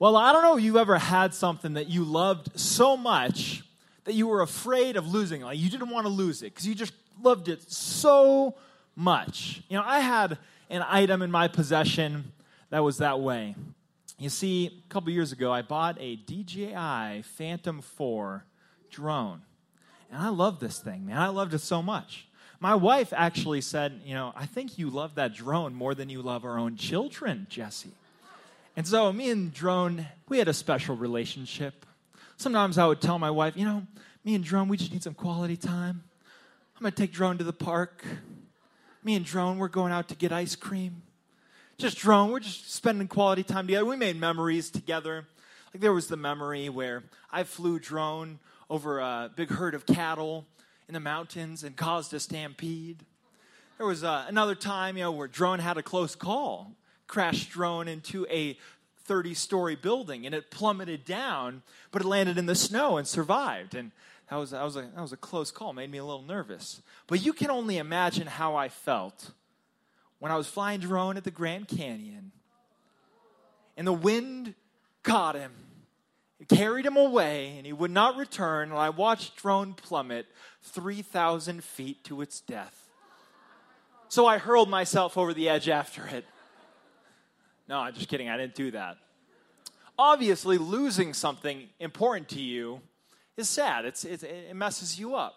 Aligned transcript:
Well, 0.00 0.16
I 0.16 0.32
don't 0.32 0.42
know 0.42 0.56
if 0.56 0.64
you've 0.64 0.76
ever 0.76 0.98
had 0.98 1.34
something 1.34 1.74
that 1.74 1.88
you 1.88 2.04
loved 2.04 2.58
so 2.58 2.96
much 2.96 3.62
that 4.04 4.14
you 4.14 4.28
were 4.28 4.40
afraid 4.40 4.96
of 4.96 5.06
losing. 5.06 5.42
Like 5.42 5.58
you 5.58 5.68
didn't 5.68 5.90
want 5.90 6.06
to 6.06 6.10
lose 6.10 6.40
it 6.42 6.54
because 6.54 6.66
you 6.66 6.74
just 6.74 6.94
loved 7.22 7.48
it 7.48 7.70
so 7.70 8.54
much. 8.96 9.62
You 9.68 9.76
know, 9.76 9.84
I 9.86 10.00
had 10.00 10.38
an 10.70 10.82
item 10.88 11.20
in 11.20 11.30
my 11.30 11.48
possession 11.48 12.32
that 12.70 12.82
was 12.82 12.96
that 12.96 13.20
way. 13.20 13.54
You 14.18 14.30
see, 14.30 14.68
a 14.68 14.88
couple 14.88 15.12
years 15.12 15.32
ago, 15.32 15.52
I 15.52 15.60
bought 15.60 15.98
a 16.00 16.16
DJI 16.16 17.20
Phantom 17.36 17.82
4 17.82 18.44
drone. 18.90 19.42
And 20.10 20.22
I 20.22 20.30
love 20.30 20.60
this 20.60 20.78
thing, 20.78 21.04
man. 21.04 21.18
I 21.18 21.28
loved 21.28 21.52
it 21.52 21.60
so 21.60 21.82
much. 21.82 22.26
My 22.58 22.74
wife 22.74 23.12
actually 23.14 23.60
said, 23.60 24.00
You 24.06 24.14
know, 24.14 24.32
I 24.34 24.46
think 24.46 24.78
you 24.78 24.88
love 24.88 25.16
that 25.16 25.34
drone 25.34 25.74
more 25.74 25.94
than 25.94 26.08
you 26.08 26.22
love 26.22 26.46
our 26.46 26.58
own 26.58 26.76
children, 26.76 27.46
Jesse. 27.50 27.92
And 28.80 28.88
so, 28.88 29.12
me 29.12 29.28
and 29.28 29.52
Drone, 29.52 30.06
we 30.30 30.38
had 30.38 30.48
a 30.48 30.54
special 30.54 30.96
relationship. 30.96 31.84
Sometimes 32.38 32.78
I 32.78 32.86
would 32.86 33.02
tell 33.02 33.18
my 33.18 33.30
wife, 33.30 33.54
You 33.54 33.66
know, 33.66 33.86
me 34.24 34.34
and 34.34 34.42
Drone, 34.42 34.68
we 34.68 34.78
just 34.78 34.90
need 34.90 35.02
some 35.02 35.12
quality 35.12 35.58
time. 35.58 36.02
I'm 36.78 36.86
to 36.86 36.90
take 36.90 37.12
Drone 37.12 37.36
to 37.36 37.44
the 37.44 37.52
park. 37.52 38.02
Me 39.04 39.16
and 39.16 39.24
Drone, 39.26 39.58
we're 39.58 39.68
going 39.68 39.92
out 39.92 40.08
to 40.08 40.14
get 40.14 40.32
ice 40.32 40.56
cream. 40.56 41.02
Just 41.76 41.98
Drone, 41.98 42.30
we're 42.30 42.40
just 42.40 42.72
spending 42.72 43.06
quality 43.06 43.42
time 43.42 43.66
together. 43.66 43.84
We 43.84 43.96
made 43.96 44.18
memories 44.18 44.70
together. 44.70 45.26
Like 45.74 45.82
there 45.82 45.92
was 45.92 46.08
the 46.08 46.16
memory 46.16 46.70
where 46.70 47.02
I 47.30 47.42
flew 47.42 47.78
drone 47.80 48.38
over 48.70 48.98
a 48.98 49.30
big 49.36 49.50
herd 49.50 49.74
of 49.74 49.84
cattle 49.84 50.46
in 50.88 50.94
the 50.94 51.00
mountains 51.00 51.64
and 51.64 51.76
caused 51.76 52.14
a 52.14 52.18
stampede. 52.18 53.04
There 53.76 53.86
was 53.86 54.04
uh, 54.04 54.24
another 54.26 54.54
time, 54.54 54.96
you 54.96 55.02
know, 55.02 55.12
where 55.12 55.28
drone 55.28 55.58
had 55.58 55.76
a 55.76 55.82
close 55.82 56.14
call, 56.14 56.72
crashed 57.10 57.50
drone 57.50 57.88
into 57.88 58.26
a 58.30 58.56
30 59.04 59.34
story 59.34 59.74
building 59.74 60.24
and 60.24 60.34
it 60.34 60.50
plummeted 60.50 61.04
down, 61.04 61.62
but 61.90 62.02
it 62.02 62.08
landed 62.08 62.38
in 62.38 62.46
the 62.46 62.54
snow 62.54 62.96
and 62.96 63.06
survived. 63.06 63.74
And 63.74 63.90
that 64.30 64.36
was, 64.36 64.52
that 64.52 64.62
was, 64.62 64.76
a, 64.76 64.82
that 64.82 65.00
was 65.00 65.12
a 65.12 65.16
close 65.16 65.50
call, 65.50 65.72
made 65.72 65.90
me 65.90 65.98
a 65.98 66.04
little 66.04 66.22
nervous. 66.22 66.80
But 67.08 67.24
you 67.24 67.32
can 67.32 67.50
only 67.50 67.78
imagine 67.78 68.28
how 68.28 68.54
I 68.54 68.68
felt 68.68 69.32
when 70.20 70.30
I 70.30 70.36
was 70.36 70.46
flying 70.46 70.78
drone 70.78 71.16
at 71.16 71.24
the 71.24 71.32
Grand 71.32 71.66
Canyon 71.66 72.30
and 73.76 73.86
the 73.86 73.92
wind 73.92 74.54
caught 75.02 75.34
him 75.34 75.52
it 76.40 76.48
carried 76.48 76.86
him 76.86 76.96
away, 76.96 77.54
and 77.58 77.66
he 77.66 77.72
would 77.72 77.90
not 77.90 78.16
return. 78.16 78.70
And 78.70 78.78
I 78.78 78.88
watched 78.88 79.36
drone 79.36 79.74
plummet 79.74 80.26
3,000 80.62 81.62
feet 81.62 82.02
to 82.04 82.22
its 82.22 82.40
death. 82.40 82.88
So 84.08 84.26
I 84.26 84.38
hurled 84.38 84.70
myself 84.70 85.18
over 85.18 85.34
the 85.34 85.50
edge 85.50 85.68
after 85.68 86.06
it. 86.06 86.24
No, 87.70 87.78
I'm 87.78 87.94
just 87.94 88.08
kidding. 88.08 88.28
I 88.28 88.36
didn't 88.36 88.56
do 88.56 88.72
that. 88.72 88.98
Obviously, 89.96 90.58
losing 90.58 91.14
something 91.14 91.68
important 91.78 92.28
to 92.30 92.40
you 92.40 92.80
is 93.36 93.48
sad, 93.48 93.84
it's, 93.84 94.04
it, 94.04 94.24
it 94.24 94.56
messes 94.56 94.98
you 94.98 95.14
up. 95.14 95.36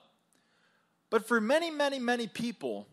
But 1.12 1.28
for 1.28 1.40
many, 1.40 1.70
many, 1.70 2.00
many 2.00 2.26
people, 2.26 2.88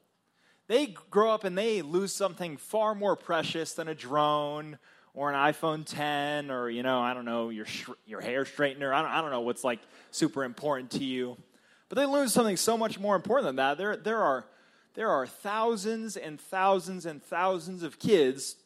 they 0.68 0.88
grow 0.88 1.32
up 1.32 1.44
and 1.44 1.56
they 1.56 1.80
lose 1.80 2.14
something 2.14 2.58
far 2.58 2.94
more 2.94 3.16
precious 3.16 3.72
than 3.72 3.88
a 3.88 3.94
drone 3.94 4.78
or 5.14 5.32
an 5.32 5.36
iPhone 5.36 5.86
10 5.86 6.50
or, 6.50 6.68
you 6.68 6.82
know, 6.82 7.00
I 7.00 7.14
don't 7.14 7.24
know, 7.24 7.48
your, 7.48 7.64
sh- 7.64 7.88
your 8.04 8.20
hair 8.20 8.44
straightener. 8.44 8.92
I 8.92 9.00
don't, 9.00 9.10
I 9.10 9.22
don't 9.22 9.30
know 9.30 9.40
what's 9.40 9.64
like 9.64 9.80
super 10.10 10.44
important 10.44 10.90
to 10.92 11.04
you. 11.04 11.38
But 11.88 11.96
they 11.96 12.04
lose 12.04 12.34
something 12.34 12.58
so 12.58 12.76
much 12.76 13.00
more 13.00 13.16
important 13.16 13.46
than 13.46 13.56
that. 13.56 13.78
There, 13.78 13.96
there, 13.96 14.22
are, 14.22 14.44
there 14.92 15.08
are 15.08 15.26
thousands 15.26 16.18
and 16.18 16.38
thousands 16.38 17.06
and 17.06 17.22
thousands 17.22 17.82
of 17.82 17.98
kids 17.98 18.56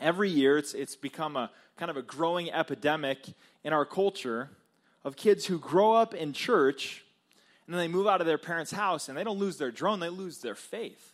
every 0.00 0.30
year. 0.30 0.58
It's, 0.58 0.74
it's 0.74 0.96
become 0.96 1.36
a 1.36 1.50
kind 1.76 1.90
of 1.90 1.96
a 1.96 2.02
growing 2.02 2.50
epidemic 2.50 3.26
in 3.64 3.72
our 3.72 3.84
culture 3.84 4.50
of 5.04 5.16
kids 5.16 5.46
who 5.46 5.58
grow 5.58 5.92
up 5.92 6.14
in 6.14 6.32
church 6.32 7.04
and 7.66 7.74
then 7.74 7.80
they 7.80 7.88
move 7.88 8.06
out 8.06 8.20
of 8.20 8.26
their 8.26 8.38
parents' 8.38 8.72
house 8.72 9.08
and 9.08 9.16
they 9.16 9.24
don't 9.24 9.38
lose 9.38 9.56
their 9.56 9.70
drone, 9.70 10.00
they 10.00 10.08
lose 10.08 10.38
their 10.38 10.54
faith 10.54 11.12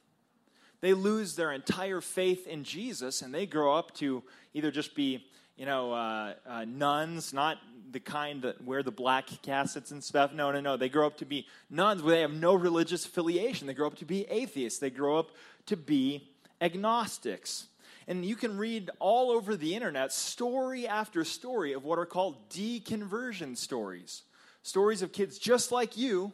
they 0.80 0.94
lose 0.94 1.34
their 1.34 1.52
entire 1.52 2.00
faith 2.00 2.46
in 2.46 2.64
Jesus 2.64 3.22
and 3.22 3.34
they 3.34 3.46
grow 3.46 3.74
up 3.74 3.94
to 3.94 4.22
either 4.54 4.70
just 4.70 4.94
be, 4.94 5.26
you 5.56 5.66
know, 5.66 5.92
uh, 5.92 6.34
uh, 6.46 6.64
nuns, 6.66 7.32
not 7.32 7.58
the 7.90 8.00
kind 8.00 8.42
that 8.42 8.62
wear 8.62 8.82
the 8.82 8.92
black 8.92 9.26
cassets 9.42 9.90
and 9.90 10.04
stuff. 10.04 10.32
No, 10.32 10.52
no, 10.52 10.60
no. 10.60 10.76
They 10.76 10.88
grow 10.88 11.06
up 11.06 11.16
to 11.18 11.24
be 11.24 11.46
nuns 11.68 12.02
where 12.02 12.14
they 12.14 12.20
have 12.20 12.32
no 12.32 12.54
religious 12.54 13.06
affiliation. 13.06 13.66
They 13.66 13.74
grow 13.74 13.88
up 13.88 13.96
to 13.96 14.04
be 14.04 14.24
atheists. 14.26 14.78
They 14.78 14.90
grow 14.90 15.18
up 15.18 15.30
to 15.66 15.76
be 15.76 16.28
agnostics. 16.60 17.66
And 18.08 18.24
you 18.24 18.36
can 18.36 18.56
read 18.56 18.90
all 19.00 19.30
over 19.30 19.54
the 19.54 19.74
internet 19.74 20.14
story 20.14 20.88
after 20.88 21.22
story 21.24 21.74
of 21.74 21.84
what 21.84 21.98
are 21.98 22.06
called 22.06 22.48
deconversion 22.48 23.54
stories. 23.54 24.22
Stories 24.62 25.02
of 25.02 25.12
kids 25.12 25.38
just 25.38 25.70
like 25.70 25.98
you 25.98 26.32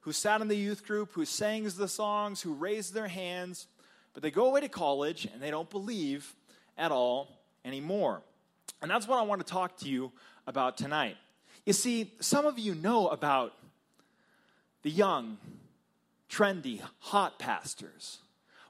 who 0.00 0.12
sat 0.12 0.40
in 0.40 0.48
the 0.48 0.56
youth 0.56 0.86
group, 0.86 1.12
who 1.12 1.26
sang 1.26 1.64
the 1.64 1.86
songs, 1.86 2.40
who 2.40 2.54
raised 2.54 2.94
their 2.94 3.08
hands, 3.08 3.66
but 4.14 4.22
they 4.22 4.30
go 4.30 4.46
away 4.46 4.62
to 4.62 4.68
college 4.70 5.28
and 5.32 5.42
they 5.42 5.50
don't 5.50 5.68
believe 5.68 6.34
at 6.78 6.90
all 6.90 7.28
anymore. 7.62 8.22
And 8.80 8.90
that's 8.90 9.06
what 9.06 9.18
I 9.18 9.22
want 9.22 9.46
to 9.46 9.52
talk 9.52 9.76
to 9.80 9.88
you 9.90 10.12
about 10.46 10.78
tonight. 10.78 11.18
You 11.66 11.74
see, 11.74 12.10
some 12.20 12.46
of 12.46 12.58
you 12.58 12.74
know 12.74 13.08
about 13.08 13.52
the 14.82 14.90
young, 14.90 15.36
trendy, 16.30 16.80
hot 17.00 17.38
pastors. 17.38 18.18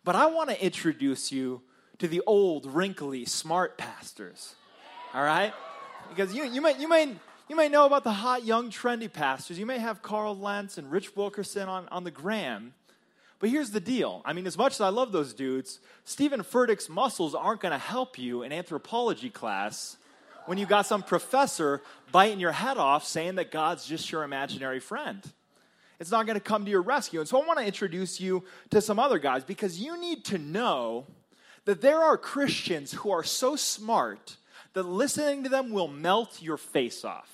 But 0.03 0.17
I 0.17 0.27
want 0.27 0.51
to 0.51 0.63
introduce 0.63 1.31
you 1.31 1.63
to 1.99 2.09
the 2.09 2.23
old, 2.27 2.67
wrinkly, 2.67 3.25
smart 3.25 3.79
pastors. 3.79 4.55
All 5.15 5.23
right? 5.23 5.53
Because 6.09 6.35
you, 6.35 6.45
you, 6.45 6.61
might, 6.61 6.81
you, 6.81 6.89
might, 6.89 7.17
you 7.49 7.57
might 7.57 7.71
know 7.71 7.87
about 7.87 8.05
the 8.05 8.13
hot, 8.13 8.45
young, 8.45 8.71
trendy 8.71 9.13
pastors. 9.13 9.59
You 9.59 9.67
may 9.67 9.79
have 9.79 10.03
Carl 10.03 10.37
Lentz 10.37 10.79
and 10.79 10.91
Rich 10.91 11.17
Wilkerson 11.17 11.69
on, 11.69 11.89
on 11.89 12.05
the 12.05 12.11
gram. 12.11 12.75
But 13.39 13.51
here's 13.51 13.71
the 13.71 13.81
deal. 13.81 14.23
I 14.25 14.33
mean, 14.33 14.47
as 14.47 14.57
much 14.57 14.75
as 14.75 14.81
I 14.81 14.89
love 14.91 15.11
those 15.11 15.35
dudes, 15.35 15.81
Steven 16.05 16.43
Furtick's 16.43 16.89
muscles 16.89 17.35
aren't 17.35 17.61
going 17.61 17.73
to 17.73 17.79
help 17.79 18.19
you 18.19 18.43
in 18.43 18.53
anthropology 18.53 19.31
class 19.31 19.97
when 20.47 20.59
you 20.59 20.67
got 20.67 20.87
some 20.87 21.03
professor 21.03 21.83
biting 22.13 22.41
your 22.41 22.53
head 22.53 22.79
off 22.79 23.05
saying 23.05 23.37
that 23.37 23.51
God's 23.51 23.85
just 23.85 24.11
your 24.13 24.23
imaginary 24.23 24.81
friend. 24.81 25.23
It's 25.99 26.11
not 26.11 26.27
going 26.27 26.35
to 26.35 26.41
come 26.41 26.65
to 26.65 26.71
your 26.71 26.83
rescue. 26.83 27.21
And 27.21 27.29
so 27.29 27.41
I 27.41 27.47
want 27.47 27.59
to 27.59 27.65
introduce 27.65 28.21
you 28.21 28.45
to 28.71 28.81
some 28.81 28.99
other 28.99 29.19
guys 29.19 29.45
because 29.45 29.79
you 29.79 30.01
need 30.01 30.25
to 30.27 30.39
know 30.39 31.07
that 31.65 31.81
there 31.81 32.01
are 32.01 32.17
Christians 32.17 32.93
who 32.93 33.11
are 33.11 33.25
so 33.25 33.57
smart 33.57 34.37
that 34.75 34.85
listening 34.85 35.45
to 35.45 35.49
them 35.49 35.71
will 35.71 35.89
melt 35.89 36.43
your 36.43 36.57
face 36.57 37.05
off. 37.05 37.29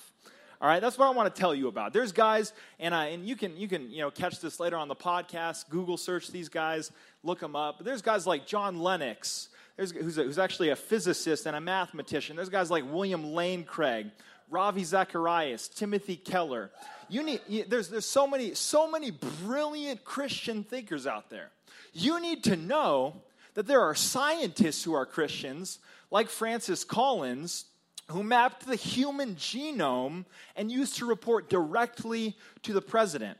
All 0.61 0.67
right, 0.67 0.81
that's 0.81 0.97
what 0.97 1.07
I 1.07 1.11
want 1.11 1.33
to 1.33 1.39
tell 1.39 1.55
you 1.55 1.69
about. 1.69 1.93
There's 1.93 2.11
guys, 2.11 2.51
and, 2.79 2.93
uh, 2.93 2.97
and 2.97 3.25
you 3.25 3.37
can 3.37 3.55
you 3.55 3.69
can 3.69 3.89
you 3.89 3.99
know 3.99 4.11
catch 4.11 4.41
this 4.41 4.59
later 4.59 4.75
on 4.75 4.89
the 4.89 4.95
podcast. 4.95 5.69
Google 5.69 5.95
search 5.95 6.27
these 6.27 6.49
guys, 6.49 6.91
look 7.23 7.39
them 7.39 7.55
up. 7.55 7.77
But 7.77 7.85
there's 7.85 8.01
guys 8.01 8.27
like 8.27 8.45
John 8.45 8.79
Lennox, 8.79 9.47
who's, 9.77 10.17
a, 10.17 10.23
who's 10.23 10.37
actually 10.37 10.69
a 10.69 10.75
physicist 10.75 11.45
and 11.45 11.55
a 11.55 11.61
mathematician. 11.61 12.35
There's 12.35 12.49
guys 12.49 12.69
like 12.69 12.83
William 12.91 13.31
Lane 13.31 13.63
Craig, 13.63 14.07
Ravi 14.49 14.83
Zacharias, 14.83 15.69
Timothy 15.69 16.17
Keller. 16.17 16.71
You 17.07 17.23
need 17.23 17.39
you, 17.47 17.63
there's 17.65 17.87
there's 17.87 18.05
so 18.05 18.27
many 18.27 18.53
so 18.53 18.91
many 18.91 19.11
brilliant 19.11 20.03
Christian 20.03 20.65
thinkers 20.65 21.07
out 21.07 21.29
there. 21.29 21.51
You 21.93 22.19
need 22.19 22.43
to 22.43 22.57
know 22.57 23.21
that 23.59 23.67
there 23.67 23.81
are 23.81 23.93
scientists 23.93 24.85
who 24.85 24.93
are 24.93 25.05
Christians, 25.05 25.79
like 26.11 26.29
Francis 26.29 26.85
Collins, 26.85 27.65
who 28.07 28.23
mapped 28.23 28.65
the 28.65 28.77
human 28.77 29.35
genome 29.35 30.23
and 30.55 30.71
used 30.71 30.95
to 30.95 31.05
report 31.05 31.49
directly 31.49 32.37
to 32.63 32.71
the 32.71 32.81
president. 32.81 33.37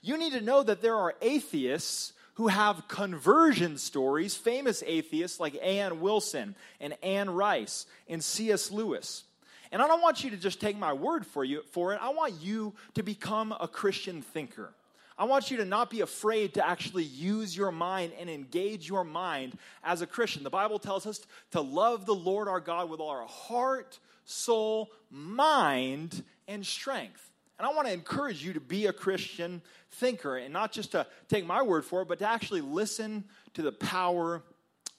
You 0.00 0.16
need 0.16 0.32
to 0.32 0.40
know 0.40 0.62
that 0.62 0.80
there 0.80 0.96
are 0.96 1.14
atheists 1.20 2.14
who 2.36 2.48
have 2.48 2.88
conversion 2.88 3.76
stories, 3.76 4.34
famous 4.34 4.82
atheists 4.86 5.38
like 5.38 5.56
A.N. 5.56 6.00
Wilson 6.00 6.54
and 6.80 6.96
Anne 7.02 7.28
Rice 7.28 7.84
and 8.08 8.24
C.S. 8.24 8.70
Lewis. 8.70 9.24
And 9.72 9.82
I 9.82 9.88
don't 9.88 10.00
want 10.00 10.24
you 10.24 10.30
to 10.30 10.38
just 10.38 10.62
take 10.62 10.78
my 10.78 10.94
word 10.94 11.26
for 11.26 11.44
you 11.44 11.64
for 11.70 11.92
it. 11.92 11.98
I 12.00 12.08
want 12.14 12.40
you 12.40 12.72
to 12.94 13.02
become 13.02 13.54
a 13.60 13.68
Christian 13.68 14.22
thinker. 14.22 14.72
I 15.20 15.24
want 15.24 15.50
you 15.50 15.58
to 15.58 15.66
not 15.66 15.90
be 15.90 16.00
afraid 16.00 16.54
to 16.54 16.66
actually 16.66 17.04
use 17.04 17.54
your 17.54 17.70
mind 17.70 18.12
and 18.18 18.30
engage 18.30 18.88
your 18.88 19.04
mind 19.04 19.58
as 19.84 20.00
a 20.00 20.06
Christian. 20.06 20.42
The 20.44 20.48
Bible 20.48 20.78
tells 20.78 21.06
us 21.06 21.20
to 21.50 21.60
love 21.60 22.06
the 22.06 22.14
Lord 22.14 22.48
our 22.48 22.58
God 22.58 22.88
with 22.88 23.00
all 23.00 23.10
our 23.10 23.26
heart, 23.26 23.98
soul, 24.24 24.90
mind, 25.10 26.24
and 26.48 26.64
strength. 26.64 27.30
And 27.58 27.68
I 27.68 27.72
want 27.74 27.86
to 27.86 27.92
encourage 27.92 28.42
you 28.42 28.54
to 28.54 28.60
be 28.60 28.86
a 28.86 28.94
Christian 28.94 29.60
thinker 29.90 30.38
and 30.38 30.54
not 30.54 30.72
just 30.72 30.92
to 30.92 31.06
take 31.28 31.44
my 31.44 31.60
word 31.60 31.84
for 31.84 32.00
it, 32.00 32.08
but 32.08 32.18
to 32.20 32.26
actually 32.26 32.62
listen 32.62 33.24
to 33.52 33.60
the 33.60 33.72
power 33.72 34.42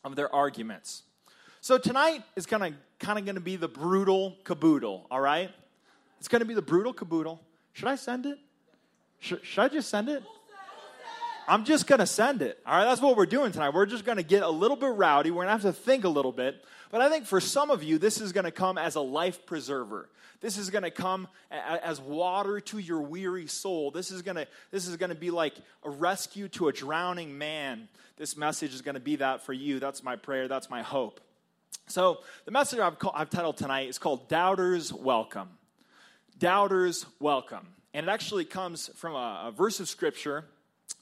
of 0.03 0.15
their 0.15 0.31
arguments. 0.31 1.01
So 1.61 1.79
tonight 1.79 2.21
is 2.35 2.45
kind 2.45 2.63
of 2.63 2.73
kind 2.99 3.17
of 3.17 3.25
going 3.25 3.35
to 3.35 3.41
be 3.41 3.55
the 3.55 3.67
brutal 3.67 4.37
caboodle, 4.43 5.07
all 5.09 5.19
right? 5.19 5.49
It's 6.19 6.27
going 6.27 6.41
to 6.41 6.45
be 6.45 6.53
the 6.53 6.61
brutal 6.61 6.93
caboodle. 6.93 7.41
Should 7.73 7.87
I 7.87 7.95
send 7.95 8.27
it? 8.27 8.37
Should, 9.21 9.45
should 9.45 9.61
I 9.61 9.67
just 9.69 9.87
send 9.89 10.09
it? 10.09 10.23
I'm 11.47 11.63
just 11.63 11.87
going 11.87 11.99
to 11.99 12.05
send 12.07 12.41
it. 12.41 12.59
All 12.65 12.75
right, 12.77 12.85
that's 12.85 13.01
what 13.01 13.15
we're 13.15 13.25
doing 13.25 13.51
tonight. 13.51 13.73
We're 13.73 13.85
just 13.85 14.03
going 14.03 14.17
to 14.17 14.23
get 14.23 14.43
a 14.43 14.49
little 14.49 14.77
bit 14.77 14.91
rowdy. 14.91 15.31
We're 15.31 15.45
going 15.45 15.57
to 15.57 15.63
have 15.63 15.75
to 15.75 15.81
think 15.81 16.03
a 16.03 16.09
little 16.09 16.31
bit. 16.31 16.63
But 16.91 17.01
I 17.01 17.09
think 17.09 17.25
for 17.25 17.39
some 17.39 17.71
of 17.71 17.83
you, 17.83 17.97
this 17.97 18.19
is 18.19 18.31
going 18.31 18.43
to 18.43 18.51
come 18.51 18.77
as 18.77 18.95
a 18.95 19.01
life 19.01 19.45
preserver. 19.45 20.09
This 20.41 20.57
is 20.57 20.69
going 20.69 20.83
to 20.83 20.91
come 20.91 21.27
as 21.51 22.01
water 22.01 22.59
to 22.59 22.79
your 22.79 23.01
weary 23.01 23.47
soul. 23.47 23.91
This 23.91 24.11
is 24.11 24.23
going 24.23 24.37
to 24.37 24.47
this 24.71 24.87
is 24.87 24.97
going 24.97 25.11
to 25.11 25.15
be 25.15 25.29
like 25.29 25.53
a 25.83 25.89
rescue 25.89 26.47
to 26.49 26.67
a 26.67 26.73
drowning 26.73 27.37
man. 27.37 27.87
This 28.17 28.35
message 28.35 28.73
is 28.73 28.81
going 28.81 28.95
to 28.95 29.01
be 29.01 29.17
that 29.17 29.43
for 29.43 29.53
you. 29.53 29.79
That's 29.79 30.03
my 30.03 30.15
prayer. 30.15 30.47
That's 30.47 30.69
my 30.69 30.81
hope. 30.81 31.21
So 31.87 32.19
the 32.45 32.51
message 32.51 32.79
I've, 32.79 32.97
called, 32.97 33.13
I've 33.15 33.29
titled 33.29 33.57
tonight 33.57 33.87
is 33.87 33.99
called 33.99 34.29
"Doubters 34.29 34.91
Welcome." 34.91 35.49
Doubters 36.39 37.05
Welcome, 37.19 37.67
and 37.93 38.07
it 38.07 38.09
actually 38.09 38.45
comes 38.45 38.89
from 38.95 39.13
a, 39.13 39.45
a 39.47 39.51
verse 39.51 39.79
of 39.79 39.89
scripture 39.89 40.45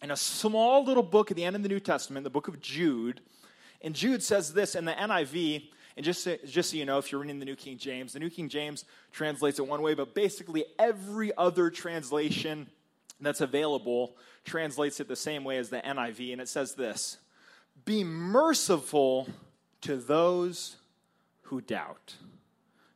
in 0.01 0.11
a 0.11 0.17
small 0.17 0.83
little 0.83 1.03
book 1.03 1.31
at 1.31 1.37
the 1.37 1.43
end 1.43 1.55
of 1.55 1.63
the 1.63 1.69
New 1.69 1.79
Testament, 1.79 2.23
the 2.23 2.29
book 2.29 2.47
of 2.47 2.59
Jude. 2.59 3.21
And 3.81 3.93
Jude 3.93 4.23
says 4.23 4.53
this 4.53 4.75
in 4.75 4.85
the 4.85 4.93
NIV, 4.93 5.69
and 5.95 6.05
just 6.05 6.23
so, 6.23 6.37
just 6.45 6.71
so 6.71 6.77
you 6.77 6.85
know, 6.85 6.97
if 6.97 7.11
you're 7.11 7.21
reading 7.21 7.39
the 7.39 7.45
New 7.45 7.55
King 7.55 7.77
James, 7.77 8.13
the 8.13 8.19
New 8.19 8.29
King 8.29 8.49
James 8.49 8.85
translates 9.11 9.59
it 9.59 9.67
one 9.67 9.81
way, 9.81 9.93
but 9.93 10.15
basically 10.15 10.65
every 10.77 11.35
other 11.37 11.69
translation 11.69 12.67
that's 13.19 13.41
available 13.41 14.15
translates 14.45 14.99
it 14.99 15.07
the 15.07 15.15
same 15.15 15.43
way 15.43 15.57
as 15.57 15.69
the 15.69 15.79
NIV. 15.79 16.31
And 16.31 16.41
it 16.41 16.47
says 16.47 16.75
this 16.75 17.17
Be 17.85 18.03
merciful 18.03 19.27
to 19.81 19.97
those 19.97 20.77
who 21.43 21.61
doubt. 21.61 22.15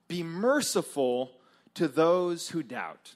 Be 0.08 0.24
merciful 0.24 1.32
to 1.74 1.88
those 1.88 2.50
who 2.50 2.64
doubt. 2.64 3.16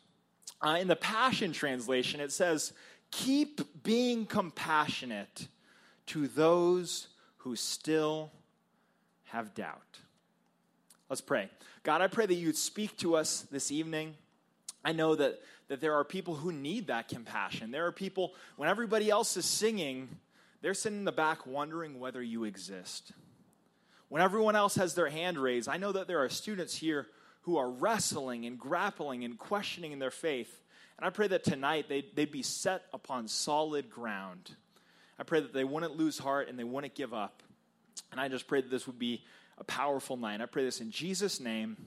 Uh, 0.61 0.77
in 0.79 0.87
the 0.87 0.95
Passion 0.95 1.51
Translation, 1.51 2.19
it 2.19 2.31
says, 2.31 2.73
Keep 3.11 3.83
being 3.83 4.25
compassionate 4.25 5.47
to 6.07 6.27
those 6.27 7.07
who 7.37 7.55
still 7.55 8.31
have 9.25 9.53
doubt. 9.53 9.99
Let's 11.09 11.21
pray. 11.21 11.49
God, 11.83 12.01
I 12.01 12.07
pray 12.07 12.25
that 12.25 12.33
you'd 12.33 12.57
speak 12.57 12.97
to 12.97 13.15
us 13.15 13.41
this 13.51 13.71
evening. 13.71 14.15
I 14.83 14.91
know 14.91 15.15
that, 15.15 15.39
that 15.69 15.79
there 15.79 15.93
are 15.93 16.03
people 16.03 16.35
who 16.35 16.51
need 16.51 16.87
that 16.87 17.07
compassion. 17.07 17.71
There 17.71 17.85
are 17.85 17.91
people, 17.91 18.33
when 18.57 18.67
everybody 18.67 19.09
else 19.09 19.37
is 19.37 19.45
singing, 19.45 20.09
they're 20.61 20.73
sitting 20.73 20.99
in 20.99 21.05
the 21.05 21.11
back 21.11 21.45
wondering 21.45 21.99
whether 21.99 22.21
you 22.21 22.43
exist. 22.43 23.13
When 24.09 24.21
everyone 24.21 24.55
else 24.55 24.75
has 24.75 24.95
their 24.95 25.09
hand 25.09 25.37
raised, 25.37 25.69
I 25.69 25.77
know 25.77 25.91
that 25.91 26.07
there 26.07 26.19
are 26.23 26.29
students 26.29 26.75
here 26.75 27.07
who 27.47 27.55
are 27.55 27.69
wrestling 27.69 28.45
and 28.45 28.59
grappling 28.59 29.23
and 29.23 29.39
questioning 29.39 29.93
in 29.93 29.99
their 29.99 30.11
faith. 30.11 30.61
And 30.97 31.07
I 31.07 31.11
pray 31.11 31.29
that 31.29 31.45
tonight 31.45 31.87
they'd, 31.87 32.13
they'd 32.13 32.29
be 32.29 32.43
set 32.43 32.83
upon 32.93 33.29
solid 33.29 33.89
ground. 33.89 34.51
I 35.17 35.23
pray 35.23 35.39
that 35.39 35.53
they 35.53 35.63
wouldn't 35.63 35.95
lose 35.95 36.17
heart 36.17 36.49
and 36.49 36.59
they 36.59 36.65
wouldn't 36.65 36.93
give 36.93 37.13
up. 37.13 37.41
And 38.11 38.19
I 38.19 38.27
just 38.27 38.47
pray 38.47 38.59
that 38.59 38.69
this 38.69 38.85
would 38.85 38.99
be 38.99 39.23
a 39.57 39.63
powerful 39.63 40.17
night. 40.17 40.41
I 40.41 40.45
pray 40.45 40.65
this 40.65 40.81
in 40.81 40.91
Jesus' 40.91 41.39
name. 41.39 41.77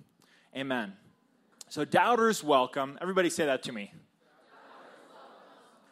Amen. 0.57 0.95
So, 1.69 1.85
doubters, 1.85 2.43
welcome. 2.43 2.99
Everybody 3.03 3.29
say 3.29 3.45
that 3.45 3.63
to 3.65 3.73
me. 3.73 3.93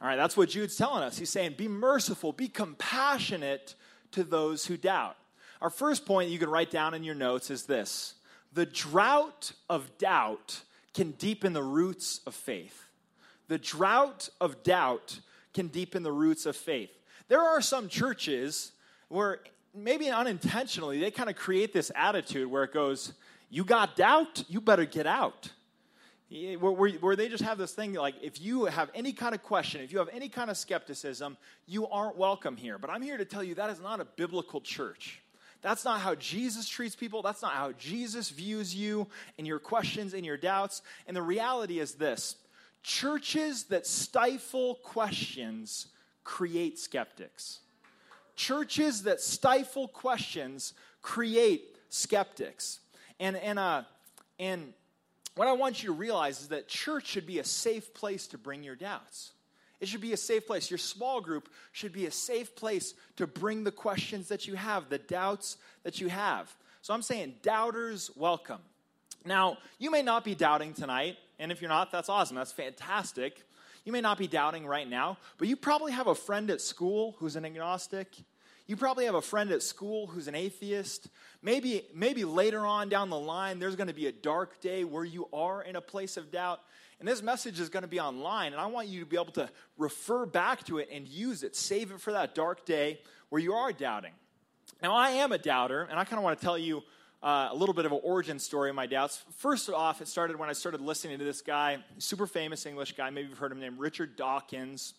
All 0.00 0.08
right, 0.08 0.16
that's 0.16 0.34
what 0.34 0.48
Jude's 0.48 0.76
telling 0.76 1.02
us. 1.02 1.18
He's 1.18 1.28
saying, 1.28 1.56
be 1.58 1.68
merciful, 1.68 2.32
be 2.32 2.48
compassionate 2.48 3.74
to 4.12 4.24
those 4.24 4.64
who 4.64 4.78
doubt. 4.78 5.18
Our 5.60 5.68
first 5.68 6.06
point 6.06 6.30
you 6.30 6.38
can 6.38 6.48
write 6.48 6.70
down 6.70 6.94
in 6.94 7.04
your 7.04 7.14
notes 7.14 7.50
is 7.50 7.64
this 7.64 8.14
the 8.52 8.66
drought 8.66 9.52
of 9.68 9.98
doubt 9.98 10.62
can 10.94 11.12
deepen 11.12 11.52
the 11.52 11.62
roots 11.62 12.20
of 12.26 12.34
faith 12.34 12.88
the 13.48 13.58
drought 13.58 14.28
of 14.40 14.62
doubt 14.62 15.20
can 15.52 15.68
deepen 15.68 16.02
the 16.02 16.12
roots 16.12 16.46
of 16.46 16.54
faith. 16.54 16.90
There 17.28 17.40
are 17.40 17.60
some 17.60 17.88
churches 17.88 18.72
where 19.08 19.40
maybe 19.74 20.10
unintentionally 20.10 21.00
they 21.00 21.10
kind 21.10 21.28
of 21.28 21.36
create 21.36 21.72
this 21.72 21.90
attitude 21.96 22.50
where 22.50 22.64
it 22.64 22.72
goes, 22.72 23.14
You 23.50 23.64
got 23.64 23.96
doubt, 23.96 24.44
you 24.48 24.60
better 24.60 24.84
get 24.84 25.06
out. 25.06 25.50
Where, 26.30 27.16
they 27.16 27.30
just 27.30 27.42
have 27.42 27.56
this 27.56 27.72
thing 27.72 27.94
like, 27.94 28.14
if 28.20 28.38
you 28.38 28.66
have 28.66 28.90
any 28.94 29.14
kind 29.14 29.34
of 29.34 29.42
question, 29.42 29.80
if 29.80 29.92
you 29.92 29.98
have 29.98 30.10
any 30.10 30.28
kind 30.28 30.50
of 30.50 30.58
skepticism, 30.58 31.38
you 31.66 31.86
aren't 31.86 32.18
welcome 32.18 32.58
here. 32.58 32.76
But 32.76 32.90
I'm 32.90 33.00
here 33.00 33.16
to 33.16 33.24
tell 33.24 33.42
you 33.42 33.54
that 33.54 33.70
is 33.70 33.80
not 33.80 34.00
a 34.00 34.04
biblical 34.04 34.60
church. 34.60 35.22
That's 35.60 35.84
not 35.84 36.00
how 36.00 36.14
Jesus 36.14 36.68
treats 36.68 36.94
people. 36.94 37.22
That's 37.22 37.42
not 37.42 37.52
how 37.52 37.72
Jesus 37.72 38.30
views 38.30 38.74
you 38.74 39.08
and 39.38 39.46
your 39.46 39.58
questions 39.58 40.14
and 40.14 40.24
your 40.24 40.36
doubts. 40.36 40.82
And 41.06 41.16
the 41.16 41.22
reality 41.22 41.80
is 41.80 41.94
this 41.94 42.36
Churches 42.82 43.64
that 43.64 43.86
stifle 43.86 44.76
questions 44.76 45.88
create 46.24 46.78
skeptics. 46.78 47.60
Churches 48.36 49.02
that 49.02 49.20
stifle 49.20 49.88
questions 49.88 50.74
create 51.02 51.76
skeptics. 51.88 52.80
And, 53.18 53.36
and, 53.36 53.58
uh, 53.58 53.82
and 54.38 54.72
what 55.34 55.48
I 55.48 55.52
want 55.52 55.82
you 55.82 55.88
to 55.88 55.94
realize 55.94 56.40
is 56.42 56.48
that 56.48 56.68
church 56.68 57.06
should 57.06 57.26
be 57.26 57.40
a 57.40 57.44
safe 57.44 57.92
place 57.94 58.28
to 58.28 58.38
bring 58.38 58.62
your 58.62 58.76
doubts. 58.76 59.32
It 59.80 59.88
should 59.88 60.00
be 60.00 60.12
a 60.12 60.16
safe 60.16 60.46
place. 60.46 60.70
Your 60.70 60.78
small 60.78 61.20
group 61.20 61.48
should 61.72 61.92
be 61.92 62.06
a 62.06 62.10
safe 62.10 62.56
place 62.56 62.94
to 63.16 63.26
bring 63.26 63.64
the 63.64 63.70
questions 63.70 64.28
that 64.28 64.46
you 64.46 64.54
have, 64.54 64.88
the 64.88 64.98
doubts 64.98 65.56
that 65.84 66.00
you 66.00 66.08
have. 66.08 66.52
So 66.82 66.94
I'm 66.94 67.02
saying, 67.02 67.34
doubters, 67.42 68.10
welcome. 68.16 68.60
Now, 69.24 69.58
you 69.78 69.90
may 69.90 70.02
not 70.02 70.24
be 70.24 70.34
doubting 70.34 70.74
tonight, 70.74 71.16
and 71.38 71.52
if 71.52 71.60
you're 71.60 71.68
not, 71.68 71.92
that's 71.92 72.08
awesome. 72.08 72.36
That's 72.36 72.52
fantastic. 72.52 73.42
You 73.84 73.92
may 73.92 74.00
not 74.00 74.18
be 74.18 74.26
doubting 74.26 74.66
right 74.66 74.88
now, 74.88 75.18
but 75.38 75.48
you 75.48 75.56
probably 75.56 75.92
have 75.92 76.08
a 76.08 76.14
friend 76.14 76.50
at 76.50 76.60
school 76.60 77.16
who's 77.18 77.36
an 77.36 77.44
agnostic. 77.44 78.08
You 78.66 78.76
probably 78.76 79.06
have 79.06 79.14
a 79.14 79.22
friend 79.22 79.50
at 79.50 79.62
school 79.62 80.08
who's 80.08 80.28
an 80.28 80.34
atheist. 80.34 81.08
Maybe, 81.40 81.86
maybe 81.94 82.24
later 82.24 82.66
on 82.66 82.88
down 82.88 83.08
the 83.08 83.18
line, 83.18 83.58
there's 83.58 83.76
going 83.76 83.88
to 83.88 83.94
be 83.94 84.06
a 84.06 84.12
dark 84.12 84.60
day 84.60 84.84
where 84.84 85.04
you 85.04 85.28
are 85.32 85.62
in 85.62 85.76
a 85.76 85.80
place 85.80 86.16
of 86.16 86.30
doubt. 86.30 86.60
And 86.98 87.06
this 87.06 87.22
message 87.22 87.60
is 87.60 87.68
going 87.68 87.82
to 87.82 87.88
be 87.88 88.00
online, 88.00 88.52
and 88.52 88.60
I 88.60 88.66
want 88.66 88.88
you 88.88 89.00
to 89.00 89.06
be 89.06 89.16
able 89.16 89.32
to 89.32 89.48
refer 89.76 90.26
back 90.26 90.64
to 90.64 90.78
it 90.78 90.88
and 90.92 91.06
use 91.06 91.44
it. 91.44 91.54
Save 91.54 91.92
it 91.92 92.00
for 92.00 92.12
that 92.12 92.34
dark 92.34 92.66
day 92.66 93.00
where 93.28 93.40
you 93.40 93.54
are 93.54 93.72
doubting. 93.72 94.12
Now, 94.82 94.94
I 94.94 95.10
am 95.10 95.30
a 95.30 95.38
doubter, 95.38 95.82
and 95.82 95.98
I 95.98 96.04
kind 96.04 96.18
of 96.18 96.24
want 96.24 96.38
to 96.38 96.44
tell 96.44 96.58
you 96.58 96.82
uh, 97.22 97.48
a 97.50 97.54
little 97.54 97.74
bit 97.74 97.84
of 97.84 97.92
an 97.92 98.00
origin 98.02 98.38
story 98.38 98.70
of 98.70 98.76
my 98.76 98.86
doubts. 98.86 99.24
First 99.36 99.68
off, 99.70 100.00
it 100.00 100.08
started 100.08 100.38
when 100.38 100.48
I 100.48 100.52
started 100.52 100.80
listening 100.80 101.18
to 101.18 101.24
this 101.24 101.40
guy, 101.40 101.78
super 101.98 102.26
famous 102.26 102.66
English 102.66 102.96
guy, 102.96 103.10
maybe 103.10 103.28
you've 103.28 103.38
heard 103.38 103.52
him 103.52 103.60
named 103.60 103.78
Richard 103.78 104.16
Dawkins. 104.16 104.94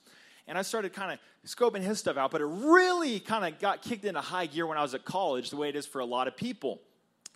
And 0.47 0.57
I 0.57 0.63
started 0.63 0.93
kind 0.93 1.11
of 1.11 1.19
scoping 1.49 1.81
his 1.81 1.99
stuff 1.99 2.17
out, 2.17 2.31
but 2.31 2.41
it 2.41 2.47
really 2.47 3.19
kind 3.19 3.45
of 3.45 3.59
got 3.59 3.81
kicked 3.81 4.03
into 4.03 4.19
high 4.19 4.47
gear 4.47 4.65
when 4.65 4.77
I 4.77 4.81
was 4.81 4.93
at 4.93 5.05
college, 5.05 5.49
the 5.49 5.57
way 5.57 5.69
it 5.69 5.75
is 5.75 5.85
for 5.85 5.99
a 5.99 6.05
lot 6.05 6.27
of 6.27 6.35
people. 6.35 6.81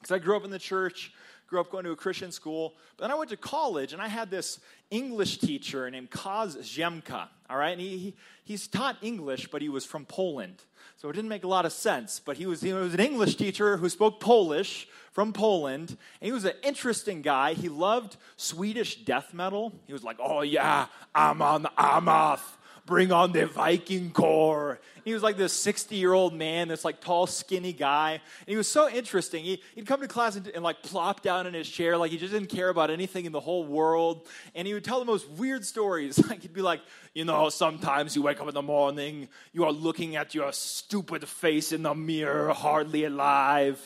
Because 0.01 0.16
I 0.16 0.19
grew 0.19 0.36
up 0.36 0.44
in 0.44 0.51
the 0.51 0.59
church, 0.59 1.13
grew 1.54 1.62
up 1.62 1.70
going 1.70 1.84
to 1.84 1.92
a 1.92 1.96
Christian 1.96 2.32
school, 2.32 2.74
but 2.98 3.04
then 3.04 3.12
I 3.12 3.16
went 3.16 3.30
to 3.30 3.38
college 3.38 3.94
and 3.94 4.02
I 4.02 4.07
had 4.07 4.31
this 4.31 4.60
English 4.90 5.38
teacher 5.38 5.88
named 5.92 6.10
Kaz 6.10 6.57
Ziemka, 6.57 7.28
all 7.48 7.57
right? 7.57 7.74
And 7.74 7.80
he, 7.80 7.98
he, 8.00 8.14
he's 8.44 8.68
taught 8.68 8.98
English, 9.04 9.50
but 9.52 9.62
he 9.62 9.69
was 9.69 9.86
from 9.86 10.04
Poland. 10.04 10.64
So 10.98 11.10
it 11.10 11.14
didn't 11.14 11.30
make 11.30 11.44
a 11.44 11.48
lot 11.48 11.68
of 11.68 11.72
sense. 11.72 12.19
But 12.19 12.38
he 12.38 12.48
was, 12.48 12.62
he 12.62 12.74
was 12.74 12.95
an 12.95 13.00
English 13.00 13.36
teacher 13.36 13.78
who 13.78 13.88
spoke 13.88 14.19
Polish 14.19 14.88
from 15.12 15.31
Poland. 15.31 15.90
And 15.90 16.26
he 16.26 16.31
was 16.31 16.44
an 16.45 16.54
interesting 16.64 17.22
guy. 17.22 17.54
He 17.54 17.69
loved 17.69 18.18
Swedish 18.36 19.06
death 19.06 19.31
metal. 19.31 19.74
He 19.86 19.94
was 19.94 20.04
like, 20.04 20.18
oh, 20.19 20.42
yeah, 20.42 20.88
I'm 21.14 21.44
on 21.44 21.68
Ammoth 21.78 22.57
bring 22.85 23.11
on 23.11 23.31
the 23.31 23.45
Viking 23.45 24.11
core. 24.11 24.80
He 25.06 25.13
was 25.13 25.23
like 25.23 25.37
this 25.37 25.54
60 25.54 25.95
year 25.95 26.13
old 26.13 26.33
man, 26.33 26.68
this 26.68 26.83
like 26.83 27.02
tall, 27.02 27.28
skinny 27.28 27.73
guy. 27.73 28.13
And 28.13 28.21
he 28.47 28.56
was 28.56 28.68
so 28.68 28.90
interesting. 28.90 29.44
He, 29.44 29.61
would 29.75 29.85
come 29.85 30.02
to 30.02 30.07
class 30.07 30.35
and, 30.35 30.47
and, 30.49 30.63
like 30.63 30.81
plop 30.81 31.21
down 31.21 31.47
in 31.47 31.54
his 31.54 31.69
chair, 31.69 31.97
like 31.97 32.11
he 32.11 32.18
just 32.18 32.33
didn't 32.33 32.49
care 32.49 32.69
about 32.69 32.90
anything 32.90 33.25
in 33.25 33.31
the 33.31 33.40
whole 33.40 33.66
world. 33.66 34.28
And 34.56 34.68
he 34.68 34.73
would 34.73 34.83
tell 34.83 34.99
the 34.99 35.06
most 35.06 35.30
weird 35.30 35.66
stories. 35.66 36.21
Like 36.33 36.42
he'd 36.42 36.54
be 36.54 36.61
like, 36.61 36.81
you 37.13 37.25
know, 37.25 37.49
sometimes 37.49 38.16
you 38.16 38.23
wake 38.23 38.42
up 38.42 38.47
in 38.47 38.54
the 38.54 38.61
morning, 38.61 39.28
you 39.52 39.66
are 39.66 39.71
looking 39.71 40.16
at 40.16 40.33
your 40.33 40.52
stupid 40.52 41.28
face 41.28 41.71
in 41.71 41.83
the 41.83 41.94
mirror, 41.94 42.54
hardly 42.54 43.04
alive, 43.04 43.80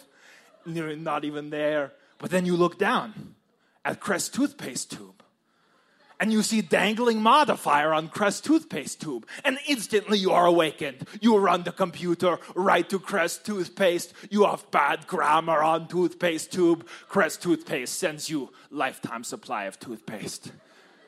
you're 0.65 0.95
not 0.95 1.25
even 1.25 1.49
there. 1.49 1.91
But 2.19 2.29
then 2.29 2.45
you 2.45 2.55
look 2.55 2.77
down 2.77 3.35
at 3.83 3.99
Crest 3.99 4.33
toothpaste 4.33 4.91
tube 4.91 5.16
and 6.19 6.33
you 6.33 6.41
see 6.41 6.61
dangling 6.61 7.21
modifier 7.21 7.93
on 7.93 8.09
Crest 8.09 8.45
toothpaste 8.45 9.01
tube, 9.01 9.27
and 9.43 9.57
instantly 9.67 10.17
you 10.17 10.31
are 10.31 10.45
awakened. 10.45 11.07
You 11.21 11.37
run 11.37 11.63
the 11.63 11.71
computer 11.71 12.39
right 12.55 12.87
to 12.89 12.99
Crest 12.99 13.45
toothpaste. 13.45 14.13
You 14.29 14.45
have 14.45 14.69
bad 14.71 15.07
grammar 15.07 15.61
on 15.61 15.87
toothpaste 15.87 16.51
tube. 16.51 16.87
Crest 17.07 17.41
toothpaste 17.41 17.97
sends 17.97 18.29
you 18.29 18.51
lifetime 18.71 19.23
supply 19.23 19.65
of 19.65 19.79
toothpaste. 19.79 20.51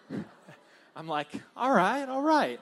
I'm 0.95 1.07
like, 1.07 1.29
all 1.55 1.71
right, 1.71 2.07
all 2.07 2.21
right. 2.21 2.59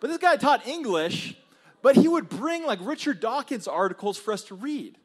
But 0.00 0.08
this 0.08 0.18
guy 0.18 0.36
taught 0.36 0.66
English, 0.66 1.36
but 1.82 1.96
he 1.96 2.08
would 2.08 2.28
bring 2.28 2.64
like 2.64 2.78
Richard 2.82 3.20
Dawkins 3.20 3.66
articles 3.66 4.18
for 4.18 4.32
us 4.32 4.44
to 4.44 4.54
read. 4.54 4.98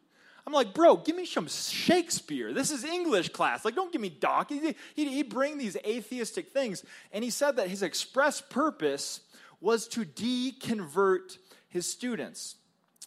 I'm 0.46 0.52
like, 0.52 0.74
bro, 0.74 0.96
give 0.96 1.14
me 1.14 1.24
some 1.24 1.46
Shakespeare. 1.46 2.52
This 2.52 2.70
is 2.70 2.84
English 2.84 3.28
class. 3.28 3.64
Like, 3.64 3.74
don't 3.74 3.92
give 3.92 4.00
me 4.00 4.08
Dawkins. 4.08 4.74
He'd, 4.94 5.08
he'd 5.08 5.28
bring 5.28 5.56
these 5.56 5.76
atheistic 5.76 6.52
things. 6.52 6.84
And 7.12 7.22
he 7.22 7.30
said 7.30 7.56
that 7.56 7.68
his 7.68 7.82
express 7.82 8.40
purpose 8.40 9.20
was 9.60 9.86
to 9.88 10.04
deconvert 10.04 11.38
his 11.68 11.88
students. 11.88 12.56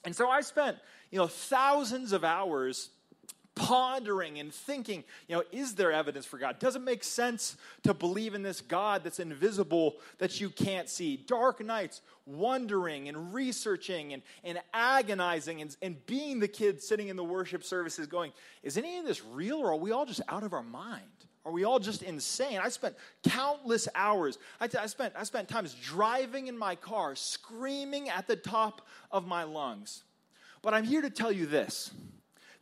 And 0.06 0.16
so 0.16 0.30
I 0.30 0.42
spent, 0.42 0.78
you 1.12 1.20
know, 1.20 1.28
thousands 1.28 2.14
of 2.14 2.24
hours 2.24 2.90
pondering 3.56 4.40
and 4.40 4.54
thinking, 4.54 5.04
you 5.28 5.36
know, 5.36 5.44
is 5.52 5.76
there 5.76 5.92
evidence 5.92 6.26
for 6.26 6.38
God? 6.38 6.60
Does 6.60 6.76
it 6.76 6.82
make 6.82 7.04
sense 7.04 7.58
to 7.84 7.94
believe 7.94 8.36
in 8.36 8.44
this 8.44 8.62
God 8.62 9.04
that's 9.04 9.20
invisible 9.20 9.96
that 10.18 10.40
you 10.40 10.50
can't 10.50 10.90
see? 10.90 11.18
Dark 11.18 11.64
nights, 11.64 12.02
wondering 12.26 13.08
and 13.08 13.34
researching 13.34 14.14
and, 14.14 14.22
and 14.44 14.60
agonizing 14.74 15.62
and, 15.62 15.76
and 15.82 16.06
being 16.06 16.40
the 16.40 16.48
kid 16.48 16.84
sitting 16.84 17.08
in 17.08 17.16
the 17.16 17.24
worship 17.24 17.64
services 17.64 18.08
going, 18.08 18.32
is 18.62 18.78
any 18.78 18.98
of 18.98 19.06
this 19.06 19.24
real 19.24 19.58
or 19.58 19.72
are 19.72 19.78
we 19.78 19.92
all 19.92 20.06
just 20.06 20.22
out 20.28 20.44
of 20.44 20.54
our 20.54 20.64
mind? 20.64 21.02
Are 21.46 21.52
we 21.52 21.64
all 21.64 21.80
just 21.80 22.02
insane? 22.02 22.60
I 22.62 22.70
spent 22.70 22.96
countless 23.24 23.88
hours. 23.94 24.40
I, 24.60 24.68
I, 24.80 24.88
spent, 24.88 25.14
I 25.16 25.24
spent 25.24 25.48
times 25.48 25.76
driving 25.76 26.48
in 26.48 26.58
my 26.58 26.76
car, 26.76 27.16
screaming 27.16 28.10
at 28.10 28.26
the 28.26 28.36
top 28.36 28.82
of 29.12 29.28
my 29.28 29.44
lungs. 29.44 30.04
But 30.64 30.74
I'm 30.74 30.84
here 30.84 31.04
to 31.04 31.12
tell 31.12 31.32
you 31.32 31.46
this 31.46 31.92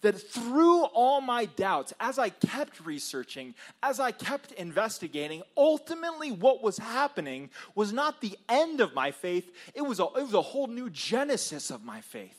that 0.04 0.20
through 0.20 0.84
all 0.84 1.22
my 1.22 1.46
doubts, 1.46 1.94
as 2.00 2.20
I 2.20 2.30
kept 2.30 2.86
researching, 2.86 3.56
as 3.82 4.00
I 4.00 4.12
kept 4.12 4.52
investigating, 4.52 5.42
ultimately 5.58 6.32
what 6.32 6.62
was 6.62 6.78
happening 6.78 7.50
was 7.74 7.92
not 7.92 8.22
the 8.22 8.38
end 8.48 8.82
of 8.82 8.94
my 8.94 9.12
faith, 9.12 9.50
it 9.74 9.82
was 9.82 10.00
a, 10.00 10.04
it 10.04 10.24
was 10.24 10.34
a 10.34 10.42
whole 10.42 10.68
new 10.68 10.90
genesis 10.90 11.72
of 11.72 11.84
my 11.84 12.02
faith. 12.02 12.38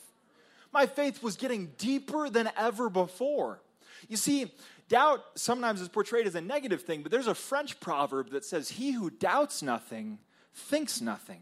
My 0.71 0.85
faith 0.85 1.23
was 1.23 1.35
getting 1.35 1.71
deeper 1.77 2.29
than 2.29 2.49
ever 2.55 2.89
before. 2.89 3.59
You 4.07 4.17
see, 4.17 4.51
doubt 4.87 5.23
sometimes 5.35 5.81
is 5.81 5.89
portrayed 5.89 6.27
as 6.27 6.35
a 6.35 6.41
negative 6.41 6.83
thing, 6.83 7.01
but 7.01 7.11
there's 7.11 7.27
a 7.27 7.35
French 7.35 7.79
proverb 7.79 8.29
that 8.31 8.45
says, 8.45 8.69
He 8.69 8.91
who 8.91 9.09
doubts 9.09 9.63
nothing 9.63 10.19
thinks 10.53 11.01
nothing. 11.01 11.41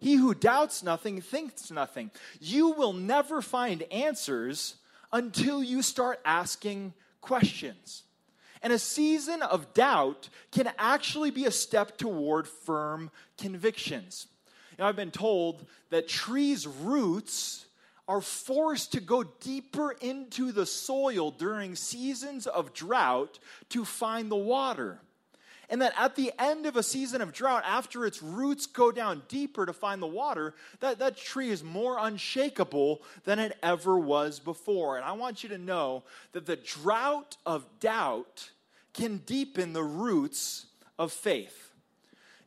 He 0.00 0.14
who 0.14 0.34
doubts 0.34 0.84
nothing 0.84 1.20
thinks 1.20 1.70
nothing. 1.72 2.12
You 2.40 2.70
will 2.70 2.92
never 2.92 3.42
find 3.42 3.82
answers 3.90 4.76
until 5.12 5.62
you 5.62 5.82
start 5.82 6.20
asking 6.24 6.94
questions. 7.20 8.04
And 8.62 8.72
a 8.72 8.78
season 8.78 9.42
of 9.42 9.72
doubt 9.72 10.28
can 10.50 10.70
actually 10.78 11.30
be 11.30 11.44
a 11.44 11.50
step 11.50 11.96
toward 11.96 12.48
firm 12.48 13.10
convictions. 13.36 14.26
You 14.72 14.78
know, 14.78 14.88
I've 14.88 14.96
been 14.96 15.10
told 15.10 15.66
that 15.90 16.08
trees' 16.08 16.66
roots 16.66 17.66
are 18.08 18.20
forced 18.20 18.92
to 18.92 19.00
go 19.00 19.22
deeper 19.22 19.92
into 20.00 20.50
the 20.50 20.66
soil 20.66 21.30
during 21.30 21.76
seasons 21.76 22.46
of 22.46 22.72
drought 22.72 23.38
to 23.68 23.84
find 23.84 24.30
the 24.30 24.36
water 24.36 25.00
and 25.70 25.82
that 25.82 25.92
at 25.98 26.16
the 26.16 26.32
end 26.38 26.66
of 26.66 26.76
a 26.76 26.82
season 26.82 27.20
of 27.20 27.32
drought, 27.32 27.62
after 27.66 28.06
its 28.06 28.22
roots 28.22 28.66
go 28.66 28.90
down 28.90 29.22
deeper 29.28 29.66
to 29.66 29.72
find 29.72 30.00
the 30.00 30.06
water, 30.06 30.54
that, 30.80 30.98
that 30.98 31.16
tree 31.16 31.50
is 31.50 31.62
more 31.62 31.98
unshakable 32.00 33.02
than 33.24 33.38
it 33.38 33.56
ever 33.62 33.98
was 33.98 34.40
before. 34.40 34.96
And 34.96 35.04
I 35.04 35.12
want 35.12 35.42
you 35.42 35.50
to 35.50 35.58
know 35.58 36.04
that 36.32 36.46
the 36.46 36.56
drought 36.56 37.36
of 37.44 37.66
doubt 37.80 38.50
can 38.94 39.18
deepen 39.18 39.74
the 39.74 39.82
roots 39.82 40.66
of 40.98 41.12
faith. 41.12 41.70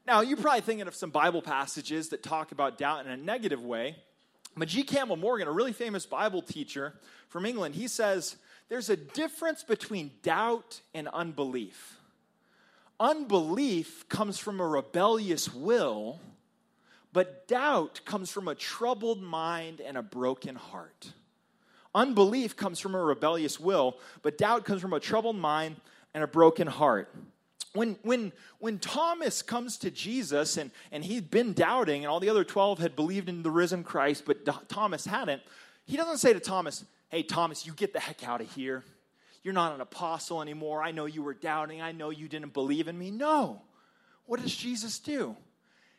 Now, 0.07 0.21
you're 0.21 0.37
probably 0.37 0.61
thinking 0.61 0.87
of 0.87 0.95
some 0.95 1.11
Bible 1.11 1.43
passages 1.43 2.09
that 2.09 2.23
talk 2.23 2.51
about 2.51 2.77
doubt 2.77 3.05
in 3.05 3.11
a 3.11 3.17
negative 3.17 3.63
way. 3.63 3.95
But 4.57 4.67
G. 4.67 4.83
Campbell 4.83 5.15
Morgan, 5.15 5.47
a 5.47 5.51
really 5.51 5.73
famous 5.73 6.05
Bible 6.05 6.41
teacher 6.41 6.93
from 7.29 7.45
England, 7.45 7.75
he 7.75 7.87
says 7.87 8.35
there's 8.67 8.89
a 8.89 8.97
difference 8.97 9.63
between 9.63 10.11
doubt 10.23 10.81
and 10.93 11.07
unbelief. 11.07 11.97
Unbelief 13.01 14.07
comes 14.09 14.37
from 14.37 14.59
a 14.59 14.67
rebellious 14.67 15.51
will, 15.51 16.19
but 17.11 17.47
doubt 17.47 17.99
comes 18.05 18.29
from 18.29 18.47
a 18.47 18.53
troubled 18.53 19.19
mind 19.19 19.81
and 19.81 19.97
a 19.97 20.03
broken 20.03 20.55
heart. 20.55 21.11
Unbelief 21.95 22.55
comes 22.55 22.79
from 22.79 22.93
a 22.93 23.01
rebellious 23.01 23.59
will, 23.59 23.97
but 24.21 24.37
doubt 24.37 24.65
comes 24.65 24.81
from 24.81 24.93
a 24.93 24.99
troubled 24.99 25.35
mind 25.35 25.77
and 26.13 26.23
a 26.23 26.27
broken 26.27 26.67
heart. 26.67 27.11
When, 27.73 27.97
when, 28.03 28.33
when 28.59 28.77
Thomas 28.77 29.41
comes 29.41 29.79
to 29.79 29.89
Jesus 29.89 30.57
and, 30.57 30.69
and 30.91 31.03
he'd 31.03 31.31
been 31.31 31.53
doubting, 31.53 32.03
and 32.03 32.11
all 32.11 32.19
the 32.19 32.29
other 32.29 32.43
12 32.43 32.77
had 32.77 32.95
believed 32.95 33.29
in 33.29 33.41
the 33.41 33.49
risen 33.49 33.83
Christ, 33.83 34.25
but 34.27 34.45
Thomas 34.69 35.05
hadn't, 35.05 35.41
he 35.85 35.97
doesn't 35.97 36.19
say 36.19 36.33
to 36.33 36.39
Thomas, 36.39 36.85
Hey, 37.09 37.23
Thomas, 37.23 37.65
you 37.65 37.73
get 37.73 37.93
the 37.93 37.99
heck 37.99 38.27
out 38.27 38.41
of 38.41 38.53
here. 38.53 38.83
You're 39.43 39.53
not 39.53 39.73
an 39.73 39.81
apostle 39.81 40.41
anymore. 40.41 40.83
I 40.83 40.91
know 40.91 41.05
you 41.05 41.23
were 41.23 41.33
doubting. 41.33 41.81
I 41.81 41.91
know 41.91 42.09
you 42.09 42.27
didn't 42.27 42.53
believe 42.53 42.87
in 42.87 42.97
me. 42.97 43.11
No. 43.11 43.61
What 44.25 44.41
does 44.41 44.55
Jesus 44.55 44.99
do? 44.99 45.35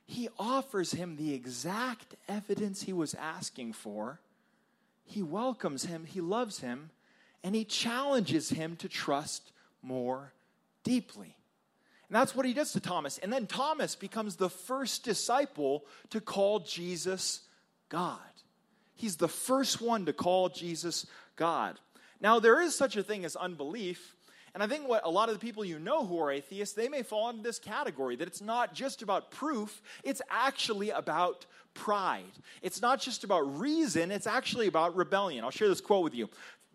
He 0.06 0.28
offers 0.38 0.92
him 0.92 1.16
the 1.16 1.34
exact 1.34 2.14
evidence 2.28 2.82
he 2.82 2.92
was 2.92 3.14
asking 3.14 3.72
for. 3.72 4.20
He 5.04 5.22
welcomes 5.22 5.84
him, 5.84 6.04
he 6.04 6.20
loves 6.20 6.60
him, 6.60 6.90
and 7.42 7.54
he 7.54 7.64
challenges 7.64 8.50
him 8.50 8.76
to 8.76 8.88
trust 8.88 9.52
more 9.82 10.32
deeply. 10.84 11.36
And 12.08 12.16
that's 12.16 12.34
what 12.34 12.46
he 12.46 12.52
does 12.52 12.72
to 12.72 12.80
Thomas. 12.80 13.18
And 13.18 13.32
then 13.32 13.46
Thomas 13.46 13.94
becomes 13.94 14.36
the 14.36 14.50
first 14.50 15.02
disciple 15.04 15.84
to 16.10 16.20
call 16.20 16.60
Jesus 16.60 17.40
God. 17.88 18.18
He's 18.94 19.16
the 19.16 19.28
first 19.28 19.80
one 19.80 20.06
to 20.06 20.12
call 20.12 20.48
Jesus 20.48 21.06
God. 21.36 21.78
Now, 22.22 22.38
there 22.38 22.60
is 22.60 22.74
such 22.74 22.96
a 22.96 23.02
thing 23.02 23.24
as 23.24 23.36
unbelief. 23.36 24.14
And 24.54 24.62
I 24.62 24.66
think 24.66 24.86
what 24.86 25.04
a 25.04 25.10
lot 25.10 25.28
of 25.28 25.34
the 25.34 25.44
people 25.44 25.64
you 25.64 25.78
know 25.78 26.06
who 26.06 26.20
are 26.20 26.30
atheists, 26.30 26.74
they 26.74 26.88
may 26.88 27.02
fall 27.02 27.28
into 27.30 27.42
this 27.42 27.58
category 27.58 28.16
that 28.16 28.28
it's 28.28 28.42
not 28.42 28.74
just 28.74 29.02
about 29.02 29.30
proof, 29.30 29.82
it's 30.04 30.22
actually 30.30 30.90
about 30.90 31.46
pride. 31.74 32.32
It's 32.60 32.80
not 32.80 33.00
just 33.00 33.24
about 33.24 33.58
reason, 33.58 34.10
it's 34.10 34.26
actually 34.26 34.66
about 34.66 34.94
rebellion. 34.94 35.42
I'll 35.42 35.50
share 35.50 35.68
this 35.68 35.80
quote 35.80 36.04
with 36.04 36.14
you. 36.14 36.28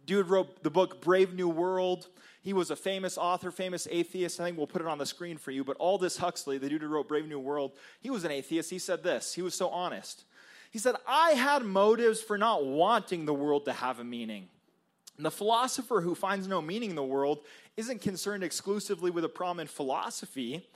Dude 0.06 0.28
wrote 0.28 0.64
the 0.64 0.70
book 0.70 1.02
Brave 1.02 1.34
New 1.34 1.50
World. 1.50 2.08
He 2.42 2.54
was 2.54 2.72
a 2.72 2.76
famous 2.76 3.18
author, 3.18 3.52
famous 3.52 3.88
atheist. 3.92 4.40
I 4.40 4.46
think 4.46 4.58
we'll 4.58 4.68
put 4.68 4.82
it 4.82 4.88
on 4.88 4.98
the 4.98 5.06
screen 5.06 5.38
for 5.38 5.52
you. 5.52 5.64
But 5.64 5.78
Aldous 5.80 6.18
Huxley, 6.18 6.58
the 6.58 6.70
dude 6.70 6.82
who 6.82 6.88
wrote 6.88 7.08
Brave 7.08 7.28
New 7.28 7.40
World, 7.40 7.74
he 8.00 8.10
was 8.10 8.24
an 8.24 8.32
atheist. 8.32 8.70
He 8.70 8.80
said 8.80 9.04
this. 9.04 9.34
He 9.34 9.42
was 9.42 9.54
so 9.54 9.70
honest. 9.70 10.24
He 10.72 10.80
said, 10.80 10.96
I 11.08 11.32
had 11.32 11.64
motives 11.64 12.22
for 12.22 12.38
not 12.38 12.66
wanting 12.66 13.26
the 13.26 13.34
world 13.34 13.66
to 13.66 13.74
have 13.74 14.00
a 14.00 14.04
meaning. 14.04 14.48
And 15.18 15.26
the 15.26 15.32
philosopher 15.32 16.02
who 16.02 16.16
finds 16.16 16.48
no 16.48 16.62
meaning 16.62 16.92
in 16.92 16.96
the 16.96 17.04
world 17.04 17.40
isn't 17.76 18.02
concerned 18.02 18.44
exclusively 18.44 19.12
with 19.12 19.26
a 19.26 19.30
problem 19.30 19.60
in 19.60 19.68
philosophy. 19.68 20.68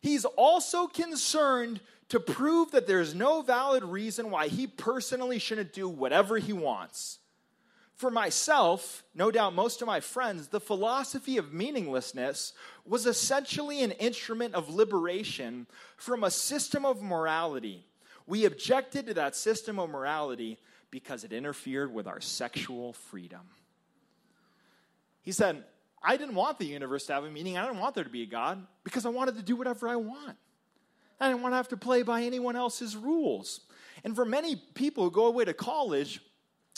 He's 0.00 0.24
also 0.24 0.86
concerned 0.86 1.80
to 2.08 2.20
prove 2.20 2.70
that 2.70 2.86
there's 2.86 3.14
no 3.14 3.42
valid 3.42 3.84
reason 3.84 4.30
why 4.30 4.48
he 4.48 4.66
personally 4.66 5.38
shouldn't 5.38 5.72
do 5.72 5.88
whatever 5.88 6.38
he 6.38 6.52
wants. 6.52 7.18
For 7.96 8.10
myself, 8.12 9.02
no 9.12 9.32
doubt 9.32 9.54
most 9.54 9.82
of 9.82 9.86
my 9.86 9.98
friends, 9.98 10.48
the 10.48 10.60
philosophy 10.60 11.36
of 11.36 11.52
meaninglessness 11.52 12.52
was 12.86 13.06
essentially 13.06 13.82
an 13.82 13.90
instrument 13.90 14.54
of 14.54 14.72
liberation 14.72 15.66
from 15.96 16.22
a 16.22 16.30
system 16.30 16.84
of 16.86 17.02
morality. 17.02 17.84
We 18.24 18.44
objected 18.44 19.06
to 19.06 19.14
that 19.14 19.34
system 19.34 19.80
of 19.80 19.90
morality 19.90 20.58
because 20.92 21.24
it 21.24 21.32
interfered 21.32 21.92
with 21.92 22.06
our 22.06 22.20
sexual 22.20 22.92
freedom. 22.92 23.40
He 25.28 25.32
said, 25.32 25.62
I 26.02 26.16
didn't 26.16 26.36
want 26.36 26.58
the 26.58 26.64
universe 26.64 27.04
to 27.04 27.12
have 27.12 27.24
a 27.24 27.30
meaning. 27.30 27.58
I 27.58 27.66
didn't 27.66 27.80
want 27.80 27.94
there 27.94 28.02
to 28.02 28.08
be 28.08 28.22
a 28.22 28.26
God 28.26 28.66
because 28.82 29.04
I 29.04 29.10
wanted 29.10 29.36
to 29.36 29.42
do 29.42 29.56
whatever 29.56 29.86
I 29.86 29.96
want. 29.96 30.38
I 31.20 31.28
didn't 31.28 31.42
want 31.42 31.52
to 31.52 31.56
have 31.58 31.68
to 31.68 31.76
play 31.76 32.02
by 32.02 32.22
anyone 32.22 32.56
else's 32.56 32.96
rules. 32.96 33.60
And 34.04 34.16
for 34.16 34.24
many 34.24 34.56
people 34.56 35.04
who 35.04 35.10
go 35.10 35.26
away 35.26 35.44
to 35.44 35.52
college, 35.52 36.22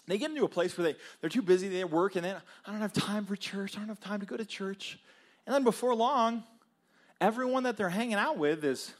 they 0.08 0.18
get 0.18 0.30
into 0.30 0.42
a 0.42 0.48
place 0.48 0.76
where 0.76 0.92
they, 0.92 0.98
they're 1.20 1.30
too 1.30 1.42
busy, 1.42 1.68
they 1.68 1.84
work, 1.84 2.16
and 2.16 2.24
then 2.24 2.38
I 2.66 2.72
don't 2.72 2.80
have 2.80 2.92
time 2.92 3.24
for 3.24 3.36
church, 3.36 3.76
I 3.76 3.78
don't 3.78 3.88
have 3.88 4.00
time 4.00 4.18
to 4.18 4.26
go 4.26 4.36
to 4.36 4.44
church. 4.44 4.98
And 5.46 5.54
then 5.54 5.62
before 5.62 5.94
long, 5.94 6.42
everyone 7.20 7.62
that 7.62 7.76
they're 7.76 7.88
hanging 7.88 8.14
out 8.14 8.36
with 8.36 8.64
is 8.64 8.92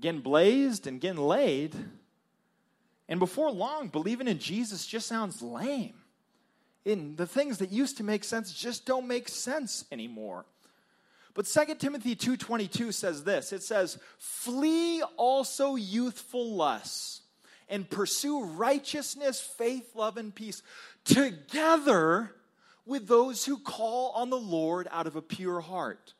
getting 0.00 0.20
blazed 0.20 0.86
and 0.86 1.00
getting 1.00 1.20
laid. 1.20 1.74
And 3.08 3.18
before 3.18 3.50
long, 3.50 3.88
believing 3.88 4.28
in 4.28 4.38
Jesus 4.38 4.86
just 4.86 5.08
sounds 5.08 5.42
lame 5.42 5.94
in 6.84 7.16
the 7.16 7.26
things 7.26 7.58
that 7.58 7.70
used 7.70 7.96
to 7.98 8.04
make 8.04 8.24
sense 8.24 8.52
just 8.52 8.86
don't 8.86 9.06
make 9.06 9.28
sense 9.28 9.84
anymore. 9.92 10.46
But 11.34 11.46
2 11.46 11.78
Timothy 11.78 12.16
2:22 12.16 12.92
says 12.92 13.24
this. 13.24 13.52
It 13.52 13.62
says, 13.62 13.98
"Flee 14.18 15.02
also 15.16 15.76
youthful 15.76 16.54
lusts 16.54 17.22
and 17.68 17.88
pursue 17.88 18.42
righteousness, 18.42 19.40
faith, 19.40 19.94
love 19.94 20.16
and 20.16 20.34
peace 20.34 20.62
together 21.04 22.34
with 22.86 23.06
those 23.06 23.44
who 23.44 23.58
call 23.58 24.10
on 24.12 24.30
the 24.30 24.38
Lord 24.38 24.88
out 24.90 25.06
of 25.06 25.14
a 25.14 25.22
pure 25.22 25.60
heart." 25.60 26.14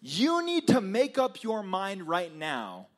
You 0.00 0.42
need 0.42 0.66
to 0.68 0.80
make 0.80 1.18
up 1.18 1.42
your 1.42 1.62
mind 1.62 2.08
right 2.08 2.34
now 2.34 2.88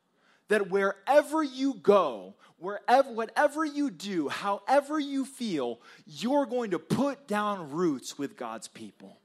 that 0.47 0.69
wherever 0.69 1.43
you 1.43 1.75
go, 1.75 2.35
wherever, 2.57 3.11
whatever 3.11 3.65
you 3.65 3.89
do, 3.89 4.29
however 4.29 4.99
you 4.99 5.25
feel, 5.25 5.79
you're 6.05 6.45
going 6.45 6.71
to 6.71 6.79
put 6.79 7.27
down 7.27 7.71
roots 7.71 8.17
with 8.17 8.37
God's 8.37 8.67
people. 8.67 9.17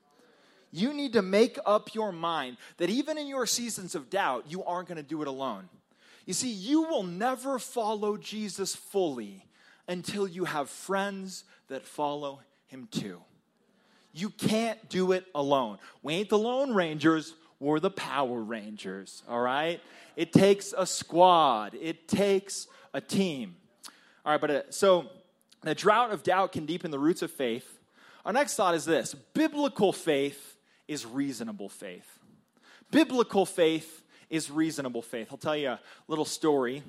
You 0.73 0.93
need 0.95 1.15
to 1.15 1.23
make 1.23 1.59
up 1.67 1.95
your 1.95 2.13
mind 2.13 2.57
that 2.77 2.91
even 2.91 3.19
in 3.19 3.27
your 3.27 3.47
seasons 3.47 3.95
of 3.95 4.09
doubt, 4.09 4.45
you 4.49 4.63
aren't 4.65 4.89
going 4.89 4.97
to 4.97 5.03
do 5.03 5.21
it 5.23 5.29
alone. 5.29 5.69
You 6.27 6.35
see, 6.35 6.51
you 6.51 6.83
will 6.83 7.03
never 7.03 7.59
follow 7.59 8.17
Jesus 8.17 8.77
fully 8.77 9.45
until 9.89 10.29
you 10.29 10.45
have 10.45 10.71
friends 10.71 11.45
that 11.69 11.85
follow 11.85 12.41
him 12.69 12.87
too. 12.91 13.21
You 14.13 14.31
can't 14.31 14.89
do 14.89 15.13
it 15.13 15.25
alone. 15.35 15.79
We 16.03 16.15
ain't 16.15 16.29
the 16.29 16.39
Lone 16.39 16.73
Rangers, 16.73 17.35
we're 17.61 17.79
the 17.79 17.91
Power 17.91 18.41
Rangers, 18.41 19.23
all 19.29 19.41
right? 19.41 19.81
It 20.17 20.33
takes 20.33 20.75
a 20.77 20.87
squad, 20.87 21.75
it 21.75 22.09
takes 22.09 22.67
a 22.95 23.01
team. 23.01 23.55
All 24.25 24.33
right, 24.33 24.41
but 24.41 24.51
uh, 24.51 24.63
so 24.71 25.11
the 25.63 25.75
drought 25.75 26.11
of 26.11 26.23
doubt 26.23 26.53
can 26.53 26.65
deepen 26.65 26.91
the 26.91 26.99
roots 26.99 27.23
of 27.23 27.31
faith. 27.31 27.79
Our 28.25 28.33
next 28.33 28.57
thought 28.57 28.75
is 28.75 28.87
this 28.87 29.15
biblical 29.35 29.93
faith 29.93 30.57
is 30.89 31.07
reasonable 31.07 31.69
faith. 31.69 32.19
Biblical 32.91 33.47
faith 33.47 34.03
is 34.31 34.51
reasonable 34.51 35.03
faith. 35.03 35.29
I'll 35.31 35.39
tell 35.39 35.57
you 35.57 35.69
a 35.69 35.81
little 36.09 36.25
story. 36.25 36.83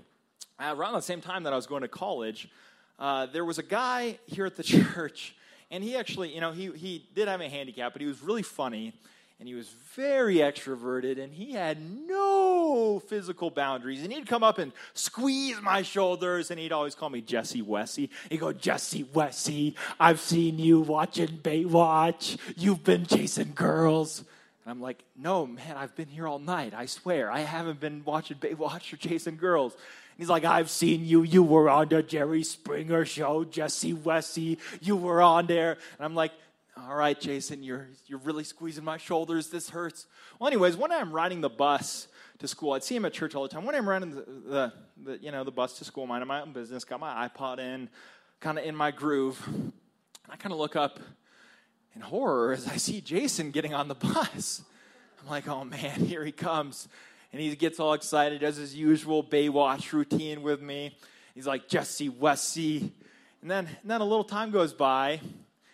Around 0.59 0.93
the 0.93 1.01
same 1.01 1.21
time 1.21 1.43
that 1.43 1.53
I 1.53 1.55
was 1.55 1.67
going 1.67 1.81
to 1.81 1.87
college, 1.87 2.49
uh, 2.97 3.25
there 3.25 3.43
was 3.43 3.57
a 3.57 3.63
guy 3.63 4.19
here 4.25 4.45
at 4.45 4.55
the 4.55 4.63
church, 4.93 5.35
and 5.69 5.83
he 5.83 5.97
actually, 5.97 6.33
you 6.33 6.39
know, 6.39 6.51
he, 6.51 6.71
he 6.71 7.09
did 7.13 7.27
have 7.27 7.41
a 7.41 7.49
handicap, 7.49 7.93
but 7.93 8.01
he 8.01 8.07
was 8.07 8.21
really 8.21 8.43
funny 8.43 8.93
and 9.41 9.47
he 9.47 9.55
was 9.55 9.69
very 9.95 10.35
extroverted 10.35 11.19
and 11.19 11.33
he 11.33 11.53
had 11.53 11.79
no 12.07 13.01
physical 13.07 13.49
boundaries. 13.49 14.03
And 14.03 14.13
he'd 14.13 14.27
come 14.27 14.43
up 14.43 14.59
and 14.59 14.71
squeeze 14.93 15.59
my 15.59 15.81
shoulders 15.81 16.51
and 16.51 16.59
he'd 16.59 16.71
always 16.71 16.93
call 16.93 17.09
me 17.09 17.21
jesse 17.21 17.63
wessie 17.63 18.09
he'd 18.29 18.37
go 18.37 18.53
jesse 18.53 19.03
wessie 19.03 19.73
i've 19.99 20.19
seen 20.19 20.59
you 20.59 20.79
watching 20.81 21.39
baywatch. 21.39 22.37
You've 22.55 22.83
been 22.83 23.07
chasing 23.07 23.53
girls. 23.55 24.19
And 24.19 24.71
i'm 24.73 24.79
like 24.79 25.03
no 25.17 25.47
man 25.47 25.75
i've 25.75 25.95
been 25.95 26.07
here 26.07 26.27
all 26.27 26.37
night. 26.37 26.75
I 26.75 26.85
swear 26.85 27.31
i 27.31 27.39
haven't 27.39 27.79
been 27.79 28.03
watching 28.05 28.37
baywatch 28.37 28.93
or 28.93 28.97
chasing 28.97 29.37
girls. 29.37 29.73
And 29.73 30.19
he's 30.19 30.29
like 30.29 30.45
i've 30.45 30.69
seen 30.69 31.03
you. 31.03 31.23
You 31.23 31.41
were 31.41 31.67
on 31.67 31.89
the 31.89 32.03
jerry 32.03 32.43
springer 32.43 33.05
show 33.05 33.43
jesse 33.43 33.95
wessie 33.95 34.59
you 34.81 34.95
were 34.95 35.19
on 35.19 35.47
there. 35.47 35.71
And 35.97 36.05
i'm 36.05 36.13
like 36.13 36.31
all 36.77 36.95
right, 36.95 37.19
Jason, 37.19 37.63
you're, 37.63 37.89
you're 38.07 38.19
really 38.19 38.43
squeezing 38.43 38.83
my 38.83 38.97
shoulders. 38.97 39.49
This 39.49 39.69
hurts. 39.69 40.07
Well, 40.39 40.47
anyways, 40.47 40.77
one 40.77 40.91
I'm 40.91 41.11
riding 41.11 41.41
the 41.41 41.49
bus 41.49 42.07
to 42.39 42.47
school. 42.47 42.71
I'd 42.71 42.83
see 42.83 42.95
him 42.95 43.05
at 43.05 43.13
church 43.13 43.35
all 43.35 43.43
the 43.43 43.49
time. 43.49 43.65
One 43.65 43.75
I'm 43.75 43.87
riding 43.87 44.11
the, 44.11 44.21
the, 44.21 44.73
the 45.03 45.17
you 45.21 45.31
know, 45.31 45.43
the 45.43 45.51
bus 45.51 45.77
to 45.79 45.85
school, 45.85 46.07
minding 46.07 46.27
my 46.27 46.41
own 46.41 46.53
business, 46.53 46.83
got 46.85 46.99
my 46.99 47.27
iPod 47.27 47.59
in, 47.59 47.89
kind 48.39 48.57
of 48.57 48.65
in 48.65 48.75
my 48.75 48.91
groove. 48.91 49.45
I 50.29 50.37
kind 50.37 50.53
of 50.53 50.59
look 50.59 50.75
up 50.75 50.99
in 51.93 52.01
horror 52.01 52.53
as 52.53 52.67
I 52.67 52.77
see 52.77 53.01
Jason 53.01 53.51
getting 53.51 53.73
on 53.73 53.87
the 53.89 53.95
bus. 53.95 54.63
I'm 55.21 55.29
like, 55.29 55.47
oh 55.47 55.65
man, 55.65 56.05
here 56.05 56.23
he 56.23 56.31
comes. 56.31 56.87
And 57.33 57.41
he 57.41 57.55
gets 57.55 57.79
all 57.79 57.93
excited, 57.93 58.41
does 58.41 58.57
his 58.57 58.75
usual 58.75 59.23
Baywatch 59.23 59.93
routine 59.93 60.41
with 60.41 60.61
me. 60.61 60.97
He's 61.35 61.47
like, 61.47 61.67
Jesse 61.67 62.09
Wessie. 62.09 62.91
And 63.41 63.49
then, 63.49 63.67
and 63.67 63.89
then 63.89 64.01
a 64.01 64.05
little 64.05 64.23
time 64.23 64.51
goes 64.51 64.73
by, 64.73 65.21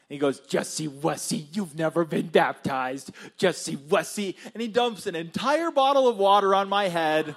he 0.09 0.17
goes, 0.17 0.39
Jesse 0.39 0.87
Wessie, 0.87 1.47
you've 1.51 1.75
never 1.75 2.05
been 2.05 2.27
baptized. 2.27 3.11
Jesse 3.35 3.75
Wessie. 3.75 4.35
And 4.53 4.61
he 4.61 4.69
dumps 4.69 5.05
an 5.05 5.15
entire 5.15 5.69
bottle 5.69 6.07
of 6.07 6.17
water 6.17 6.55
on 6.55 6.69
my 6.69 6.87
head 6.87 7.35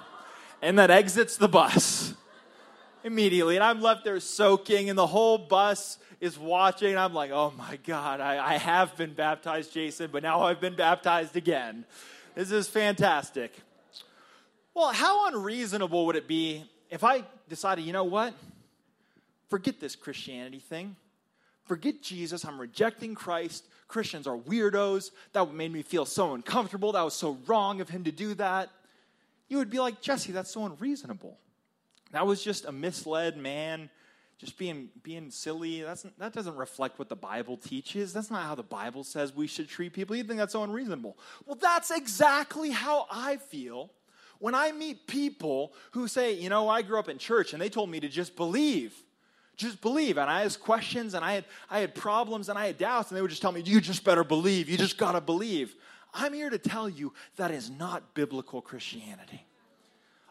and 0.61 0.79
then 0.79 0.89
exits 0.89 1.35
the 1.35 1.49
bus 1.49 2.13
immediately. 3.03 3.55
And 3.55 3.63
I'm 3.63 3.81
left 3.81 4.05
there 4.05 4.19
soaking, 4.21 4.89
and 4.89 4.97
the 4.97 5.07
whole 5.07 5.37
bus 5.37 5.97
is 6.21 6.39
watching. 6.39 6.91
And 6.91 6.99
I'm 6.99 7.13
like, 7.13 7.31
oh 7.31 7.53
my 7.57 7.77
God, 7.85 8.21
I, 8.21 8.53
I 8.53 8.57
have 8.57 8.95
been 8.95 9.13
baptized, 9.13 9.73
Jason, 9.73 10.09
but 10.11 10.23
now 10.23 10.41
I've 10.41 10.61
been 10.61 10.75
baptized 10.75 11.35
again. 11.35 11.83
This 12.35 12.51
is 12.51 12.69
fantastic. 12.69 13.53
Well, 14.73 14.93
how 14.93 15.27
unreasonable 15.27 16.05
would 16.05 16.15
it 16.15 16.27
be 16.27 16.63
if 16.89 17.03
I 17.03 17.25
decided, 17.49 17.83
you 17.83 17.91
know 17.91 18.05
what? 18.05 18.33
Forget 19.49 19.81
this 19.81 19.97
Christianity 19.97 20.59
thing 20.59 20.95
forget 21.65 22.01
Jesus. 22.01 22.45
I'm 22.45 22.59
rejecting 22.59 23.15
Christ. 23.15 23.65
Christians 23.87 24.27
are 24.27 24.37
weirdos. 24.37 25.11
That 25.33 25.53
made 25.53 25.71
me 25.71 25.81
feel 25.81 26.05
so 26.05 26.33
uncomfortable. 26.33 26.91
That 26.93 27.03
was 27.03 27.13
so 27.13 27.37
wrong 27.47 27.81
of 27.81 27.89
him 27.89 28.03
to 28.05 28.11
do 28.11 28.33
that. 28.35 28.69
You 29.49 29.57
would 29.57 29.69
be 29.69 29.79
like, 29.79 30.01
Jesse, 30.01 30.31
that's 30.31 30.51
so 30.51 30.65
unreasonable. 30.65 31.37
That 32.11 32.25
was 32.25 32.43
just 32.43 32.65
a 32.65 32.71
misled 32.71 33.37
man 33.37 33.89
just 34.41 34.57
being 34.57 34.89
being 35.03 35.29
silly. 35.29 35.83
That's, 35.83 36.03
that 36.17 36.33
doesn't 36.33 36.55
reflect 36.55 36.97
what 36.97 37.09
the 37.09 37.15
Bible 37.15 37.57
teaches. 37.57 38.11
That's 38.11 38.31
not 38.31 38.41
how 38.41 38.55
the 38.55 38.63
Bible 38.63 39.03
says 39.03 39.35
we 39.35 39.45
should 39.45 39.69
treat 39.69 39.93
people. 39.93 40.15
You 40.15 40.23
think 40.23 40.39
that's 40.39 40.53
so 40.53 40.63
unreasonable. 40.63 41.15
Well, 41.45 41.57
that's 41.61 41.91
exactly 41.91 42.71
how 42.71 43.05
I 43.11 43.37
feel 43.37 43.91
when 44.39 44.55
I 44.55 44.71
meet 44.71 45.05
people 45.05 45.73
who 45.91 46.07
say, 46.07 46.33
you 46.33 46.49
know, 46.49 46.67
I 46.67 46.81
grew 46.81 46.97
up 46.97 47.07
in 47.07 47.19
church 47.19 47.53
and 47.53 47.61
they 47.61 47.69
told 47.69 47.91
me 47.91 47.99
to 47.99 48.09
just 48.09 48.35
believe 48.35 48.95
just 49.61 49.81
believe. 49.81 50.17
And 50.17 50.29
I 50.29 50.43
asked 50.43 50.59
questions 50.59 51.13
and 51.13 51.23
I 51.23 51.33
had, 51.33 51.45
I 51.69 51.79
had 51.79 51.95
problems 51.95 52.49
and 52.49 52.57
I 52.57 52.67
had 52.67 52.77
doubts, 52.77 53.09
and 53.09 53.17
they 53.17 53.21
would 53.21 53.29
just 53.29 53.41
tell 53.41 53.51
me, 53.51 53.61
You 53.61 53.81
just 53.81 54.03
better 54.03 54.23
believe. 54.23 54.69
You 54.69 54.77
just 54.77 54.97
got 54.97 55.13
to 55.13 55.21
believe. 55.21 55.75
I'm 56.13 56.33
here 56.33 56.49
to 56.49 56.57
tell 56.57 56.89
you 56.89 57.13
that 57.37 57.51
is 57.51 57.69
not 57.69 58.13
biblical 58.13 58.61
Christianity. 58.61 59.45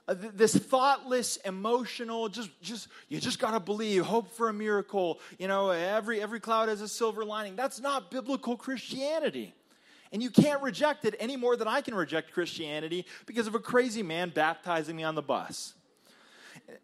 Uh, 0.06 0.14
this 0.34 0.54
thoughtless, 0.54 1.36
emotional, 1.38 2.28
just, 2.28 2.50
just 2.60 2.88
you 3.08 3.20
just 3.20 3.38
got 3.38 3.52
to 3.52 3.60
believe, 3.60 4.04
hope 4.04 4.30
for 4.32 4.48
a 4.48 4.52
miracle. 4.52 5.20
You 5.38 5.48
know, 5.48 5.70
every 5.70 6.20
every 6.20 6.40
cloud 6.40 6.68
has 6.68 6.80
a 6.80 6.88
silver 6.88 7.24
lining. 7.24 7.56
That's 7.56 7.80
not 7.80 8.10
biblical 8.10 8.56
Christianity. 8.56 9.54
And 10.12 10.22
you 10.22 10.30
can't 10.30 10.60
reject 10.60 11.04
it 11.04 11.14
any 11.20 11.36
more 11.36 11.56
than 11.56 11.68
I 11.68 11.80
can 11.80 11.94
reject 11.94 12.32
Christianity 12.32 13.06
because 13.26 13.46
of 13.46 13.54
a 13.54 13.60
crazy 13.60 14.02
man 14.02 14.30
baptizing 14.30 14.96
me 14.96 15.04
on 15.04 15.14
the 15.14 15.22
bus. 15.22 15.74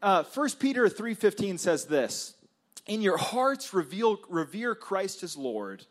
Uh, 0.00 0.22
1 0.22 0.50
Peter 0.60 0.86
3.15 0.86 1.58
says 1.58 1.86
this, 1.86 2.35
in 2.86 3.02
your 3.02 3.16
hearts 3.16 3.74
reveal, 3.74 4.20
revere 4.28 4.74
Christ 4.74 5.22
as 5.22 5.36
Lord, 5.36 5.84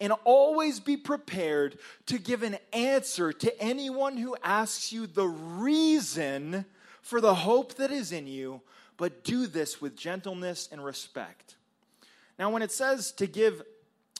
and 0.00 0.12
always 0.24 0.80
be 0.80 0.96
prepared 0.96 1.78
to 2.06 2.18
give 2.18 2.42
an 2.42 2.58
answer 2.72 3.32
to 3.32 3.62
anyone 3.62 4.16
who 4.16 4.36
asks 4.42 4.92
you 4.92 5.06
the 5.06 5.28
reason 5.28 6.64
for 7.00 7.20
the 7.20 7.34
hope 7.34 7.74
that 7.74 7.90
is 7.90 8.12
in 8.12 8.26
you, 8.26 8.60
but 8.96 9.24
do 9.24 9.46
this 9.46 9.80
with 9.80 9.96
gentleness 9.96 10.68
and 10.70 10.84
respect. 10.84 11.56
Now, 12.38 12.50
when 12.50 12.62
it 12.62 12.72
says 12.72 13.12
to 13.12 13.26
give 13.26 13.62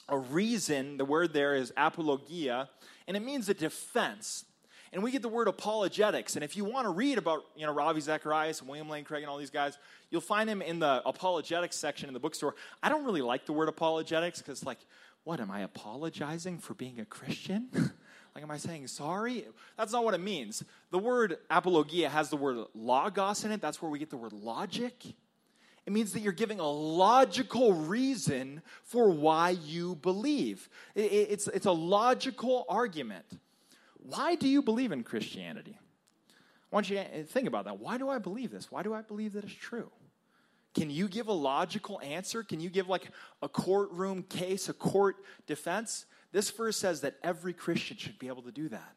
a 0.09 0.17
reason, 0.17 0.97
the 0.97 1.05
word 1.05 1.33
there 1.33 1.55
is 1.55 1.73
apologia, 1.77 2.69
and 3.07 3.17
it 3.17 3.21
means 3.21 3.49
a 3.49 3.53
defense. 3.53 4.45
And 4.93 5.01
we 5.01 5.09
get 5.09 5.23
the 5.23 5.29
word 5.29 5.47
apologetics. 5.47 6.35
And 6.35 6.43
if 6.43 6.55
you 6.55 6.63
want 6.63 6.85
to 6.85 6.91
read 6.91 7.17
about, 7.17 7.43
you 7.55 7.65
know, 7.65 7.73
Ravi 7.73 7.99
Zacharias 7.99 8.59
and 8.59 8.69
William 8.69 8.87
Lane 8.87 9.03
Craig 9.03 9.23
and 9.23 9.29
all 9.29 9.39
these 9.39 9.49
guys, 9.49 9.77
you'll 10.11 10.21
find 10.21 10.47
them 10.47 10.61
in 10.61 10.77
the 10.77 11.01
apologetics 11.03 11.75
section 11.75 12.07
in 12.07 12.13
the 12.13 12.19
bookstore. 12.19 12.53
I 12.83 12.89
don't 12.89 13.03
really 13.03 13.23
like 13.23 13.47
the 13.47 13.53
word 13.53 13.69
apologetics 13.69 14.39
because, 14.39 14.63
like, 14.63 14.77
what, 15.23 15.39
am 15.39 15.49
I 15.49 15.61
apologizing 15.61 16.59
for 16.59 16.75
being 16.75 16.99
a 16.99 17.05
Christian? 17.05 17.69
like, 18.35 18.43
am 18.43 18.51
I 18.51 18.57
saying 18.57 18.85
sorry? 18.87 19.45
That's 19.77 19.91
not 19.91 20.03
what 20.03 20.13
it 20.13 20.21
means. 20.21 20.63
The 20.91 20.99
word 20.99 21.37
apologia 21.49 22.09
has 22.09 22.29
the 22.29 22.37
word 22.37 22.63
logos 22.75 23.45
in 23.45 23.51
it. 23.51 23.61
That's 23.61 23.81
where 23.81 23.89
we 23.89 23.97
get 23.97 24.11
the 24.11 24.17
word 24.17 24.33
logic. 24.33 24.93
It 25.85 25.91
means 25.91 26.13
that 26.13 26.19
you're 26.19 26.31
giving 26.33 26.59
a 26.59 26.69
logical 26.69 27.73
reason 27.73 28.61
for 28.83 29.09
why 29.09 29.49
you 29.49 29.95
believe. 29.95 30.69
It's, 30.95 31.47
it's 31.47 31.65
a 31.65 31.71
logical 31.71 32.65
argument. 32.69 33.25
Why 34.05 34.35
do 34.35 34.47
you 34.47 34.61
believe 34.61 34.91
in 34.91 35.03
Christianity? 35.03 35.77
I 36.29 36.75
want 36.75 36.89
you 36.89 36.97
to 36.97 37.23
think 37.23 37.47
about 37.47 37.65
that. 37.65 37.79
Why 37.79 37.97
do 37.97 38.09
I 38.09 38.17
believe 38.17 38.51
this? 38.51 38.71
Why 38.71 38.83
do 38.83 38.93
I 38.93 39.01
believe 39.01 39.33
that 39.33 39.43
it's 39.43 39.53
true? 39.53 39.89
Can 40.73 40.89
you 40.89 41.07
give 41.07 41.27
a 41.27 41.33
logical 41.33 42.01
answer? 42.01 42.43
Can 42.43 42.59
you 42.59 42.69
give 42.69 42.89
like 42.89 43.09
a 43.41 43.47
courtroom 43.47 44.23
case, 44.23 44.69
a 44.69 44.73
court 44.73 45.17
defense? 45.45 46.05
This 46.31 46.49
verse 46.49 46.77
says 46.77 47.01
that 47.01 47.15
every 47.23 47.53
Christian 47.53 47.97
should 47.97 48.17
be 48.17 48.27
able 48.27 48.41
to 48.41 48.51
do 48.51 48.69
that. 48.69 48.95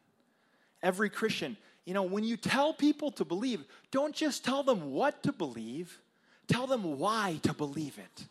Every 0.81 1.09
Christian, 1.09 1.55
you 1.85 1.93
know, 1.93 2.03
when 2.03 2.23
you 2.23 2.35
tell 2.35 2.73
people 2.73 3.11
to 3.11 3.25
believe, 3.25 3.63
don't 3.91 4.15
just 4.15 4.43
tell 4.43 4.63
them 4.63 4.91
what 4.91 5.23
to 5.23 5.31
believe, 5.31 5.99
tell 6.47 6.67
them 6.67 6.97
why 6.97 7.39
to 7.43 7.53
believe 7.53 7.97
it. 7.99 8.25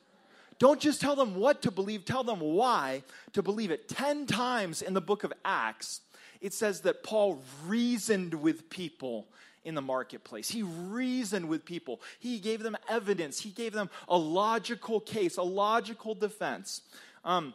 Don't 0.58 0.80
just 0.80 1.00
tell 1.00 1.14
them 1.14 1.34
what 1.34 1.62
to 1.62 1.70
believe, 1.70 2.04
tell 2.04 2.24
them 2.24 2.40
why 2.40 3.02
to 3.32 3.42
believe 3.42 3.70
it. 3.70 3.88
10 3.88 4.26
times 4.26 4.82
in 4.82 4.94
the 4.94 5.00
book 5.00 5.22
of 5.22 5.32
Acts, 5.44 6.00
it 6.40 6.53
says 6.53 6.83
that 6.83 7.03
Paul 7.03 7.42
reasoned 7.66 8.35
with 8.35 8.70
people 8.70 9.29
in 9.64 9.75
the 9.75 9.83
marketplace. 9.83 10.49
He 10.49 10.62
reasoned 10.62 11.49
with 11.49 11.64
people. 11.64 12.01
He 12.20 12.38
gave 12.38 12.62
them 12.62 12.77
evidence. 12.88 13.40
He 13.40 13.51
gave 13.51 13.72
them 13.72 13.90
a 14.09 14.16
logical 14.16 15.01
case, 15.01 15.37
a 15.37 15.42
logical 15.42 16.14
defense. 16.14 16.83
Um, 17.25 17.53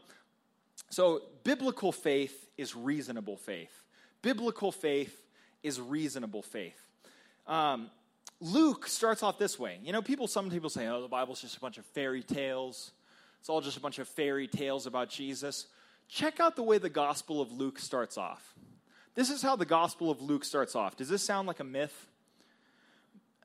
so, 0.89 1.21
biblical 1.45 1.93
faith 1.93 2.49
is 2.57 2.75
reasonable 2.75 3.37
faith. 3.37 3.71
Biblical 4.21 4.73
faith 4.73 5.23
is 5.63 5.79
reasonable 5.79 6.41
faith. 6.41 6.79
Um, 7.47 7.89
Luke 8.41 8.87
starts 8.87 9.23
off 9.23 9.37
this 9.37 9.57
way. 9.57 9.79
You 9.83 9.93
know, 9.93 10.01
people, 10.01 10.27
some 10.27 10.49
people 10.49 10.69
say, 10.69 10.87
oh, 10.87 11.01
the 11.01 11.07
Bible's 11.07 11.41
just 11.41 11.55
a 11.55 11.59
bunch 11.59 11.77
of 11.77 11.85
fairy 11.85 12.23
tales. 12.23 12.91
It's 13.39 13.49
all 13.49 13.61
just 13.61 13.77
a 13.77 13.79
bunch 13.79 13.99
of 13.99 14.07
fairy 14.07 14.47
tales 14.47 14.85
about 14.85 15.09
Jesus. 15.09 15.67
Check 16.09 16.39
out 16.39 16.55
the 16.55 16.63
way 16.63 16.77
the 16.77 16.89
Gospel 16.89 17.39
of 17.39 17.51
Luke 17.51 17.79
starts 17.79 18.17
off. 18.17 18.53
This 19.15 19.29
is 19.29 19.41
how 19.41 19.55
the 19.55 19.65
Gospel 19.65 20.09
of 20.09 20.21
Luke 20.21 20.45
starts 20.45 20.75
off. 20.75 20.95
Does 20.95 21.09
this 21.09 21.23
sound 21.23 21.47
like 21.47 21.59
a 21.59 21.65
myth? 21.65 22.07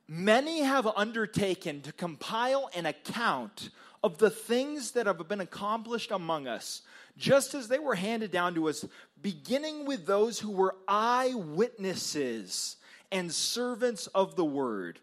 many 0.09 0.61
have 0.61 0.87
undertaken 0.87 1.81
to 1.83 1.92
compile 1.92 2.70
an 2.74 2.87
account 2.87 3.70
of 4.02 4.18
the 4.18 4.31
things 4.31 4.92
that 4.92 5.07
have 5.07 5.26
been 5.29 5.40
accomplished 5.40 6.11
among 6.11 6.46
us, 6.46 6.83
just 7.16 7.55
as 7.55 7.68
they 7.68 7.79
were 7.79 7.94
handed 7.94 8.31
down 8.31 8.55
to 8.55 8.68
us, 8.68 8.85
beginning 9.20 9.87
with 9.87 10.07
those 10.07 10.38
who 10.38 10.50
were 10.50 10.76
eyewitnesses 10.87 12.76
and 13.11 13.33
servants 13.33 14.07
of 14.09 14.37
the 14.37 14.44
word. 14.44 15.00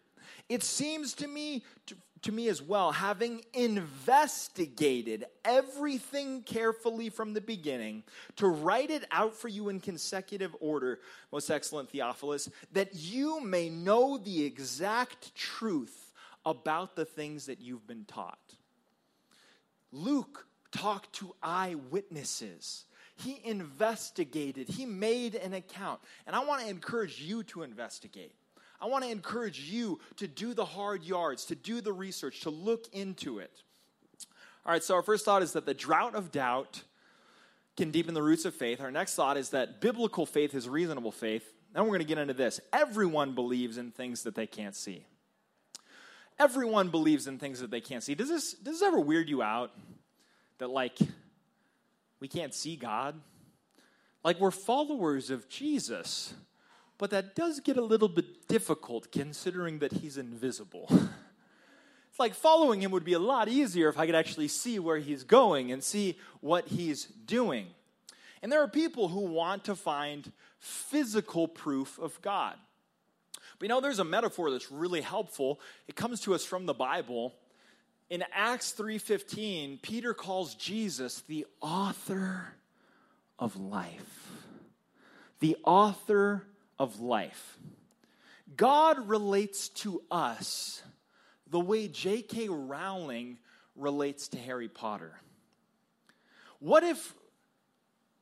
It 0.48 0.64
seems 0.64 1.14
to 1.16 1.28
me 1.28 1.64
to, 1.88 1.96
to 2.24 2.32
me 2.32 2.48
as 2.48 2.62
well, 2.62 2.92
having 2.92 3.44
investigated 3.54 5.26
everything 5.46 6.42
carefully 6.44 7.10
from 7.10 7.34
the 7.34 7.42
beginning, 7.42 8.04
to 8.38 8.48
write 8.48 8.90
it 8.90 9.06
out 9.12 9.36
for 9.36 9.48
you 9.48 9.70
in 9.70 9.80
consecutive 9.80 10.56
order, 10.60 11.00
most 11.32 11.50
excellent 11.50 11.90
Theophilus, 11.90 12.50
that 12.72 12.96
you 12.96 13.42
may 13.42 13.70
know 13.70 14.18
the 14.18 14.46
exact 14.46 15.36
truth 15.36 16.12
about 16.46 16.96
the 16.96 17.06
things 17.06 17.46
that 17.46 17.62
you've 17.62 17.88
been 17.88 18.06
taught. 18.06 18.40
Luke 19.92 20.48
talked 20.72 21.14
to 21.14 21.36
eyewitnesses. 21.42 22.86
He 23.16 23.40
investigated, 23.44 24.68
he 24.68 24.86
made 24.86 25.36
an 25.36 25.54
account. 25.54 26.00
And 26.26 26.36
I 26.36 26.44
want 26.44 26.64
to 26.64 26.70
encourage 26.70 27.22
you 27.22 27.44
to 27.44 27.64
investigate. 27.64 28.34
I 28.84 28.88
want 28.88 29.06
to 29.06 29.10
encourage 29.10 29.62
you 29.62 30.02
to 30.18 30.28
do 30.28 30.54
the 30.54 30.66
hard 30.66 31.06
yards, 31.06 31.46
to 31.46 31.56
do 31.56 31.80
the 31.80 31.94
research, 31.94 32.42
to 32.42 32.50
look 32.50 32.90
into 32.92 33.40
it. 33.40 33.64
All 34.66 34.74
right, 34.74 34.84
so 34.84 34.96
our 34.96 35.02
first 35.02 35.24
thought 35.24 35.42
is 35.42 35.54
that 35.54 35.66
the 35.66 35.74
drought 35.74 36.16
of 36.16 36.34
doubt 36.34 36.84
can 37.78 37.92
deepen 37.92 38.14
the 38.14 38.22
roots 38.22 38.44
of 38.44 38.54
faith. 38.54 38.82
Our 38.82 38.92
next 38.92 39.16
thought 39.16 39.38
is 39.38 39.52
that 39.52 39.80
biblical 39.80 40.26
faith 40.26 40.54
is 40.54 40.68
reasonable 40.68 41.14
faith. 41.14 41.50
Then 41.74 41.84
we're 41.84 41.92
going 41.92 42.00
to 42.02 42.06
get 42.06 42.18
into 42.18 42.34
this. 42.34 42.60
Everyone 42.74 43.34
believes 43.36 43.78
in 43.78 43.92
things 43.92 44.24
that 44.24 44.36
they 44.36 44.48
can't 44.48 44.76
see. 44.76 45.06
Everyone 46.38 46.90
believes 46.90 47.26
in 47.26 47.40
things 47.40 47.62
that 47.62 47.72
they 47.72 47.82
can't 47.82 48.04
see. 48.04 48.16
Does 48.16 48.28
this, 48.28 48.54
does 48.54 48.80
this 48.80 48.84
ever 48.86 49.00
weird 49.00 49.30
you 49.30 49.42
out 49.42 49.72
that, 50.58 50.70
like, 50.70 50.98
we 52.20 52.28
can't 52.28 52.54
see 52.54 52.76
God? 52.76 53.16
Like, 54.26 54.42
we're 54.42 54.52
followers 54.52 55.30
of 55.30 55.48
Jesus, 55.48 56.34
but 56.98 57.10
that 57.10 57.36
does 57.36 57.60
get 57.60 57.78
a 57.78 57.84
little 57.84 58.08
bit 58.08 58.48
difficult 58.48 59.12
considering 59.12 59.80
that 59.80 59.94
he's 59.94 60.18
invisible. 60.18 60.88
it's 62.10 62.20
like 62.20 62.34
following 62.34 62.82
him 62.82 62.92
would 62.92 63.04
be 63.04 63.14
a 63.14 63.20
lot 63.20 63.48
easier 63.50 63.90
if 63.90 63.98
I 63.98 64.06
could 64.06 64.16
actually 64.16 64.48
see 64.48 64.80
where 64.80 65.00
he's 65.00 65.24
going 65.24 65.72
and 65.72 65.84
see 65.84 66.18
what 66.42 66.68
he's 66.68 67.06
doing. 67.06 67.68
And 68.42 68.52
there 68.52 68.62
are 68.62 68.68
people 68.68 69.08
who 69.08 69.22
want 69.22 69.66
to 69.66 69.76
find 69.76 70.32
physical 70.60 71.48
proof 71.48 71.98
of 72.00 72.22
God. 72.22 72.56
But 73.58 73.64
you 73.64 73.70
know, 73.70 73.82
there's 73.82 74.00
a 74.00 74.06
metaphor 74.06 74.52
that's 74.52 74.72
really 74.72 75.02
helpful. 75.02 75.60
It 75.88 75.96
comes 75.96 76.22
to 76.22 76.34
us 76.34 76.46
from 76.46 76.66
the 76.66 76.74
Bible. 76.74 77.34
In 78.10 78.24
Acts 78.34 78.74
3:15, 78.74 79.80
Peter 79.82 80.14
calls 80.14 80.56
Jesus 80.56 81.22
the 81.22 81.46
author 81.62 82.54
of 83.40 83.56
life. 83.56 84.30
The 85.40 85.58
author 85.64 86.46
of 86.80 87.00
life. 87.00 87.58
God 88.56 89.08
relates 89.08 89.70
to 89.70 90.02
us 90.12 90.82
the 91.50 91.60
way 91.60 91.88
J.K. 91.88 92.50
Rowling 92.50 93.38
relates 93.76 94.28
to 94.30 94.38
Harry 94.38 94.68
Potter. 94.68 95.14
What 96.60 96.84
if 96.84 97.14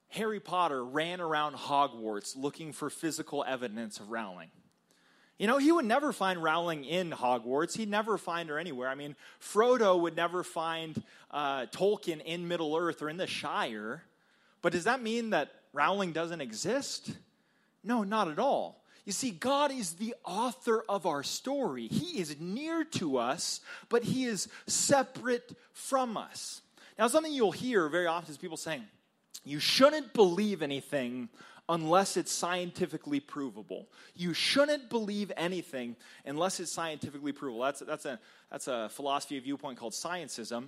Harry 0.09 0.39
Potter 0.39 0.83
ran 0.83 1.21
around 1.21 1.55
Hogwarts 1.55 2.35
looking 2.35 2.73
for 2.73 2.89
physical 2.89 3.43
evidence 3.47 3.99
of 3.99 4.09
Rowling? 4.09 4.49
You 5.37 5.47
know, 5.47 5.57
he 5.57 5.71
would 5.71 5.85
never 5.85 6.13
find 6.13 6.41
Rowling 6.43 6.85
in 6.85 7.09
Hogwarts. 7.09 7.75
He'd 7.75 7.89
never 7.89 8.17
find 8.17 8.49
her 8.49 8.59
anywhere. 8.59 8.89
I 8.89 8.95
mean, 8.95 9.15
Frodo 9.41 9.99
would 9.99 10.15
never 10.15 10.43
find 10.43 11.01
uh, 11.31 11.65
Tolkien 11.67 12.21
in 12.23 12.47
Middle 12.47 12.75
Earth 12.75 13.01
or 13.01 13.09
in 13.09 13.17
the 13.17 13.25
Shire. 13.25 14.03
But 14.61 14.73
does 14.73 14.83
that 14.83 15.01
mean 15.01 15.31
that 15.31 15.51
Rowling 15.73 16.11
doesn't 16.11 16.41
exist? 16.41 17.11
No, 17.83 18.03
not 18.03 18.27
at 18.27 18.39
all. 18.39 18.83
You 19.05 19.11
see, 19.11 19.31
God 19.31 19.71
is 19.71 19.93
the 19.93 20.13
author 20.23 20.83
of 20.87 21.05
our 21.05 21.23
story. 21.23 21.87
He 21.87 22.19
is 22.19 22.39
near 22.39 22.83
to 22.83 23.17
us, 23.17 23.61
but 23.89 24.03
He 24.03 24.25
is 24.25 24.47
separate 24.67 25.55
from 25.73 26.17
us. 26.17 26.61
Now, 26.99 27.07
something 27.07 27.33
you'll 27.33 27.51
hear 27.51 27.89
very 27.89 28.05
often 28.05 28.29
is 28.29 28.37
people 28.37 28.57
saying, 28.57 28.83
you 29.43 29.59
shouldn't 29.59 30.13
believe 30.13 30.61
anything 30.61 31.29
unless 31.67 32.17
it's 32.17 32.31
scientifically 32.31 33.19
provable. 33.19 33.87
You 34.15 34.33
shouldn't 34.33 34.89
believe 34.89 35.31
anything 35.35 35.95
unless 36.25 36.59
it's 36.59 36.71
scientifically 36.71 37.31
provable. 37.31 37.63
That's, 37.63 37.79
that's, 37.79 38.05
a, 38.05 38.19
that's 38.51 38.67
a 38.67 38.89
philosophy 38.89 39.39
viewpoint 39.39 39.79
called 39.79 39.93
scientism. 39.93 40.67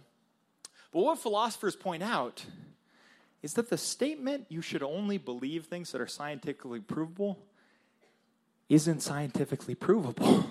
But 0.92 1.04
what 1.04 1.20
philosophers 1.20 1.76
point 1.76 2.04
out 2.04 2.44
is 3.44 3.54
that 3.54 3.70
the 3.70 3.78
statement 3.78 4.46
you 4.50 4.62
should 4.62 4.82
only 4.82 5.18
believe 5.18 5.66
things 5.66 5.92
that 5.92 6.02
are 6.02 6.08
scientifically 6.08 6.80
provable 6.80 7.38
isn't 8.70 9.02
scientifically 9.02 9.76
provable. 9.76 10.46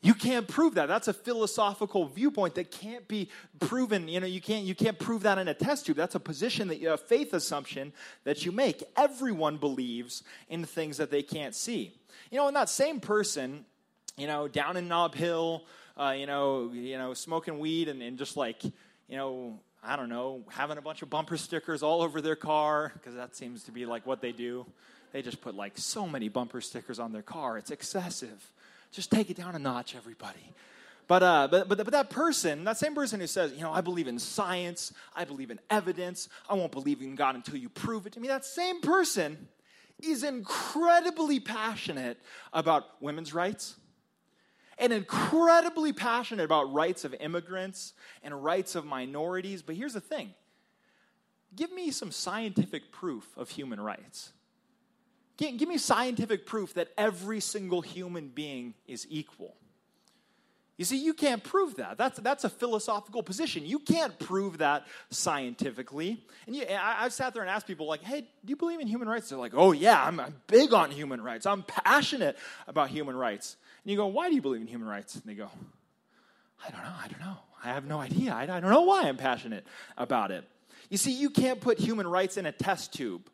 You 0.00 0.12
can't 0.12 0.46
prove 0.46 0.74
that. 0.74 0.86
That's 0.86 1.08
a 1.08 1.14
philosophical 1.14 2.06
viewpoint 2.06 2.56
that 2.56 2.70
can't 2.70 3.08
be 3.08 3.30
proven. 3.58 4.06
You 4.06 4.20
know, 4.20 4.26
you 4.26 4.40
can't 4.40 4.64
you 4.64 4.74
can't 4.74 4.98
prove 4.98 5.22
that 5.22 5.38
in 5.38 5.48
a 5.48 5.54
test 5.54 5.86
tube. 5.86 5.96
That's 5.96 6.14
a 6.14 6.20
position 6.20 6.68
that 6.68 6.82
a 6.84 6.98
faith 6.98 7.32
assumption 7.32 7.92
that 8.24 8.44
you 8.44 8.52
make. 8.52 8.84
Everyone 8.98 9.56
believes 9.56 10.22
in 10.50 10.66
things 10.66 10.98
that 10.98 11.10
they 11.10 11.22
can't 11.22 11.54
see. 11.54 11.94
You 12.30 12.36
know, 12.36 12.46
and 12.48 12.54
that 12.54 12.68
same 12.68 13.00
person, 13.00 13.64
you 14.18 14.26
know, 14.26 14.46
down 14.46 14.76
in 14.76 14.88
Nob 14.88 15.14
Hill, 15.14 15.64
uh, 15.98 16.14
you 16.16 16.26
know, 16.26 16.70
you 16.72 16.98
know, 16.98 17.14
smoking 17.14 17.58
weed 17.58 17.88
and, 17.88 18.02
and 18.02 18.18
just 18.18 18.36
like, 18.36 18.62
you 18.62 19.16
know, 19.16 19.58
I 19.84 19.96
don't 19.96 20.08
know, 20.08 20.42
having 20.48 20.78
a 20.78 20.82
bunch 20.82 21.02
of 21.02 21.10
bumper 21.10 21.36
stickers 21.36 21.82
all 21.82 22.02
over 22.02 22.20
their 22.20 22.36
car, 22.36 22.92
because 22.94 23.14
that 23.14 23.36
seems 23.36 23.64
to 23.64 23.72
be 23.72 23.84
like 23.86 24.06
what 24.06 24.20
they 24.20 24.32
do. 24.32 24.66
They 25.12 25.22
just 25.22 25.40
put 25.40 25.54
like 25.54 25.76
so 25.76 26.06
many 26.06 26.28
bumper 26.28 26.60
stickers 26.60 26.98
on 26.98 27.12
their 27.12 27.22
car. 27.22 27.58
It's 27.58 27.70
excessive. 27.70 28.50
Just 28.90 29.10
take 29.10 29.30
it 29.30 29.36
down 29.36 29.54
a 29.54 29.58
notch, 29.58 29.94
everybody. 29.94 30.52
But, 31.06 31.22
uh, 31.22 31.48
but, 31.50 31.68
but, 31.68 31.78
but 31.78 31.92
that 31.92 32.08
person, 32.08 32.64
that 32.64 32.78
same 32.78 32.94
person 32.94 33.20
who 33.20 33.26
says, 33.26 33.52
you 33.52 33.60
know, 33.60 33.72
I 33.72 33.82
believe 33.82 34.08
in 34.08 34.18
science, 34.18 34.92
I 35.14 35.24
believe 35.24 35.50
in 35.50 35.60
evidence, 35.68 36.28
I 36.48 36.54
won't 36.54 36.72
believe 36.72 37.02
in 37.02 37.14
God 37.14 37.34
until 37.34 37.56
you 37.56 37.68
prove 37.68 38.06
it 38.06 38.14
to 38.14 38.20
me, 38.20 38.28
that 38.28 38.44
same 38.44 38.80
person 38.80 39.48
is 40.02 40.24
incredibly 40.24 41.40
passionate 41.40 42.18
about 42.52 43.02
women's 43.02 43.34
rights 43.34 43.76
and 44.78 44.92
incredibly 44.92 45.92
passionate 45.92 46.44
about 46.44 46.72
rights 46.72 47.04
of 47.04 47.14
immigrants 47.14 47.94
and 48.22 48.42
rights 48.42 48.74
of 48.74 48.84
minorities. 48.84 49.62
But 49.62 49.76
here's 49.76 49.94
the 49.94 50.00
thing 50.00 50.34
give 51.54 51.72
me 51.72 51.90
some 51.90 52.10
scientific 52.10 52.90
proof 52.92 53.26
of 53.36 53.50
human 53.50 53.80
rights. 53.80 54.32
Give, 55.36 55.68
me 55.68 55.78
scientific 55.78 56.46
proof 56.46 56.74
that 56.74 56.88
every 56.96 57.40
single 57.40 57.80
human 57.80 58.28
being 58.28 58.74
is 58.86 59.04
equal. 59.10 59.56
You 60.76 60.84
see, 60.84 60.96
you 60.96 61.14
can't 61.14 61.42
prove 61.42 61.76
that. 61.76 61.96
That's, 61.98 62.18
that's 62.18 62.42
a 62.44 62.48
philosophical 62.48 63.22
position. 63.22 63.64
You 63.64 63.78
can't 63.78 64.16
prove 64.18 64.58
that 64.58 64.86
scientifically. 65.10 66.24
And 66.46 66.56
you, 66.56 66.64
I, 66.68 67.02
have 67.02 67.12
sat 67.12 67.32
there 67.32 67.42
and 67.42 67.50
asked 67.50 67.66
people, 67.66 67.86
like, 67.86 68.02
hey, 68.02 68.22
do 68.22 68.50
you 68.50 68.56
believe 68.56 68.80
in 68.80 68.88
human 68.88 69.08
rights? 69.08 69.28
They're 69.28 69.38
like, 69.38 69.54
oh, 69.54 69.70
yeah, 69.70 70.04
I'm, 70.04 70.18
I'm 70.18 70.34
big 70.48 70.72
on 70.72 70.90
human 70.90 71.20
rights. 71.20 71.46
I'm 71.46 71.62
passionate 71.62 72.36
about 72.66 72.88
human 72.88 73.16
rights. 73.16 73.56
And 73.84 73.90
you 73.90 73.96
go, 73.96 74.06
why 74.06 74.28
do 74.28 74.34
you 74.34 74.42
believe 74.42 74.62
in 74.62 74.66
human 74.66 74.88
rights? 74.88 75.14
And 75.14 75.24
they 75.24 75.34
go, 75.34 75.50
I 76.66 76.70
don't 76.70 76.82
know. 76.82 76.94
I 77.02 77.08
don't 77.08 77.20
know. 77.20 77.36
I 77.62 77.68
have 77.68 77.84
no 77.84 77.98
idea. 77.98 78.34
I, 78.34 78.46
don't 78.46 78.62
know 78.62 78.82
why 78.82 79.02
I'm 79.02 79.16
passionate 79.16 79.66
about 79.96 80.30
it. 80.30 80.44
You 80.90 80.96
see, 80.96 81.12
you 81.12 81.30
can't 81.30 81.60
put 81.60 81.78
human 81.78 82.06
rights 82.06 82.36
in 82.36 82.46
a 82.46 82.52
test 82.52 82.92
tube. 82.94 83.28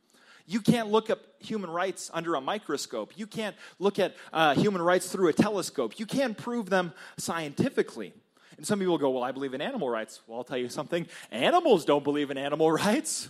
You 0.46 0.60
can't 0.60 0.88
look 0.88 1.10
up 1.10 1.20
human 1.38 1.70
rights 1.70 2.10
under 2.12 2.34
a 2.34 2.40
microscope. 2.40 3.12
You 3.16 3.26
can't 3.26 3.54
look 3.78 4.00
at 4.00 4.16
uh, 4.32 4.54
human 4.54 4.82
rights 4.82 5.10
through 5.10 5.28
a 5.28 5.32
telescope. 5.32 5.98
You 5.98 6.06
can't 6.06 6.36
prove 6.36 6.68
them 6.68 6.92
scientifically. 7.16 8.12
And 8.56 8.66
some 8.66 8.80
people 8.80 8.98
go, 8.98 9.10
Well, 9.10 9.22
I 9.22 9.30
believe 9.30 9.54
in 9.54 9.60
animal 9.60 9.88
rights. 9.88 10.20
Well, 10.26 10.38
I'll 10.38 10.44
tell 10.44 10.58
you 10.58 10.68
something 10.68 11.06
animals 11.30 11.84
don't 11.84 12.02
believe 12.02 12.30
in 12.30 12.38
animal 12.38 12.70
rights. 12.72 13.28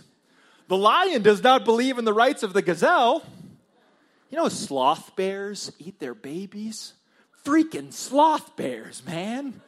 The 0.67 0.77
lion 0.77 1.21
does 1.21 1.43
not 1.43 1.63
believe 1.63 1.97
in 1.97 2.05
the 2.05 2.13
rights 2.13 2.43
of 2.43 2.53
the 2.53 2.61
gazelle. 2.61 3.23
You 4.29 4.37
know, 4.37 4.49
sloth 4.49 5.15
bears 5.15 5.71
eat 5.77 5.99
their 5.99 6.13
babies. 6.13 6.93
Freaking 7.43 7.91
sloth 7.91 8.55
bears, 8.55 9.03
man. 9.05 9.61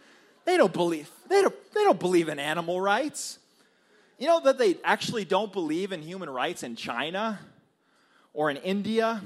They 0.46 0.58
don't 0.58 0.74
believe, 0.74 1.10
they 1.30 1.42
don't, 1.42 1.74
they 1.74 1.84
don't 1.84 2.00
believe 2.00 2.30
in 2.30 2.40
animal 2.40 2.80
rights. 2.80 3.40
You 4.20 4.28
know 4.28 4.42
that 4.42 4.58
they 4.58 4.78
actually 4.84 5.26
don't 5.26 5.52
believe 5.52 5.92
in 5.92 6.02
human 6.02 6.30
rights 6.30 6.64
in 6.64 6.76
China 6.76 7.40
or 8.34 8.52
in 8.52 8.58
India 8.58 9.22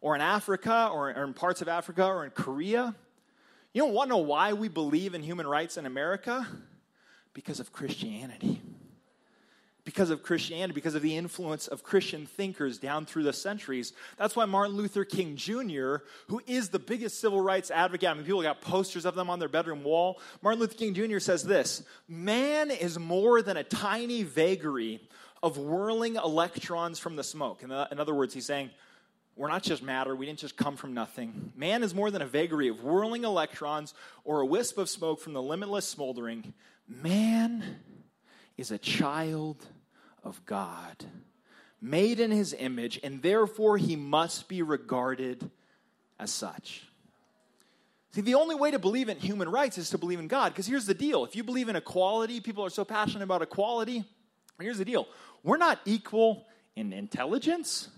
or 0.00 0.14
in 0.14 0.20
Africa 0.20 0.90
or 0.92 1.10
in 1.10 1.34
parts 1.34 1.60
of 1.60 1.68
Africa 1.68 2.06
or 2.06 2.24
in 2.24 2.30
Korea? 2.30 2.94
You 3.72 3.82
don't 3.82 3.92
want 3.92 4.08
to 4.08 4.16
know 4.16 4.22
why 4.22 4.54
we 4.54 4.68
believe 4.68 5.14
in 5.14 5.22
human 5.22 5.46
rights 5.46 5.76
in 5.76 5.86
America? 5.86 6.46
Because 7.34 7.60
of 7.60 7.72
Christianity. 7.72 8.60
Because 9.88 10.10
of 10.10 10.22
Christianity, 10.22 10.74
because 10.74 10.94
of 10.94 11.00
the 11.00 11.16
influence 11.16 11.66
of 11.66 11.82
Christian 11.82 12.26
thinkers 12.26 12.76
down 12.76 13.06
through 13.06 13.22
the 13.22 13.32
centuries. 13.32 13.94
That's 14.18 14.36
why 14.36 14.44
Martin 14.44 14.76
Luther 14.76 15.02
King 15.02 15.34
Jr., 15.34 16.04
who 16.26 16.42
is 16.46 16.68
the 16.68 16.78
biggest 16.78 17.18
civil 17.22 17.40
rights 17.40 17.70
advocate, 17.70 18.06
I 18.06 18.12
mean, 18.12 18.26
people 18.26 18.42
got 18.42 18.60
posters 18.60 19.06
of 19.06 19.14
them 19.14 19.30
on 19.30 19.38
their 19.38 19.48
bedroom 19.48 19.82
wall. 19.82 20.20
Martin 20.42 20.60
Luther 20.60 20.74
King 20.74 20.92
Jr. 20.92 21.20
says 21.20 21.42
this 21.42 21.84
Man 22.06 22.70
is 22.70 22.98
more 22.98 23.40
than 23.40 23.56
a 23.56 23.64
tiny 23.64 24.24
vagary 24.24 25.00
of 25.42 25.56
whirling 25.56 26.16
electrons 26.16 26.98
from 26.98 27.16
the 27.16 27.24
smoke. 27.24 27.62
In, 27.62 27.70
in 27.70 27.98
other 27.98 28.14
words, 28.14 28.34
he's 28.34 28.44
saying, 28.44 28.68
we're 29.36 29.48
not 29.48 29.62
just 29.62 29.82
matter. 29.82 30.14
We 30.14 30.26
didn't 30.26 30.40
just 30.40 30.58
come 30.58 30.76
from 30.76 30.92
nothing. 30.92 31.50
Man 31.56 31.82
is 31.82 31.94
more 31.94 32.10
than 32.10 32.20
a 32.20 32.26
vagary 32.26 32.68
of 32.68 32.84
whirling 32.84 33.24
electrons 33.24 33.94
or 34.22 34.42
a 34.42 34.46
wisp 34.46 34.76
of 34.76 34.90
smoke 34.90 35.18
from 35.20 35.32
the 35.32 35.40
limitless 35.40 35.88
smoldering. 35.88 36.52
Man 36.86 37.64
is 38.58 38.70
a 38.70 38.76
child 38.76 39.64
of 40.28 40.44
God, 40.46 41.04
made 41.80 42.20
in 42.20 42.30
his 42.30 42.54
image, 42.56 43.00
and 43.02 43.22
therefore 43.22 43.78
he 43.78 43.96
must 43.96 44.48
be 44.48 44.62
regarded 44.62 45.50
as 46.18 46.30
such. 46.30 46.82
See, 48.12 48.20
the 48.20 48.34
only 48.34 48.54
way 48.54 48.70
to 48.70 48.78
believe 48.78 49.08
in 49.08 49.18
human 49.18 49.48
rights 49.48 49.78
is 49.78 49.90
to 49.90 49.98
believe 49.98 50.18
in 50.18 50.28
God. 50.28 50.52
Because 50.52 50.66
here's 50.66 50.86
the 50.86 50.94
deal 50.94 51.24
if 51.24 51.36
you 51.36 51.44
believe 51.44 51.68
in 51.68 51.76
equality, 51.76 52.40
people 52.40 52.64
are 52.64 52.70
so 52.70 52.84
passionate 52.84 53.24
about 53.24 53.42
equality. 53.42 54.04
Here's 54.60 54.78
the 54.78 54.84
deal 54.84 55.08
we're 55.42 55.56
not 55.56 55.80
equal 55.84 56.46
in 56.76 56.92
intelligence, 56.92 57.88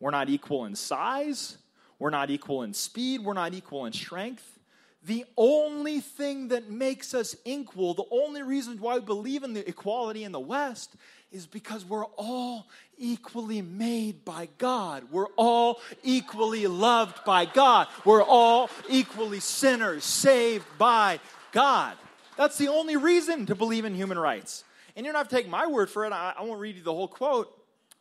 we're 0.00 0.10
not 0.10 0.28
equal 0.28 0.64
in 0.64 0.74
size, 0.74 1.58
we're 1.98 2.10
not 2.10 2.30
equal 2.30 2.62
in 2.62 2.74
speed, 2.74 3.24
we're 3.24 3.34
not 3.34 3.54
equal 3.54 3.86
in 3.86 3.92
strength. 3.92 4.58
The 5.06 5.26
only 5.36 6.00
thing 6.00 6.48
that 6.48 6.70
makes 6.70 7.12
us 7.12 7.36
equal, 7.44 7.92
the 7.92 8.06
only 8.10 8.42
reason 8.42 8.78
why 8.78 8.94
we 8.94 9.00
believe 9.02 9.42
in 9.42 9.52
the 9.52 9.68
equality 9.68 10.24
in 10.24 10.32
the 10.32 10.40
West 10.40 10.96
is 11.34 11.46
because 11.46 11.84
we're 11.84 12.06
all 12.16 12.66
equally 12.96 13.60
made 13.60 14.24
by 14.24 14.48
God. 14.58 15.04
We're 15.10 15.32
all 15.36 15.80
equally 16.04 16.68
loved 16.68 17.24
by 17.24 17.44
God. 17.44 17.88
We're 18.04 18.22
all 18.22 18.70
equally 18.88 19.40
sinners 19.40 20.04
saved 20.04 20.64
by 20.78 21.18
God. 21.50 21.96
That's 22.36 22.56
the 22.56 22.68
only 22.68 22.96
reason 22.96 23.46
to 23.46 23.56
believe 23.56 23.84
in 23.84 23.94
human 23.94 24.18
rights. 24.18 24.62
And 24.96 25.04
you 25.04 25.12
don't 25.12 25.18
have 25.18 25.28
to 25.28 25.36
take 25.36 25.48
my 25.48 25.66
word 25.66 25.90
for 25.90 26.04
it. 26.04 26.12
I, 26.12 26.34
I 26.38 26.44
won't 26.44 26.60
read 26.60 26.76
you 26.76 26.82
the 26.82 26.94
whole 26.94 27.08
quote. 27.08 27.52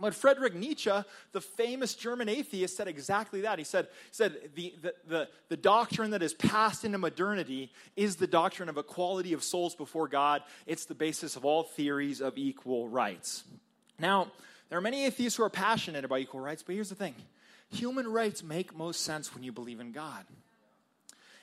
But 0.03 0.13
Friedrich 0.13 0.53
Nietzsche, 0.53 0.91
the 1.31 1.39
famous 1.39 1.95
German 1.95 2.27
atheist, 2.27 2.75
said 2.75 2.89
exactly 2.89 3.39
that. 3.39 3.57
He 3.57 3.63
said, 3.63 3.85
he 3.85 4.09
said 4.11 4.35
the, 4.53 4.73
the, 4.81 4.93
the, 5.07 5.29
the, 5.47 5.55
doctrine 5.55 6.11
that 6.11 6.21
is 6.21 6.33
passed 6.33 6.83
into 6.83 6.97
modernity 6.97 7.71
is 7.95 8.17
the 8.17 8.27
doctrine 8.27 8.67
of 8.67 8.77
equality 8.77 9.31
of 9.31 9.45
souls 9.45 9.75
before 9.75 10.09
God. 10.09 10.43
It's 10.67 10.83
the 10.83 10.93
basis 10.93 11.37
of 11.37 11.45
all 11.45 11.63
theories 11.63 12.19
of 12.19 12.37
equal 12.37 12.89
rights. 12.89 13.45
Now, 13.97 14.29
there 14.67 14.77
are 14.77 14.81
many 14.81 15.05
atheists 15.05 15.37
who 15.37 15.43
are 15.43 15.49
passionate 15.49 16.03
about 16.03 16.19
equal 16.19 16.41
rights, 16.41 16.63
but 16.63 16.75
here's 16.75 16.89
the 16.89 16.95
thing 16.95 17.15
human 17.71 18.05
rights 18.05 18.43
make 18.43 18.75
most 18.75 19.05
sense 19.05 19.33
when 19.33 19.41
you 19.41 19.53
believe 19.53 19.79
in 19.79 19.93
God. 19.93 20.25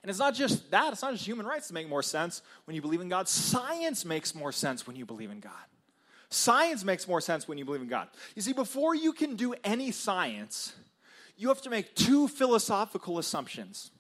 And 0.03 0.11
it's 0.11 0.19
not 0.19 0.35
just 0.35 0.71
that, 0.71 0.93
it's 0.93 1.01
not 1.01 1.13
just 1.13 1.25
human 1.25 1.47
rights 1.47 1.69
that 1.69 1.73
make 1.73 1.89
more 1.89 2.03
sense 2.03 2.43
when 2.67 2.75
you 2.75 2.83
believe 2.83 3.01
in 3.01 3.09
God. 3.09 3.27
Science 3.27 4.05
makes 4.05 4.35
more 4.35 4.53
sense 4.53 4.87
when 4.87 4.97
you 4.97 5.07
believe 5.07 5.31
in 5.31 5.41
God. 5.41 5.53
Science 6.31 6.85
makes 6.85 7.09
more 7.09 7.21
sense 7.21 7.49
when 7.49 7.59
you 7.59 7.65
believe 7.65 7.83
in 7.83 7.89
God. 7.89 8.09
You 8.37 8.43
see, 8.43 8.53
before 8.53 8.95
you 8.95 9.13
can 9.13 9.35
do 9.35 9.55
any 9.65 9.91
science, 9.91 10.73
you 11.37 11.49
have 11.49 11.61
to 11.63 11.71
make 11.71 11.95
two 11.97 12.29
philosophical 12.29 13.19
assumptions. 13.19 13.91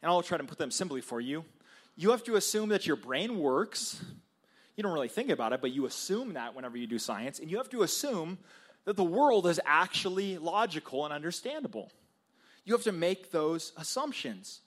And 0.00 0.10
I'll 0.10 0.22
try 0.22 0.38
to 0.38 0.44
put 0.44 0.58
them 0.58 0.70
simply 0.70 1.00
for 1.00 1.20
you. 1.20 1.44
You 1.96 2.10
have 2.10 2.22
to 2.24 2.36
assume 2.36 2.68
that 2.68 2.86
your 2.86 2.96
brain 2.96 3.38
works. 3.38 4.02
You 4.76 4.82
don't 4.84 4.92
really 4.92 5.08
think 5.08 5.30
about 5.30 5.52
it, 5.52 5.60
but 5.60 5.72
you 5.72 5.84
assume 5.84 6.34
that 6.34 6.54
whenever 6.54 6.78
you 6.78 6.86
do 6.86 6.98
science. 6.98 7.40
And 7.40 7.50
you 7.50 7.56
have 7.58 7.68
to 7.70 7.82
assume 7.82 8.38
that 8.84 8.96
the 8.96 9.04
world 9.04 9.46
is 9.46 9.60
actually 9.66 10.38
logical 10.38 11.04
and 11.04 11.12
understandable. 11.12 11.90
You 12.64 12.72
have 12.74 12.84
to 12.84 12.92
make 12.92 13.32
those 13.32 13.72
assumptions. 13.76 14.60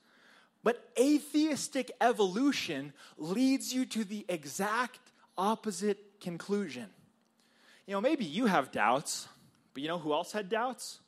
But 0.61 0.83
atheistic 0.99 1.91
evolution 2.01 2.93
leads 3.17 3.73
you 3.73 3.85
to 3.85 4.03
the 4.03 4.25
exact 4.27 4.99
opposite 5.37 6.19
conclusion. 6.19 6.87
You 7.85 7.93
know, 7.93 8.01
maybe 8.01 8.25
you 8.25 8.45
have 8.45 8.71
doubts, 8.71 9.27
but 9.73 9.83
you 9.83 9.89
know 9.89 9.99
who 9.99 10.13
else 10.13 10.31
had 10.31 10.49
doubts? 10.49 10.99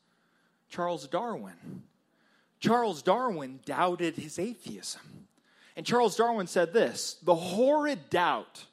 Charles 0.70 1.08
Darwin. 1.08 1.84
Charles 2.60 3.02
Darwin 3.02 3.60
doubted 3.66 4.16
his 4.16 4.40
atheism. 4.40 5.02
And 5.76 5.86
Charles 5.86 6.16
Darwin 6.16 6.48
said 6.48 6.74
this 6.74 7.18
The 7.24 7.36
horrid 7.36 8.10
doubt 8.10 8.66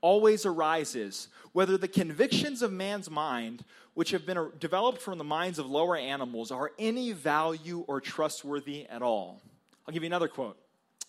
always 0.00 0.46
arises 0.46 1.28
whether 1.52 1.76
the 1.76 1.88
convictions 1.88 2.62
of 2.62 2.72
man's 2.72 3.10
mind, 3.10 3.64
which 3.94 4.10
have 4.10 4.26
been 4.26 4.50
developed 4.60 5.00
from 5.00 5.18
the 5.18 5.24
minds 5.24 5.58
of 5.58 5.68
lower 5.68 5.96
animals, 5.96 6.50
are 6.50 6.72
any 6.78 7.12
value 7.12 7.84
or 7.88 8.00
trustworthy 8.00 8.86
at 8.88 9.02
all. 9.02 9.40
I'll 9.86 9.94
give 9.94 10.02
you 10.02 10.08
another 10.08 10.28
quote. 10.28 10.58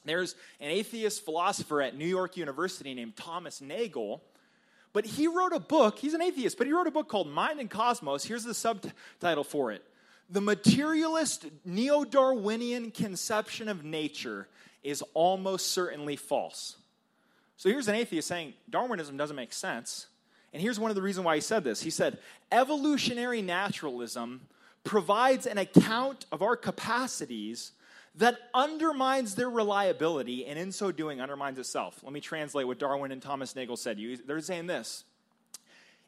There's 0.06 0.36
an 0.60 0.70
atheist 0.70 1.26
philosopher 1.26 1.82
at 1.82 1.96
New 1.96 2.08
York 2.08 2.38
University 2.38 2.94
named 2.94 3.18
Thomas 3.18 3.62
Nagel 3.62 4.24
but 4.94 5.06
he 5.06 5.28
wrote 5.28 5.54
a 5.54 5.60
book, 5.60 6.00
he's 6.00 6.14
an 6.14 6.22
atheist, 6.22 6.58
but 6.58 6.68
he 6.68 6.74
wrote 6.74 6.88
a 6.88 6.92
book 6.92 7.08
called 7.08 7.30
Mind 7.30 7.60
and 7.60 7.70
Cosmos. 7.70 8.24
Here's 8.26 8.44
the 8.44 8.54
subtitle 8.54 9.44
for 9.44 9.72
it 9.72 9.84
The 10.30 10.42
Materialist 10.42 11.46
Neo 11.66 12.04
Darwinian 12.04 12.92
Conception 12.92 13.70
of 13.70 13.84
Nature 13.84 14.48
is 14.84 15.04
Almost 15.14 15.72
Certainly 15.72 16.16
False. 16.16 16.78
So 17.58 17.70
here's 17.70 17.88
an 17.88 17.96
atheist 17.96 18.28
saying 18.28 18.54
Darwinism 18.70 19.18
doesn't 19.18 19.36
make 19.36 19.54
sense. 19.54 20.08
And 20.54 20.62
here's 20.62 20.80
one 20.80 20.90
of 20.90 20.96
the 20.96 21.02
reasons 21.02 21.26
why 21.26 21.36
he 21.36 21.42
said 21.42 21.64
this. 21.64 21.82
He 21.82 21.92
said, 21.92 22.18
Evolutionary 22.52 23.42
naturalism 23.42 24.48
provides 24.84 25.46
an 25.46 25.58
account 25.58 26.26
of 26.32 26.42
our 26.42 26.56
capacities 26.56 27.74
that 28.16 28.38
undermines 28.54 29.36
their 29.36 29.50
reliability 29.50 30.46
and 30.46 30.58
in 30.58 30.72
so 30.72 30.92
doing 30.92 31.22
undermines 31.22 31.60
itself. 31.60 32.00
Let 32.04 32.12
me 32.12 32.20
translate 32.20 32.68
what 32.68 32.80
Darwin 32.80 33.12
and 33.12 33.22
Thomas 33.22 33.56
Nagel 33.56 33.78
said. 33.78 34.00
They're 34.26 34.42
saying 34.42 34.68
this 34.68 35.04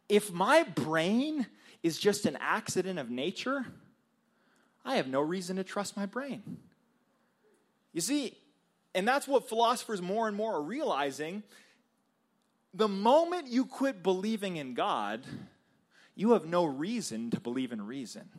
If 0.09 0.31
my 0.31 0.63
brain 0.63 1.47
is 1.83 1.97
just 1.97 2.25
an 2.25 2.37
accident 2.39 2.99
of 2.99 3.09
nature, 3.09 3.65
I 4.83 4.95
have 4.95 5.07
no 5.07 5.21
reason 5.21 5.57
to 5.57 5.63
trust 5.63 5.95
my 5.95 6.05
brain. 6.05 6.57
You 7.93 8.01
see, 8.01 8.37
and 8.95 9.07
that's 9.07 9.27
what 9.27 9.47
philosophers 9.47 10.01
more 10.01 10.27
and 10.27 10.35
more 10.35 10.55
are 10.55 10.61
realizing. 10.61 11.43
The 12.73 12.87
moment 12.87 13.47
you 13.47 13.65
quit 13.65 14.01
believing 14.01 14.57
in 14.57 14.73
God, 14.73 15.25
you 16.15 16.31
have 16.31 16.45
no 16.45 16.65
reason 16.65 17.29
to 17.31 17.39
believe 17.39 17.71
in 17.71 17.85
reason. 17.85 18.29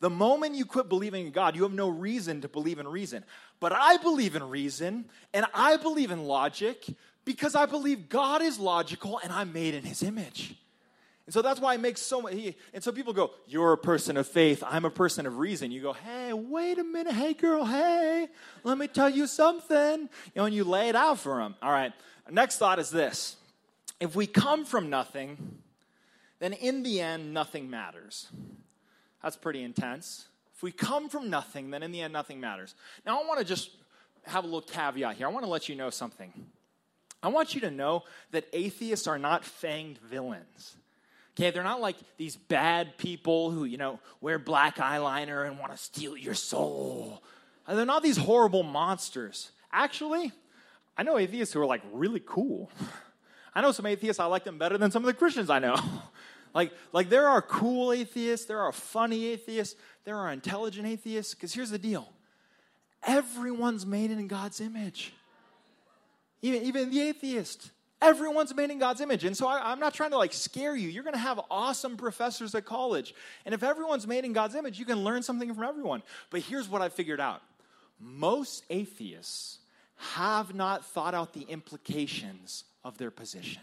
The 0.00 0.10
moment 0.10 0.54
you 0.54 0.64
quit 0.64 0.88
believing 0.88 1.26
in 1.26 1.32
God, 1.32 1.54
you 1.54 1.62
have 1.62 1.72
no 1.72 1.88
reason 1.88 2.40
to 2.40 2.48
believe 2.48 2.78
in 2.78 2.88
reason. 2.88 3.22
But 3.60 3.72
I 3.72 3.98
believe 3.98 4.34
in 4.34 4.42
reason 4.48 5.04
and 5.34 5.44
I 5.52 5.76
believe 5.76 6.10
in 6.10 6.24
logic 6.24 6.86
because 7.24 7.54
I 7.54 7.66
believe 7.66 8.08
God 8.08 8.42
is 8.42 8.58
logical 8.58 9.20
and 9.22 9.32
I'm 9.32 9.52
made 9.52 9.74
in 9.74 9.84
his 9.84 10.02
image. 10.02 10.54
And 11.26 11.34
so 11.34 11.42
that's 11.42 11.60
why 11.60 11.74
it 11.74 11.80
makes 11.80 12.00
so 12.00 12.22
much. 12.22 12.34
And 12.74 12.82
so 12.82 12.90
people 12.90 13.12
go, 13.12 13.30
You're 13.46 13.72
a 13.72 13.78
person 13.78 14.16
of 14.16 14.26
faith. 14.26 14.64
I'm 14.66 14.84
a 14.84 14.90
person 14.90 15.26
of 15.26 15.38
reason. 15.38 15.70
You 15.70 15.82
go, 15.82 15.92
Hey, 15.92 16.32
wait 16.32 16.78
a 16.78 16.82
minute. 16.82 17.12
Hey, 17.12 17.34
girl, 17.34 17.66
hey, 17.66 18.26
let 18.64 18.78
me 18.78 18.88
tell 18.88 19.10
you 19.10 19.26
something. 19.26 20.00
You 20.00 20.08
know, 20.34 20.46
and 20.46 20.54
you 20.54 20.64
lay 20.64 20.88
it 20.88 20.96
out 20.96 21.18
for 21.18 21.36
them. 21.36 21.54
All 21.62 21.70
right. 21.70 21.92
Next 22.30 22.58
thought 22.58 22.78
is 22.78 22.90
this 22.90 23.36
if 24.00 24.16
we 24.16 24.26
come 24.26 24.64
from 24.64 24.88
nothing, 24.88 25.58
then 26.38 26.54
in 26.54 26.82
the 26.82 27.00
end, 27.00 27.34
nothing 27.34 27.68
matters. 27.68 28.28
That's 29.22 29.36
pretty 29.36 29.62
intense. 29.62 30.26
If 30.54 30.62
we 30.62 30.72
come 30.72 31.08
from 31.08 31.30
nothing, 31.30 31.70
then 31.70 31.82
in 31.82 31.92
the 31.92 32.02
end, 32.02 32.12
nothing 32.12 32.40
matters. 32.40 32.74
Now, 33.06 33.20
I 33.20 33.26
want 33.26 33.38
to 33.38 33.44
just 33.44 33.70
have 34.24 34.44
a 34.44 34.46
little 34.46 34.62
caveat 34.62 35.16
here. 35.16 35.26
I 35.26 35.30
want 35.30 35.44
to 35.44 35.50
let 35.50 35.68
you 35.68 35.74
know 35.74 35.90
something. 35.90 36.32
I 37.22 37.28
want 37.28 37.54
you 37.54 37.60
to 37.62 37.70
know 37.70 38.04
that 38.30 38.46
atheists 38.52 39.06
are 39.06 39.18
not 39.18 39.42
fanged 39.42 39.98
villains. 39.98 40.76
Okay, 41.34 41.50
they're 41.50 41.62
not 41.62 41.80
like 41.80 41.96
these 42.16 42.36
bad 42.36 42.98
people 42.98 43.50
who, 43.50 43.64
you 43.64 43.76
know, 43.76 44.00
wear 44.20 44.38
black 44.38 44.76
eyeliner 44.76 45.46
and 45.46 45.58
want 45.58 45.72
to 45.72 45.78
steal 45.78 46.16
your 46.16 46.34
soul. 46.34 47.22
Uh, 47.66 47.74
they're 47.74 47.86
not 47.86 48.02
these 48.02 48.16
horrible 48.16 48.62
monsters. 48.62 49.52
Actually, 49.72 50.32
I 50.96 51.02
know 51.02 51.18
atheists 51.18 51.54
who 51.54 51.60
are 51.60 51.66
like 51.66 51.82
really 51.92 52.22
cool. 52.24 52.70
I 53.54 53.62
know 53.62 53.72
some 53.72 53.86
atheists, 53.86 54.20
I 54.20 54.26
like 54.26 54.44
them 54.44 54.58
better 54.58 54.78
than 54.78 54.90
some 54.90 55.02
of 55.02 55.06
the 55.06 55.14
Christians 55.14 55.50
I 55.50 55.58
know. 55.58 55.76
Like, 56.54 56.72
like 56.92 57.08
there 57.08 57.28
are 57.28 57.42
cool 57.42 57.92
atheists, 57.92 58.46
there 58.46 58.60
are 58.60 58.72
funny 58.72 59.26
atheists, 59.26 59.76
there 60.04 60.16
are 60.16 60.32
intelligent 60.32 60.86
atheists. 60.86 61.34
Because 61.34 61.54
here's 61.54 61.70
the 61.70 61.78
deal 61.78 62.08
everyone's 63.02 63.86
made 63.86 64.10
in 64.10 64.26
God's 64.26 64.60
image. 64.60 65.12
Even, 66.42 66.62
even 66.62 66.90
the 66.90 67.00
atheist. 67.00 67.70
Everyone's 68.02 68.54
made 68.54 68.70
in 68.70 68.78
God's 68.78 69.02
image. 69.02 69.24
And 69.24 69.36
so 69.36 69.46
I, 69.46 69.72
am 69.72 69.78
not 69.78 69.92
trying 69.92 70.10
to 70.12 70.16
like 70.16 70.32
scare 70.32 70.74
you. 70.74 70.88
You're 70.88 71.02
going 71.02 71.14
to 71.14 71.20
have 71.20 71.38
awesome 71.50 71.98
professors 71.98 72.54
at 72.54 72.64
college. 72.64 73.14
And 73.44 73.54
if 73.54 73.62
everyone's 73.62 74.06
made 74.06 74.24
in 74.24 74.32
God's 74.32 74.54
image, 74.54 74.78
you 74.78 74.86
can 74.86 75.04
learn 75.04 75.22
something 75.22 75.52
from 75.52 75.64
everyone. 75.64 76.02
But 76.30 76.40
here's 76.40 76.66
what 76.66 76.80
I 76.80 76.88
figured 76.88 77.20
out 77.20 77.42
most 78.00 78.64
atheists 78.70 79.58
have 79.96 80.54
not 80.54 80.86
thought 80.86 81.12
out 81.14 81.34
the 81.34 81.42
implications 81.42 82.64
of 82.84 82.96
their 82.96 83.10
position. 83.10 83.60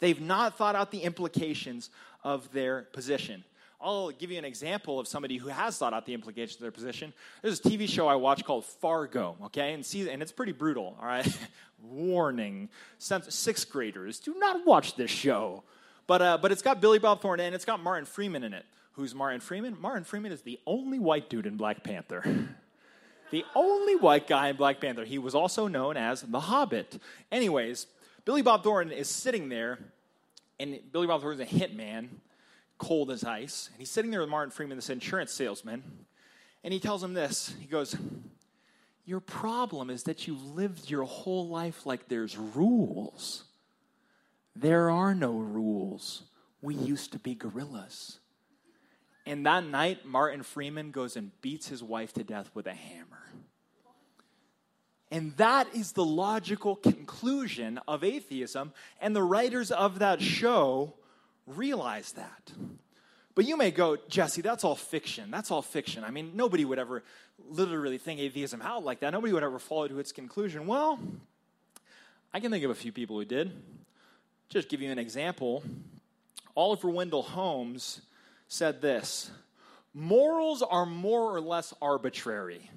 They've 0.00 0.20
not 0.20 0.56
thought 0.56 0.74
out 0.74 0.90
the 0.90 1.02
implications 1.02 1.90
of 2.24 2.50
their 2.52 2.82
position. 2.92 3.44
I'll 3.82 4.10
give 4.10 4.30
you 4.30 4.38
an 4.38 4.44
example 4.44 5.00
of 5.00 5.08
somebody 5.08 5.38
who 5.38 5.48
has 5.48 5.78
thought 5.78 5.94
out 5.94 6.04
the 6.04 6.12
implications 6.12 6.56
of 6.56 6.62
their 6.62 6.70
position. 6.70 7.14
There's 7.40 7.60
a 7.60 7.62
TV 7.62 7.88
show 7.88 8.08
I 8.08 8.14
watch 8.14 8.44
called 8.44 8.66
Fargo, 8.66 9.36
okay? 9.46 9.72
And 9.72 9.84
see, 9.84 10.10
and 10.10 10.20
it's 10.20 10.32
pretty 10.32 10.52
brutal, 10.52 10.96
all 11.00 11.06
right? 11.06 11.38
Warning. 11.82 12.68
Sixth 12.98 13.70
graders, 13.70 14.18
do 14.18 14.34
not 14.38 14.66
watch 14.66 14.96
this 14.96 15.10
show. 15.10 15.62
But, 16.06 16.22
uh, 16.22 16.38
but 16.38 16.52
it's 16.52 16.60
got 16.60 16.80
Billy 16.80 16.98
Bob 16.98 17.22
Thornton 17.22 17.46
and 17.46 17.54
it's 17.54 17.64
got 17.64 17.82
Martin 17.82 18.04
Freeman 18.04 18.42
in 18.42 18.52
it. 18.52 18.66
Who's 18.94 19.14
Martin 19.14 19.40
Freeman? 19.40 19.80
Martin 19.80 20.04
Freeman 20.04 20.32
is 20.32 20.42
the 20.42 20.58
only 20.66 20.98
white 20.98 21.30
dude 21.30 21.46
in 21.46 21.56
Black 21.56 21.82
Panther. 21.82 22.22
the 23.30 23.44
only 23.54 23.96
white 23.96 24.26
guy 24.26 24.48
in 24.48 24.56
Black 24.56 24.80
Panther. 24.80 25.04
He 25.04 25.18
was 25.18 25.34
also 25.34 25.68
known 25.68 25.96
as 25.96 26.20
the 26.22 26.40
Hobbit. 26.40 27.00
Anyways, 27.32 27.86
Billy 28.30 28.42
Bob 28.42 28.62
Thornton 28.62 28.96
is 28.96 29.08
sitting 29.08 29.48
there, 29.48 29.80
and 30.60 30.78
Billy 30.92 31.08
Bob 31.08 31.20
Thornton 31.20 31.44
is 31.44 31.52
a 31.52 31.56
hitman 31.56 32.10
cold 32.78 33.10
as 33.10 33.24
ice. 33.24 33.68
And 33.72 33.80
he's 33.80 33.90
sitting 33.90 34.12
there 34.12 34.20
with 34.20 34.28
Martin 34.28 34.52
Freeman, 34.52 34.78
this 34.78 34.88
insurance 34.88 35.32
salesman, 35.32 35.82
and 36.62 36.72
he 36.72 36.78
tells 36.78 37.02
him 37.02 37.12
this. 37.12 37.52
He 37.58 37.66
goes, 37.66 37.96
Your 39.04 39.18
problem 39.18 39.90
is 39.90 40.04
that 40.04 40.28
you've 40.28 40.44
lived 40.54 40.88
your 40.88 41.02
whole 41.02 41.48
life 41.48 41.86
like 41.86 42.06
there's 42.06 42.38
rules. 42.38 43.46
There 44.54 44.92
are 44.92 45.12
no 45.12 45.32
rules. 45.32 46.22
We 46.62 46.76
used 46.76 47.10
to 47.10 47.18
be 47.18 47.34
gorillas. 47.34 48.20
And 49.26 49.44
that 49.44 49.64
night, 49.64 50.06
Martin 50.06 50.44
Freeman 50.44 50.92
goes 50.92 51.16
and 51.16 51.32
beats 51.40 51.66
his 51.66 51.82
wife 51.82 52.12
to 52.12 52.22
death 52.22 52.48
with 52.54 52.68
a 52.68 52.74
hammer. 52.74 53.32
And 55.10 55.36
that 55.38 55.74
is 55.74 55.92
the 55.92 56.04
logical 56.04 56.76
conclusion 56.76 57.80
of 57.88 58.04
atheism. 58.04 58.72
And 59.00 59.14
the 59.14 59.22
writers 59.22 59.70
of 59.70 59.98
that 59.98 60.22
show 60.22 60.94
realize 61.46 62.12
that. 62.12 62.52
But 63.34 63.44
you 63.44 63.56
may 63.56 63.70
go, 63.70 63.96
Jesse, 64.08 64.42
that's 64.42 64.64
all 64.64 64.76
fiction. 64.76 65.30
That's 65.30 65.50
all 65.50 65.62
fiction. 65.62 66.04
I 66.04 66.10
mean, 66.10 66.32
nobody 66.34 66.64
would 66.64 66.78
ever 66.78 67.02
literally 67.48 67.98
think 67.98 68.20
atheism 68.20 68.62
out 68.62 68.84
like 68.84 69.00
that. 69.00 69.10
Nobody 69.10 69.32
would 69.32 69.42
ever 69.42 69.58
follow 69.58 69.88
to 69.88 69.98
its 69.98 70.12
conclusion. 70.12 70.66
Well, 70.66 70.98
I 72.32 72.40
can 72.40 72.50
think 72.50 72.64
of 72.64 72.70
a 72.70 72.74
few 72.74 72.92
people 72.92 73.18
who 73.18 73.24
did. 73.24 73.50
Just 74.48 74.68
give 74.68 74.80
you 74.80 74.90
an 74.90 74.98
example. 74.98 75.62
Oliver 76.56 76.90
Wendell 76.90 77.22
Holmes 77.22 78.00
said 78.48 78.80
this 78.80 79.30
Morals 79.94 80.62
are 80.62 80.86
more 80.86 81.34
or 81.34 81.40
less 81.40 81.74
arbitrary. 81.80 82.70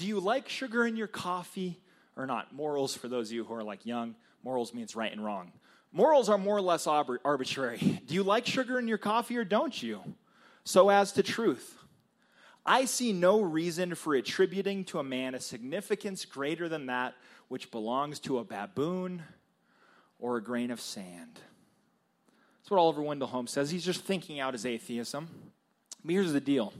Do 0.00 0.06
you 0.06 0.18
like 0.18 0.48
sugar 0.48 0.86
in 0.86 0.96
your 0.96 1.06
coffee 1.06 1.78
or 2.16 2.26
not? 2.26 2.54
Morals, 2.54 2.96
for 2.96 3.06
those 3.06 3.28
of 3.28 3.34
you 3.34 3.44
who 3.44 3.52
are 3.52 3.62
like 3.62 3.84
young, 3.84 4.14
morals 4.42 4.72
means 4.72 4.96
right 4.96 5.12
and 5.12 5.22
wrong. 5.22 5.52
Morals 5.92 6.30
are 6.30 6.38
more 6.38 6.56
or 6.56 6.62
less 6.62 6.86
arbitrary. 6.86 8.00
Do 8.06 8.14
you 8.14 8.22
like 8.22 8.46
sugar 8.46 8.78
in 8.78 8.88
your 8.88 8.96
coffee 8.96 9.36
or 9.36 9.44
don't 9.44 9.82
you? 9.82 10.00
So 10.64 10.88
as 10.88 11.12
to 11.12 11.22
truth. 11.22 11.76
I 12.64 12.86
see 12.86 13.12
no 13.12 13.42
reason 13.42 13.94
for 13.94 14.14
attributing 14.14 14.84
to 14.86 15.00
a 15.00 15.04
man 15.04 15.34
a 15.34 15.40
significance 15.40 16.24
greater 16.24 16.66
than 16.66 16.86
that 16.86 17.14
which 17.48 17.70
belongs 17.70 18.20
to 18.20 18.38
a 18.38 18.44
baboon 18.44 19.22
or 20.18 20.38
a 20.38 20.42
grain 20.42 20.70
of 20.70 20.80
sand. 20.80 21.34
That's 21.34 22.70
what 22.70 22.78
Oliver 22.78 23.02
Wendell 23.02 23.28
Holmes 23.28 23.50
says. 23.50 23.70
He's 23.70 23.84
just 23.84 24.06
thinking 24.06 24.40
out 24.40 24.54
his 24.54 24.64
atheism. 24.64 25.28
But 26.02 26.12
here's 26.12 26.32
the 26.32 26.40
deal 26.40 26.72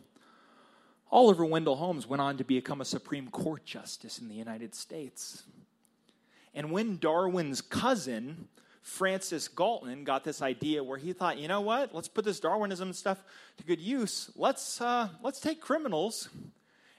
Oliver 1.12 1.44
Wendell 1.44 1.76
Holmes 1.76 2.06
went 2.06 2.20
on 2.20 2.36
to 2.36 2.44
become 2.44 2.80
a 2.80 2.84
Supreme 2.84 3.28
Court 3.28 3.64
justice 3.64 4.18
in 4.18 4.28
the 4.28 4.34
United 4.34 4.74
States. 4.74 5.42
And 6.54 6.70
when 6.70 6.98
Darwin's 6.98 7.60
cousin, 7.60 8.48
Francis 8.82 9.48
Galton 9.48 10.04
got 10.04 10.24
this 10.24 10.40
idea 10.40 10.82
where 10.84 10.98
he 10.98 11.12
thought, 11.12 11.38
you 11.38 11.48
know 11.48 11.60
what? 11.60 11.94
Let's 11.94 12.08
put 12.08 12.24
this 12.24 12.40
Darwinism 12.40 12.92
stuff 12.92 13.22
to 13.58 13.64
good 13.64 13.80
use. 13.80 14.30
Let's 14.36 14.80
uh, 14.80 15.08
let's 15.22 15.40
take 15.40 15.60
criminals, 15.60 16.28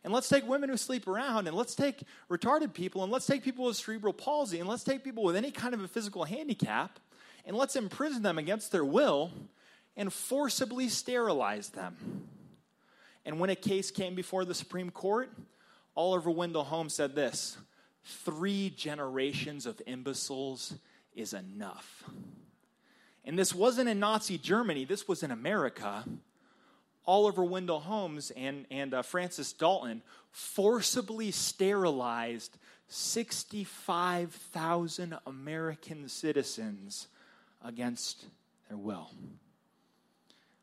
and 0.03 0.13
let's 0.13 0.29
take 0.29 0.47
women 0.47 0.69
who 0.69 0.77
sleep 0.77 1.07
around, 1.07 1.47
and 1.47 1.55
let's 1.55 1.75
take 1.75 2.03
retarded 2.29 2.73
people, 2.73 3.03
and 3.03 3.11
let's 3.11 3.25
take 3.25 3.43
people 3.43 3.65
with 3.65 3.77
cerebral 3.77 4.13
palsy, 4.13 4.59
and 4.59 4.67
let's 4.67 4.83
take 4.83 5.03
people 5.03 5.23
with 5.23 5.35
any 5.35 5.51
kind 5.51 5.73
of 5.73 5.81
a 5.81 5.87
physical 5.87 6.25
handicap, 6.25 6.99
and 7.45 7.55
let's 7.55 7.75
imprison 7.75 8.23
them 8.23 8.37
against 8.37 8.71
their 8.71 8.85
will, 8.85 9.31
and 9.95 10.11
forcibly 10.11 10.89
sterilize 10.89 11.69
them. 11.69 12.27
And 13.25 13.39
when 13.39 13.49
a 13.49 13.55
case 13.55 13.91
came 13.91 14.15
before 14.15 14.45
the 14.45 14.55
Supreme 14.55 14.89
Court, 14.89 15.31
Oliver 15.95 16.31
Wendell 16.31 16.63
Holmes 16.63 16.93
said 16.93 17.15
this: 17.15 17.57
three 18.03 18.69
generations 18.69 19.65
of 19.65 19.81
imbeciles 19.85 20.73
is 21.15 21.33
enough. 21.33 22.03
And 23.23 23.37
this 23.37 23.53
wasn't 23.53 23.89
in 23.89 23.99
Nazi 23.99 24.37
Germany, 24.37 24.85
this 24.85 25.05
was 25.07 25.23
in 25.23 25.31
America. 25.31 26.05
Oliver 27.05 27.43
Wendell 27.43 27.79
Holmes 27.79 28.31
and, 28.37 28.67
and 28.69 28.93
uh, 28.93 29.01
Francis 29.01 29.53
Galton 29.53 30.03
forcibly 30.29 31.31
sterilized 31.31 32.59
65,000 32.87 35.17
American 35.25 36.07
citizens 36.07 37.07
against 37.63 38.25
their 38.69 38.77
will. 38.77 39.09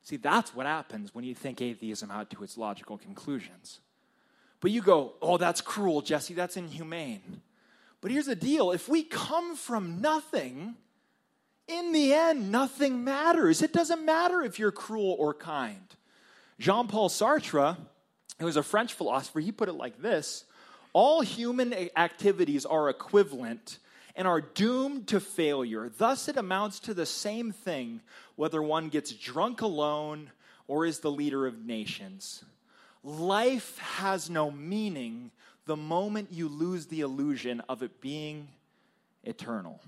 See, 0.09 0.17
that's 0.17 0.55
what 0.55 0.65
happens 0.65 1.15
when 1.15 1.25
you 1.25 1.35
think 1.35 1.61
atheism 1.61 2.11
out 2.11 2.31
to 2.31 2.43
its 2.43 2.57
logical 2.57 2.97
conclusions. 2.97 3.81
But 4.59 4.71
you 4.71 4.81
go, 4.81 5.13
oh, 5.21 5.37
that's 5.37 5.61
cruel, 5.61 6.01
Jesse, 6.01 6.33
that's 6.33 6.57
inhumane. 6.57 7.43
But 8.01 8.11
here's 8.11 8.25
the 8.25 8.35
deal 8.35 8.73
if 8.73 8.89
we 8.89 9.03
come 9.03 9.55
from 9.55 10.01
nothing, 10.01 10.77
in 11.67 11.93
the 11.93 12.15
end, 12.15 12.51
nothing 12.51 13.05
matters. 13.05 13.61
It 13.61 13.75
doesn't 13.75 14.03
matter 14.03 14.41
if 14.41 14.59
you're 14.59 14.73
cruel 14.73 15.15
or 15.19 15.35
kind. 15.35 15.95
Jean 16.59 16.89
Paul 16.89 17.11
Sartre, 17.11 17.77
who 18.39 18.47
was 18.47 18.57
a 18.57 18.63
French 18.63 18.95
philosopher, 18.95 19.41
he 19.41 19.53
put 19.53 19.69
it 19.69 19.75
like 19.75 20.01
this 20.01 20.47
All 20.95 21.21
human 21.21 21.75
activities 21.95 22.65
are 22.65 22.89
equivalent 22.89 23.77
and 24.19 24.27
are 24.27 24.41
doomed 24.41 25.07
to 25.07 25.21
failure. 25.21 25.89
Thus, 25.97 26.29
it 26.29 26.37
amounts 26.37 26.81
to 26.81 26.93
the 26.93 27.07
same 27.07 27.53
thing 27.53 28.01
whether 28.35 28.61
one 28.61 28.89
gets 28.89 29.13
drunk 29.13 29.63
alone 29.63 30.33
or 30.67 30.85
is 30.85 30.99
the 30.99 31.11
leader 31.11 31.47
of 31.47 31.65
nations. 31.65 32.45
Life 33.05 33.79
has 33.79 34.29
no 34.29 34.51
meaning 34.51 35.31
the 35.67 35.77
moment 35.77 36.33
you 36.33 36.49
lose 36.49 36.87
the 36.87 37.01
illusion 37.03 37.63
of 37.69 37.85
it 37.85 38.01
being 38.01 38.49
eternal. 39.23 39.81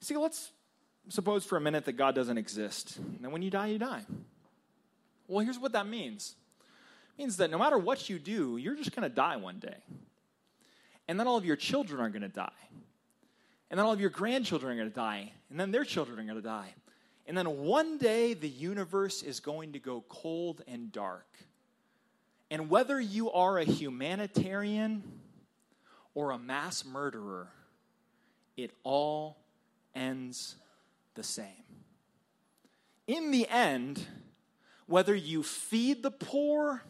See, 0.00 0.16
let's 0.16 0.50
suppose 1.08 1.44
for 1.44 1.56
a 1.56 1.60
minute 1.60 1.84
that 1.84 1.92
God 1.92 2.16
doesn't 2.16 2.36
exist. 2.36 2.96
And 2.96 3.18
then 3.20 3.30
when 3.30 3.42
you 3.42 3.50
die, 3.50 3.68
you 3.68 3.78
die. 3.78 4.02
Well, 5.28 5.44
here's 5.44 5.58
what 5.58 5.72
that 5.72 5.86
means 5.86 6.34
it 7.16 7.22
means 7.22 7.36
that 7.36 7.50
no 7.50 7.58
matter 7.58 7.78
what 7.78 8.10
you 8.10 8.18
do, 8.18 8.56
you're 8.56 8.74
just 8.74 8.94
going 8.94 9.08
to 9.08 9.14
die 9.14 9.36
one 9.36 9.60
day. 9.60 9.76
And 11.06 11.18
then 11.18 11.28
all 11.28 11.36
of 11.36 11.44
your 11.44 11.56
children 11.56 12.00
are 12.00 12.10
going 12.10 12.22
to 12.22 12.28
die. 12.28 12.50
And 13.70 13.78
then 13.78 13.84
all 13.84 13.92
of 13.92 14.00
your 14.00 14.10
grandchildren 14.10 14.72
are 14.72 14.76
going 14.76 14.90
to 14.90 14.94
die. 14.94 15.32
And 15.50 15.58
then 15.58 15.70
their 15.70 15.84
children 15.84 16.18
are 16.18 16.24
going 16.24 16.36
to 16.36 16.42
die. 16.42 16.74
And 17.26 17.36
then 17.36 17.58
one 17.58 17.98
day, 17.98 18.32
the 18.32 18.48
universe 18.48 19.22
is 19.22 19.40
going 19.40 19.72
to 19.74 19.78
go 19.78 20.02
cold 20.08 20.62
and 20.66 20.90
dark. 20.90 21.26
And 22.50 22.70
whether 22.70 22.98
you 22.98 23.30
are 23.30 23.58
a 23.58 23.64
humanitarian 23.64 25.02
or 26.14 26.30
a 26.30 26.38
mass 26.38 26.86
murderer, 26.86 27.48
it 28.56 28.70
all 28.82 29.36
ends 29.94 30.56
the 31.14 31.22
same. 31.22 31.44
In 33.06 33.30
the 33.30 33.46
end, 33.48 34.06
whether 34.86 35.14
you 35.14 35.42
feed 35.42 36.02
the 36.02 36.10
poor 36.10 36.82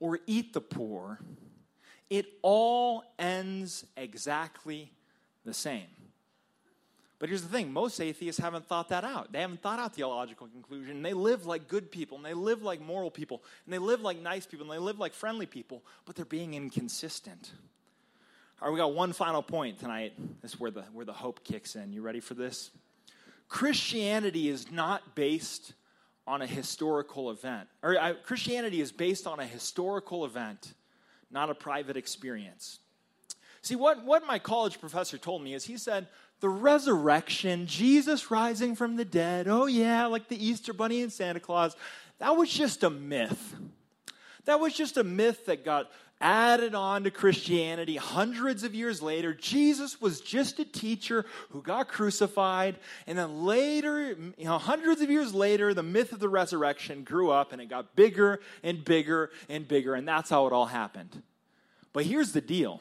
or 0.00 0.18
eat 0.26 0.52
the 0.52 0.60
poor, 0.60 1.20
it 2.10 2.26
all 2.42 3.04
ends 3.18 3.86
exactly 3.96 4.90
the 5.44 5.54
same. 5.54 5.86
But 7.18 7.28
here's 7.28 7.42
the 7.42 7.48
thing 7.48 7.72
most 7.72 8.00
atheists 8.00 8.40
haven't 8.40 8.66
thought 8.66 8.88
that 8.88 9.04
out. 9.04 9.32
They 9.32 9.40
haven't 9.40 9.62
thought 9.62 9.78
out 9.78 9.94
the 9.94 10.04
logical 10.04 10.48
conclusion. 10.48 11.02
They 11.02 11.12
live 11.12 11.46
like 11.46 11.68
good 11.68 11.92
people, 11.92 12.16
and 12.16 12.26
they 12.26 12.34
live 12.34 12.62
like 12.62 12.80
moral 12.80 13.12
people, 13.12 13.44
and 13.64 13.72
they 13.72 13.78
live 13.78 14.00
like 14.00 14.20
nice 14.20 14.44
people, 14.44 14.64
and 14.68 14.74
they 14.74 14.84
live 14.84 14.98
like 14.98 15.14
friendly 15.14 15.46
people, 15.46 15.84
but 16.04 16.16
they're 16.16 16.24
being 16.24 16.54
inconsistent. 16.54 17.52
All 18.60 18.68
right, 18.68 18.74
we 18.74 18.78
got 18.78 18.94
one 18.94 19.12
final 19.12 19.42
point 19.42 19.78
tonight. 19.78 20.14
This 20.42 20.54
is 20.54 20.60
where 20.60 20.72
the, 20.72 20.82
where 20.92 21.04
the 21.04 21.12
hope 21.12 21.44
kicks 21.44 21.76
in. 21.76 21.92
You 21.92 22.02
ready 22.02 22.20
for 22.20 22.34
this? 22.34 22.72
Christianity 23.48 24.48
is 24.48 24.72
not 24.72 25.14
based 25.14 25.74
on 26.26 26.42
a 26.42 26.46
historical 26.46 27.30
event. 27.30 27.68
Or 27.82 27.98
uh, 27.98 28.14
Christianity 28.24 28.80
is 28.80 28.90
based 28.90 29.26
on 29.26 29.40
a 29.40 29.46
historical 29.46 30.24
event, 30.24 30.72
not 31.30 31.50
a 31.50 31.54
private 31.54 31.96
experience. 31.96 32.80
See, 33.62 33.76
what, 33.76 34.04
what 34.04 34.26
my 34.26 34.38
college 34.38 34.80
professor 34.80 35.16
told 35.16 35.42
me 35.42 35.54
is 35.54 35.64
he 35.64 35.76
said, 35.76 36.08
the 36.40 36.48
resurrection, 36.48 37.66
Jesus 37.66 38.30
rising 38.30 38.74
from 38.74 38.96
the 38.96 39.04
dead, 39.04 39.46
oh 39.46 39.66
yeah, 39.66 40.06
like 40.06 40.28
the 40.28 40.44
Easter 40.44 40.72
Bunny 40.72 41.02
and 41.02 41.12
Santa 41.12 41.38
Claus, 41.38 41.76
that 42.18 42.36
was 42.36 42.52
just 42.52 42.82
a 42.82 42.90
myth. 42.90 43.54
That 44.46 44.58
was 44.58 44.74
just 44.74 44.96
a 44.96 45.04
myth 45.04 45.46
that 45.46 45.64
got 45.64 45.92
added 46.20 46.74
on 46.74 47.04
to 47.04 47.10
Christianity 47.12 47.96
hundreds 47.96 48.64
of 48.64 48.74
years 48.74 49.00
later. 49.00 49.34
Jesus 49.34 50.00
was 50.00 50.20
just 50.20 50.58
a 50.58 50.64
teacher 50.64 51.24
who 51.50 51.62
got 51.62 51.88
crucified. 51.88 52.76
And 53.06 53.18
then 53.18 53.44
later, 53.44 54.16
you 54.36 54.44
know, 54.44 54.58
hundreds 54.58 55.00
of 55.00 55.10
years 55.10 55.34
later, 55.34 55.74
the 55.74 55.82
myth 55.82 56.12
of 56.12 56.20
the 56.20 56.28
resurrection 56.28 57.04
grew 57.04 57.30
up 57.30 57.52
and 57.52 57.60
it 57.60 57.66
got 57.66 57.94
bigger 57.94 58.40
and 58.62 58.84
bigger 58.84 59.30
and 59.48 59.66
bigger. 59.66 59.94
And 59.94 60.06
that's 60.06 60.30
how 60.30 60.46
it 60.46 60.52
all 60.52 60.66
happened. 60.66 61.22
But 61.92 62.06
here's 62.06 62.32
the 62.32 62.40
deal 62.40 62.80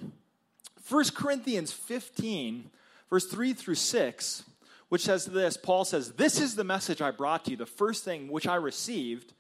1 0.90 1.06
Corinthians 1.16 1.72
15, 1.72 2.70
verse 3.10 3.26
3 3.26 3.54
through 3.54 3.76
6, 3.76 4.44
which 4.90 5.04
says 5.04 5.26
this 5.26 5.58
Paul 5.58 5.86
says, 5.86 6.14
This 6.14 6.40
is 6.40 6.56
the 6.56 6.64
message 6.64 7.02
I 7.02 7.12
brought 7.12 7.46
to 7.46 7.52
you, 7.52 7.58
the 7.58 7.66
first 7.66 8.04
thing 8.04 8.30
which 8.30 8.48
I 8.48 8.56
received 8.56 9.34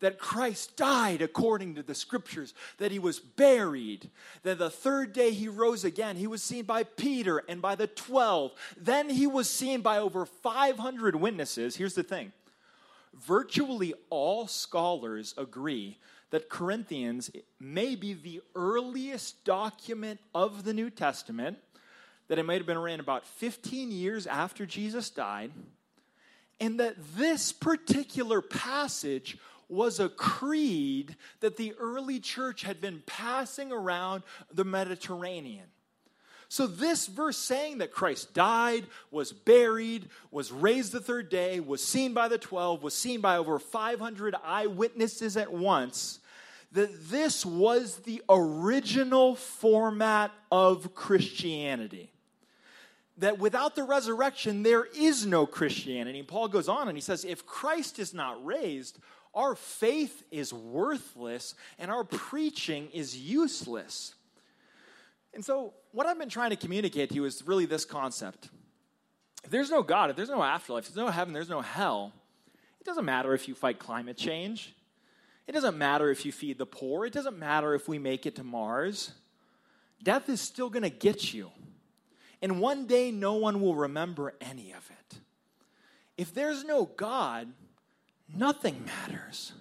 that 0.00 0.18
Christ 0.18 0.76
died 0.76 1.22
according 1.22 1.74
to 1.76 1.82
the 1.82 1.94
scriptures, 1.94 2.54
that 2.78 2.90
he 2.90 2.98
was 2.98 3.20
buried, 3.20 4.10
that 4.42 4.58
the 4.58 4.70
third 4.70 5.12
day 5.12 5.30
he 5.30 5.48
rose 5.48 5.84
again. 5.84 6.16
He 6.16 6.26
was 6.26 6.42
seen 6.42 6.64
by 6.64 6.82
Peter 6.82 7.42
and 7.48 7.62
by 7.62 7.74
the 7.74 7.86
12. 7.86 8.52
Then 8.76 9.10
he 9.10 9.26
was 9.26 9.48
seen 9.48 9.82
by 9.82 9.98
over 9.98 10.26
500 10.26 11.16
witnesses. 11.16 11.76
Here's 11.76 11.94
the 11.94 12.02
thing 12.02 12.32
virtually 13.14 13.92
all 14.08 14.46
scholars 14.46 15.34
agree 15.36 15.98
that 16.30 16.48
Corinthians 16.48 17.30
may 17.58 17.96
be 17.96 18.14
the 18.14 18.40
earliest 18.54 19.44
document 19.44 20.20
of 20.34 20.64
the 20.64 20.72
New 20.72 20.90
Testament, 20.90 21.58
that 22.28 22.38
it 22.38 22.44
might 22.44 22.58
have 22.58 22.66
been 22.66 22.78
written 22.78 23.00
about 23.00 23.26
15 23.26 23.90
years 23.90 24.26
after 24.26 24.64
Jesus 24.64 25.10
died, 25.10 25.50
and 26.60 26.78
that 26.78 26.96
this 27.16 27.52
particular 27.52 28.40
passage 28.40 29.36
was 29.68 30.00
a 30.00 30.08
creed 30.08 31.16
that 31.40 31.56
the 31.56 31.74
early 31.78 32.20
church 32.20 32.62
had 32.62 32.80
been 32.80 33.02
passing 33.06 33.72
around 33.72 34.22
the 34.52 34.64
Mediterranean. 34.64 35.66
So, 36.48 36.66
this 36.66 37.06
verse 37.06 37.36
saying 37.36 37.78
that 37.78 37.92
Christ 37.92 38.34
died, 38.34 38.86
was 39.12 39.32
buried, 39.32 40.08
was 40.32 40.50
raised 40.50 40.90
the 40.90 40.98
third 40.98 41.28
day, 41.28 41.60
was 41.60 41.82
seen 41.82 42.12
by 42.12 42.26
the 42.26 42.38
12, 42.38 42.82
was 42.82 42.92
seen 42.92 43.20
by 43.20 43.36
over 43.36 43.60
500 43.60 44.34
eyewitnesses 44.44 45.36
at 45.36 45.52
once, 45.52 46.18
that 46.72 47.10
this 47.10 47.44
was 47.44 47.96
the 47.98 48.22
original 48.28 49.34
format 49.34 50.30
of 50.52 50.94
Christianity. 50.94 52.12
That 53.18 53.38
without 53.38 53.74
the 53.74 53.82
resurrection, 53.82 54.62
there 54.62 54.86
is 54.96 55.26
no 55.26 55.46
Christianity. 55.46 56.20
And 56.20 56.28
Paul 56.28 56.48
goes 56.48 56.68
on 56.68 56.88
and 56.88 56.96
he 56.96 57.02
says, 57.02 57.24
if 57.24 57.44
Christ 57.44 57.98
is 57.98 58.14
not 58.14 58.44
raised, 58.44 58.98
our 59.34 59.54
faith 59.54 60.24
is 60.30 60.52
worthless 60.52 61.54
and 61.78 61.90
our 61.90 62.04
preaching 62.04 62.88
is 62.92 63.16
useless. 63.16 64.14
And 65.34 65.44
so, 65.44 65.74
what 65.92 66.06
I've 66.06 66.18
been 66.18 66.28
trying 66.28 66.50
to 66.50 66.56
communicate 66.56 67.10
to 67.10 67.14
you 67.14 67.24
is 67.24 67.46
really 67.46 67.66
this 67.66 67.84
concept. 67.84 68.48
If 69.44 69.50
there's 69.50 69.70
no 69.70 69.82
God, 69.82 70.10
if 70.10 70.16
there's 70.16 70.30
no 70.30 70.42
afterlife, 70.42 70.88
if 70.88 70.94
there's 70.94 71.04
no 71.04 71.12
heaven, 71.12 71.32
there's 71.32 71.48
no 71.48 71.60
hell, 71.60 72.12
it 72.80 72.84
doesn't 72.84 73.04
matter 73.04 73.34
if 73.34 73.46
you 73.48 73.54
fight 73.54 73.78
climate 73.78 74.16
change. 74.16 74.74
It 75.50 75.54
doesn't 75.54 75.78
matter 75.78 76.12
if 76.12 76.24
you 76.24 76.30
feed 76.30 76.58
the 76.58 76.64
poor. 76.64 77.04
It 77.04 77.12
doesn't 77.12 77.36
matter 77.36 77.74
if 77.74 77.88
we 77.88 77.98
make 77.98 78.24
it 78.24 78.36
to 78.36 78.44
Mars. 78.44 79.10
Death 80.00 80.28
is 80.28 80.40
still 80.40 80.70
going 80.70 80.84
to 80.84 80.90
get 80.90 81.34
you. 81.34 81.50
And 82.40 82.60
one 82.60 82.86
day, 82.86 83.10
no 83.10 83.34
one 83.34 83.60
will 83.60 83.74
remember 83.74 84.32
any 84.40 84.70
of 84.70 84.88
it. 84.88 85.18
If 86.16 86.32
there's 86.32 86.62
no 86.62 86.84
God, 86.84 87.48
nothing 88.32 88.84
matters. 88.84 89.52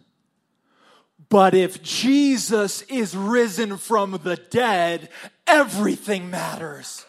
But 1.27 1.55
if 1.55 1.81
Jesus 1.81 2.83
is 2.83 3.17
risen 3.17 3.77
from 3.77 4.19
the 4.23 4.35
dead, 4.35 5.09
everything 5.47 6.29
matters. 6.29 7.03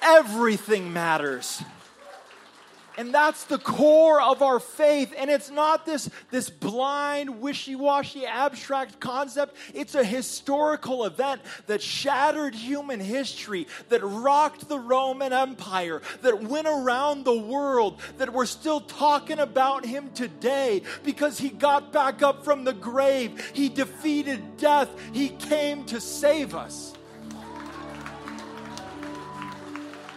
Everything 0.00 0.92
matters. 0.92 1.64
And 2.98 3.12
that's 3.12 3.44
the 3.44 3.58
core 3.58 4.20
of 4.20 4.42
our 4.42 4.60
faith. 4.60 5.14
And 5.16 5.30
it's 5.30 5.50
not 5.50 5.86
this, 5.86 6.10
this 6.30 6.50
blind, 6.50 7.40
wishy 7.40 7.74
washy, 7.74 8.26
abstract 8.26 9.00
concept. 9.00 9.56
It's 9.74 9.94
a 9.94 10.04
historical 10.04 11.04
event 11.04 11.40
that 11.66 11.80
shattered 11.80 12.54
human 12.54 13.00
history, 13.00 13.66
that 13.88 14.02
rocked 14.02 14.68
the 14.68 14.78
Roman 14.78 15.32
Empire, 15.32 16.02
that 16.20 16.42
went 16.42 16.68
around 16.68 17.24
the 17.24 17.38
world, 17.38 18.00
that 18.18 18.32
we're 18.32 18.46
still 18.46 18.80
talking 18.80 19.38
about 19.38 19.86
him 19.86 20.10
today 20.12 20.82
because 21.02 21.38
he 21.38 21.48
got 21.48 21.92
back 21.92 22.22
up 22.22 22.44
from 22.44 22.64
the 22.64 22.74
grave. 22.74 23.52
He 23.54 23.70
defeated 23.70 24.58
death. 24.58 24.90
He 25.12 25.30
came 25.30 25.84
to 25.86 26.00
save 26.00 26.54
us. 26.54 26.92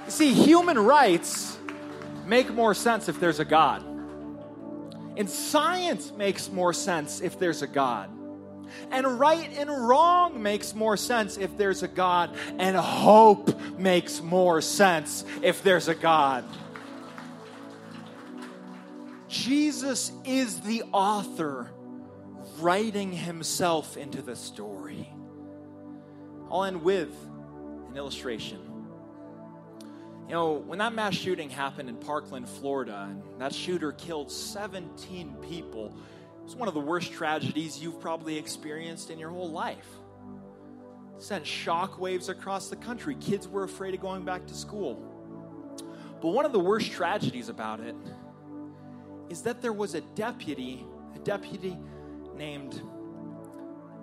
See, 0.07 0.33
human 0.33 0.77
rights 0.77 1.54
make 2.25 2.49
more 2.49 2.73
sense 2.73 3.09
if 3.09 3.19
there's 3.19 3.39
a 3.39 3.45
God. 3.45 3.83
And 5.17 5.29
science 5.29 6.11
makes 6.11 6.49
more 6.49 6.73
sense 6.73 7.21
if 7.21 7.39
there's 7.39 7.61
a 7.61 7.67
God. 7.67 8.09
And 8.91 9.19
right 9.19 9.49
and 9.57 9.69
wrong 9.69 10.41
makes 10.41 10.73
more 10.73 10.97
sense 10.97 11.37
if 11.37 11.55
there's 11.57 11.83
a 11.83 11.87
God. 11.87 12.35
And 12.57 12.75
hope 12.75 13.77
makes 13.77 14.21
more 14.21 14.61
sense 14.61 15.23
if 15.41 15.63
there's 15.63 15.87
a 15.87 15.95
God. 15.95 16.43
Jesus 19.27 20.11
is 20.23 20.61
the 20.61 20.83
author 20.91 21.69
writing 22.59 23.11
himself 23.11 23.97
into 23.97 24.21
the 24.21 24.35
story. 24.35 25.09
I'll 26.49 26.63
end 26.63 26.83
with 26.83 27.13
an 27.89 27.97
illustration. 27.97 28.64
You 30.27 30.31
know, 30.31 30.53
when 30.53 30.79
that 30.79 30.93
mass 30.93 31.13
shooting 31.13 31.51
happened 31.51 31.87
in 31.87 31.97
Parkland, 31.97 32.49
Florida, 32.49 33.09
and 33.09 33.39
that 33.39 33.53
shooter 33.53 33.91
killed 33.91 34.31
17 34.31 35.35
people, 35.47 35.95
it 36.39 36.43
was 36.43 36.55
one 36.55 36.67
of 36.67 36.73
the 36.73 36.79
worst 36.79 37.13
tragedies 37.13 37.79
you've 37.79 37.99
probably 37.99 38.37
experienced 38.37 39.11
in 39.11 39.19
your 39.19 39.29
whole 39.29 39.51
life. 39.51 39.87
It 41.15 41.21
sent 41.21 41.45
shockwaves 41.45 42.29
across 42.29 42.69
the 42.69 42.75
country. 42.75 43.15
Kids 43.15 43.47
were 43.47 43.63
afraid 43.63 43.93
of 43.93 44.01
going 44.01 44.25
back 44.25 44.47
to 44.47 44.55
school. 44.55 44.95
But 46.21 46.29
one 46.29 46.45
of 46.45 46.53
the 46.53 46.59
worst 46.59 46.91
tragedies 46.91 47.49
about 47.49 47.79
it 47.79 47.95
is 49.29 49.43
that 49.43 49.61
there 49.61 49.73
was 49.73 49.93
a 49.93 50.01
deputy, 50.01 50.87
a 51.15 51.19
deputy 51.19 51.77
named 52.35 52.81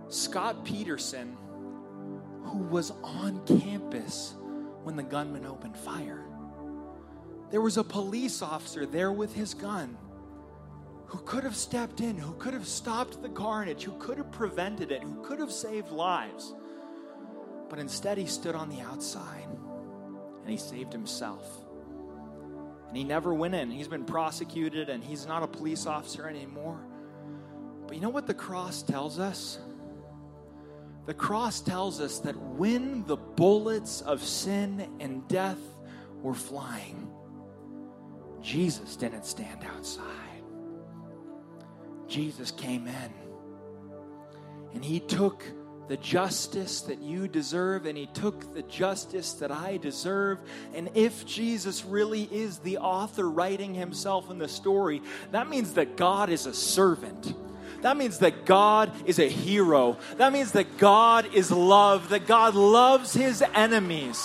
Scot 0.09 0.65
Peterson, 0.65 1.37
who 2.45 2.59
was 2.59 2.93
on 3.03 3.45
campus 3.45 4.35
when 4.83 4.97
the 4.97 5.03
gunman 5.03 5.47
opened 5.47 5.77
fire. 5.77 6.25
There 7.51 7.61
was 7.61 7.77
a 7.77 7.85
police 7.85 8.43
officer 8.43 8.87
there 8.87 9.13
with 9.13 9.35
his 9.35 9.55
gun 9.55 9.97
who 11.07 11.19
could 11.19 11.45
have 11.45 11.55
stepped 11.55 12.01
in, 12.01 12.17
who 12.17 12.33
could 12.35 12.55
have 12.55 12.67
stopped 12.67 13.21
the 13.21 13.29
carnage, 13.29 13.83
who 13.85 13.93
could 13.99 14.17
have 14.17 14.33
prevented 14.33 14.91
it, 14.91 15.03
who 15.03 15.23
could 15.23 15.39
have 15.39 15.53
saved 15.53 15.91
lives. 15.91 16.55
But 17.69 17.79
instead, 17.79 18.17
he 18.17 18.27
stood 18.27 18.55
on 18.55 18.71
the 18.71 18.81
outside 18.81 19.47
and 20.41 20.51
he 20.51 20.57
saved 20.57 20.93
himself. 20.93 21.47
And 22.89 22.97
he 22.97 23.05
never 23.05 23.35
went 23.35 23.55
in. 23.55 23.71
He's 23.71 23.89
been 23.89 24.05
prosecuted 24.05 24.89
and 24.89 25.05
he's 25.05 25.27
not 25.27 25.43
a 25.43 25.47
police 25.47 25.87
officer 25.87 26.29
anymore. 26.29 26.81
But 27.87 27.97
you 27.97 28.03
know 28.03 28.09
what 28.09 28.27
the 28.27 28.35
cross 28.35 28.83
tells 28.83 29.19
us? 29.19 29.59
The 31.07 31.15
cross 31.15 31.61
tells 31.61 32.01
us 32.01 32.21
that 32.21 32.37
when 32.37 33.05
the 33.07 33.17
bullets 33.17 34.03
of 34.03 34.23
sin 34.23 34.89
and 35.01 35.27
death 35.27 35.59
were 36.23 36.35
flying, 36.35 37.11
Jesus 38.41 38.97
didn't 38.97 39.25
stand 39.25 39.65
outside. 39.65 40.05
Jesus 42.07 42.51
came 42.51 42.87
in 42.87 43.13
and 44.75 44.85
he 44.85 45.01
took 45.01 45.45
the 45.89 45.97
justice 45.97 46.83
that 46.83 47.01
you 47.01 47.27
deserve 47.27 47.87
and 47.87 47.99
he 47.99 48.07
took 48.07 48.55
the 48.55 48.63
justice 48.63 49.33
that 49.35 49.51
I 49.51 49.79
deserve. 49.79 50.41
And 50.75 50.91
if 50.95 51.27
Jesus 51.27 51.85
really 51.85 52.29
is 52.31 52.59
the 52.59 52.79
author 52.79 53.29
writing 53.29 53.75
himself 53.75 54.31
in 54.31 54.39
the 54.39 54.49
story, 54.49 55.03
that 55.33 55.49
means 55.49 55.75
that 55.75 55.97
God 55.97 56.31
is 56.31 56.47
a 56.47 56.55
servant 56.55 57.35
that 57.83 57.97
means 57.97 58.19
that 58.19 58.47
God 58.47 58.93
is 59.07 59.19
a 59.19 59.29
hero. 59.29 59.99
That 60.17 60.33
means 60.33 60.53
that 60.53 60.79
God 60.79 61.35
is 61.35 61.51
love, 61.51 62.11
that 62.11 62.27
God 62.27 62.55
loves 62.55 63.13
his 63.13 63.43
enemies. 63.55 64.25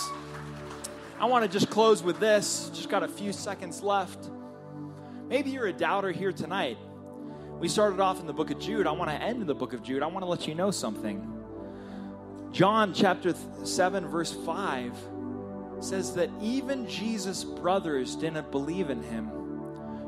I 1.20 1.26
want 1.26 1.44
to 1.44 1.50
just 1.50 1.68
close 1.68 2.00
with 2.00 2.20
this. 2.20 2.70
Just 2.72 2.88
got 2.88 3.02
a 3.02 3.08
few 3.08 3.32
seconds 3.32 3.82
left. 3.82 4.30
Maybe 5.28 5.50
you're 5.50 5.66
a 5.66 5.72
doubter 5.72 6.12
here 6.12 6.32
tonight. 6.32 6.78
We 7.58 7.66
started 7.66 7.98
off 7.98 8.20
in 8.20 8.26
the 8.28 8.32
book 8.32 8.52
of 8.52 8.60
Jude. 8.60 8.86
I 8.86 8.92
want 8.92 9.10
to 9.10 9.16
end 9.16 9.40
in 9.40 9.48
the 9.48 9.54
book 9.54 9.72
of 9.72 9.82
Jude. 9.82 10.04
I 10.04 10.06
want 10.06 10.24
to 10.24 10.30
let 10.30 10.46
you 10.46 10.54
know 10.54 10.70
something. 10.70 11.34
John 12.52 12.94
chapter 12.94 13.34
7, 13.64 14.06
verse 14.06 14.32
5 14.32 14.94
says 15.80 16.14
that 16.14 16.30
even 16.40 16.88
Jesus' 16.88 17.42
brothers 17.42 18.14
didn't 18.14 18.52
believe 18.52 18.90
in 18.90 19.02
him. 19.02 19.30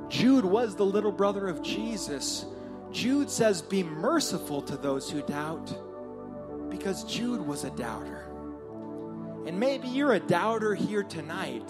Jude 0.08 0.44
was 0.44 0.76
the 0.76 0.86
little 0.86 1.12
brother 1.12 1.48
of 1.48 1.62
Jesus 1.62 2.46
Jude 2.92 3.30
says, 3.30 3.62
Be 3.62 3.82
merciful 3.82 4.62
to 4.62 4.76
those 4.76 5.10
who 5.10 5.22
doubt, 5.22 5.72
because 6.70 7.04
Jude 7.04 7.46
was 7.46 7.64
a 7.64 7.70
doubter. 7.70 8.26
And 9.46 9.58
maybe 9.58 9.88
you're 9.88 10.12
a 10.12 10.20
doubter 10.20 10.74
here 10.74 11.02
tonight, 11.02 11.68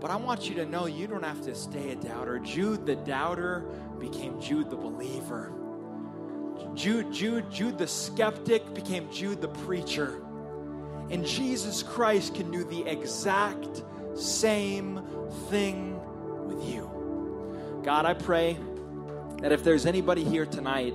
but 0.00 0.10
I 0.10 0.16
want 0.16 0.48
you 0.48 0.54
to 0.56 0.66
know 0.66 0.86
you 0.86 1.06
don't 1.06 1.24
have 1.24 1.42
to 1.42 1.54
stay 1.54 1.90
a 1.90 1.96
doubter. 1.96 2.38
Jude 2.38 2.86
the 2.86 2.96
doubter 2.96 3.66
became 3.98 4.40
Jude 4.40 4.70
the 4.70 4.76
believer. 4.76 5.52
Jude, 6.74 7.12
Jude, 7.12 7.50
Jude 7.50 7.78
the 7.78 7.88
skeptic 7.88 8.74
became 8.74 9.10
Jude 9.10 9.40
the 9.40 9.48
preacher. 9.48 10.22
And 11.10 11.24
Jesus 11.24 11.82
Christ 11.82 12.34
can 12.34 12.50
do 12.50 12.64
the 12.64 12.84
exact 12.86 13.82
same 14.14 15.02
thing 15.48 15.98
with 16.46 16.64
you. 16.68 17.80
God, 17.84 18.04
I 18.04 18.14
pray 18.14 18.56
that 19.40 19.52
if 19.52 19.62
there's 19.62 19.86
anybody 19.86 20.24
here 20.24 20.46
tonight 20.46 20.92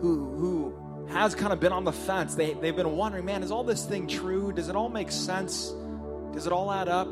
who, 0.00 0.30
who 0.36 1.06
has 1.08 1.34
kind 1.34 1.52
of 1.52 1.60
been 1.60 1.72
on 1.72 1.84
the 1.84 1.92
fence, 1.92 2.34
they, 2.34 2.54
they've 2.54 2.76
been 2.76 2.96
wondering, 2.96 3.24
man, 3.24 3.42
is 3.42 3.50
all 3.50 3.64
this 3.64 3.84
thing 3.84 4.06
true? 4.06 4.52
Does 4.52 4.68
it 4.68 4.76
all 4.76 4.88
make 4.88 5.12
sense? 5.12 5.72
Does 6.32 6.46
it 6.46 6.52
all 6.52 6.72
add 6.72 6.88
up? 6.88 7.08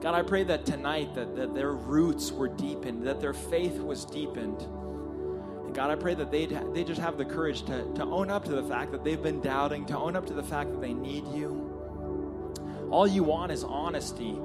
God, 0.00 0.14
I 0.14 0.22
pray 0.22 0.44
that 0.44 0.64
tonight 0.64 1.14
that, 1.14 1.34
that 1.34 1.54
their 1.54 1.72
roots 1.72 2.30
were 2.30 2.48
deepened, 2.48 3.06
that 3.06 3.20
their 3.20 3.32
faith 3.32 3.78
was 3.80 4.04
deepened. 4.04 4.60
And 4.62 5.74
God, 5.74 5.90
I 5.90 5.96
pray 5.96 6.14
that 6.14 6.30
they 6.30 6.46
they 6.46 6.84
just 6.84 7.00
have 7.00 7.18
the 7.18 7.24
courage 7.24 7.62
to, 7.66 7.92
to 7.94 8.04
own 8.04 8.30
up 8.30 8.44
to 8.44 8.52
the 8.52 8.62
fact 8.62 8.92
that 8.92 9.02
they've 9.02 9.22
been 9.22 9.40
doubting, 9.40 9.84
to 9.86 9.98
own 9.98 10.14
up 10.14 10.26
to 10.26 10.34
the 10.34 10.42
fact 10.42 10.70
that 10.70 10.80
they 10.80 10.94
need 10.94 11.26
you. 11.34 12.88
All 12.90 13.06
you 13.06 13.24
want 13.24 13.50
is 13.50 13.64
honesty. 13.64 14.38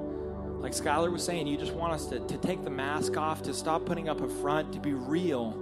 Like 0.64 0.72
Skylar 0.72 1.12
was 1.12 1.22
saying, 1.22 1.46
you 1.46 1.58
just 1.58 1.74
want 1.74 1.92
us 1.92 2.06
to, 2.06 2.20
to 2.20 2.38
take 2.38 2.64
the 2.64 2.70
mask 2.70 3.18
off, 3.18 3.42
to 3.42 3.52
stop 3.52 3.84
putting 3.84 4.08
up 4.08 4.22
a 4.22 4.28
front, 4.28 4.72
to 4.72 4.80
be 4.80 4.94
real. 4.94 5.52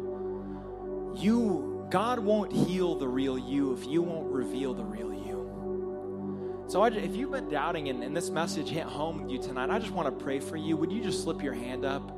You, 1.19 1.89
God 1.91 2.21
won't 2.21 2.53
heal 2.53 2.95
the 2.95 3.09
real 3.09 3.37
you 3.37 3.73
if 3.73 3.85
you 3.85 4.01
won't 4.01 4.31
reveal 4.31 4.75
the 4.75 4.85
real 4.85 5.13
you. 5.13 6.65
So 6.69 6.83
I, 6.83 6.91
if 6.91 7.17
you've 7.17 7.33
been 7.33 7.49
doubting 7.49 7.89
and, 7.89 8.05
and 8.05 8.17
this 8.17 8.31
message 8.31 8.69
hit 8.69 8.85
home 8.85 9.23
with 9.23 9.33
you 9.33 9.43
tonight, 9.43 9.71
I 9.71 9.81
just 9.81 9.91
want 9.91 10.07
to 10.07 10.25
pray 10.25 10.39
for 10.39 10.57
you. 10.57 10.77
Would 10.77 10.93
you 10.93 11.03
just 11.03 11.25
slip 11.25 11.43
your 11.43 11.55
hand 11.55 11.85
up? 11.85 12.09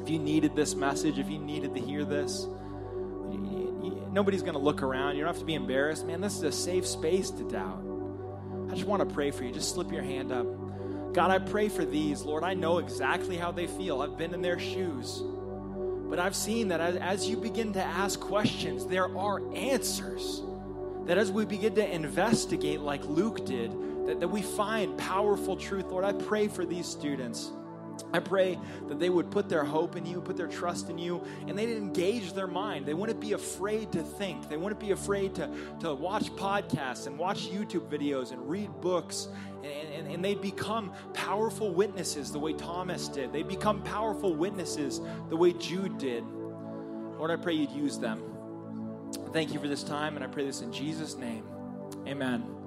If 0.00 0.08
you 0.08 0.18
needed 0.18 0.56
this 0.56 0.74
message, 0.74 1.18
if 1.18 1.28
you 1.28 1.38
needed 1.38 1.74
to 1.74 1.80
hear 1.82 2.06
this, 2.06 2.46
nobody's 4.10 4.40
going 4.40 4.54
to 4.54 4.60
look 4.60 4.82
around. 4.82 5.16
You 5.16 5.24
don't 5.24 5.34
have 5.34 5.40
to 5.40 5.44
be 5.44 5.56
embarrassed. 5.56 6.06
Man, 6.06 6.22
this 6.22 6.36
is 6.36 6.42
a 6.42 6.52
safe 6.52 6.86
space 6.86 7.28
to 7.32 7.44
doubt. 7.50 7.84
I 8.70 8.74
just 8.74 8.86
want 8.86 9.06
to 9.06 9.14
pray 9.14 9.30
for 9.30 9.44
you. 9.44 9.52
Just 9.52 9.74
slip 9.74 9.92
your 9.92 10.02
hand 10.02 10.32
up. 10.32 10.46
God, 11.12 11.30
I 11.30 11.38
pray 11.38 11.68
for 11.68 11.84
these. 11.84 12.22
Lord, 12.22 12.44
I 12.44 12.54
know 12.54 12.78
exactly 12.78 13.36
how 13.36 13.50
they 13.50 13.66
feel. 13.66 14.02
I've 14.02 14.16
been 14.16 14.34
in 14.34 14.42
their 14.42 14.58
shoes. 14.58 15.22
But 16.08 16.18
I've 16.18 16.36
seen 16.36 16.68
that 16.68 16.80
as, 16.80 17.28
you 17.28 17.36
begin 17.36 17.72
to 17.74 17.82
ask 17.82 18.18
questions, 18.18 18.86
there 18.86 19.14
are 19.16 19.42
answers. 19.54 20.42
That 21.04 21.18
as 21.18 21.30
we 21.30 21.44
begin 21.44 21.74
to 21.74 21.94
investigate, 21.94 22.80
like 22.80 23.04
Luke 23.04 23.44
did, 23.44 23.72
that, 24.06 24.20
that 24.20 24.28
we 24.28 24.42
find 24.42 24.96
powerful 24.96 25.56
truth. 25.56 25.86
Lord, 25.86 26.04
I 26.04 26.12
pray 26.12 26.48
for 26.48 26.64
these 26.64 26.86
students. 26.86 27.50
I 28.12 28.20
pray 28.20 28.58
that 28.88 28.98
they 28.98 29.10
would 29.10 29.30
put 29.30 29.48
their 29.48 29.64
hope 29.64 29.96
in 29.96 30.06
you, 30.06 30.20
put 30.20 30.36
their 30.36 30.46
trust 30.46 30.90
in 30.90 30.98
you, 30.98 31.22
and 31.46 31.58
they'd 31.58 31.76
engage 31.76 32.32
their 32.32 32.46
mind. 32.46 32.86
They 32.86 32.94
wouldn't 32.94 33.20
be 33.20 33.32
afraid 33.32 33.92
to 33.92 34.02
think. 34.02 34.48
They 34.48 34.56
wouldn't 34.56 34.80
be 34.80 34.92
afraid 34.92 35.34
to, 35.36 35.50
to 35.80 35.94
watch 35.94 36.30
podcasts 36.32 37.06
and 37.06 37.18
watch 37.18 37.48
YouTube 37.50 37.88
videos 37.88 38.32
and 38.32 38.48
read 38.48 38.70
books. 38.80 39.28
And, 39.64 39.88
and, 39.94 40.12
and 40.14 40.24
they'd 40.24 40.40
become 40.40 40.92
powerful 41.12 41.72
witnesses 41.72 42.32
the 42.32 42.38
way 42.38 42.52
Thomas 42.52 43.08
did. 43.08 43.32
They'd 43.32 43.48
become 43.48 43.82
powerful 43.82 44.34
witnesses 44.34 45.00
the 45.28 45.36
way 45.36 45.52
Jude 45.52 45.98
did. 45.98 46.24
Lord, 47.18 47.30
I 47.30 47.36
pray 47.36 47.54
you'd 47.54 47.72
use 47.72 47.98
them. 47.98 48.22
Thank 49.32 49.52
you 49.52 49.60
for 49.60 49.68
this 49.68 49.82
time, 49.82 50.14
and 50.14 50.24
I 50.24 50.28
pray 50.28 50.44
this 50.44 50.60
in 50.60 50.72
Jesus' 50.72 51.16
name. 51.16 51.44
Amen. 52.06 52.57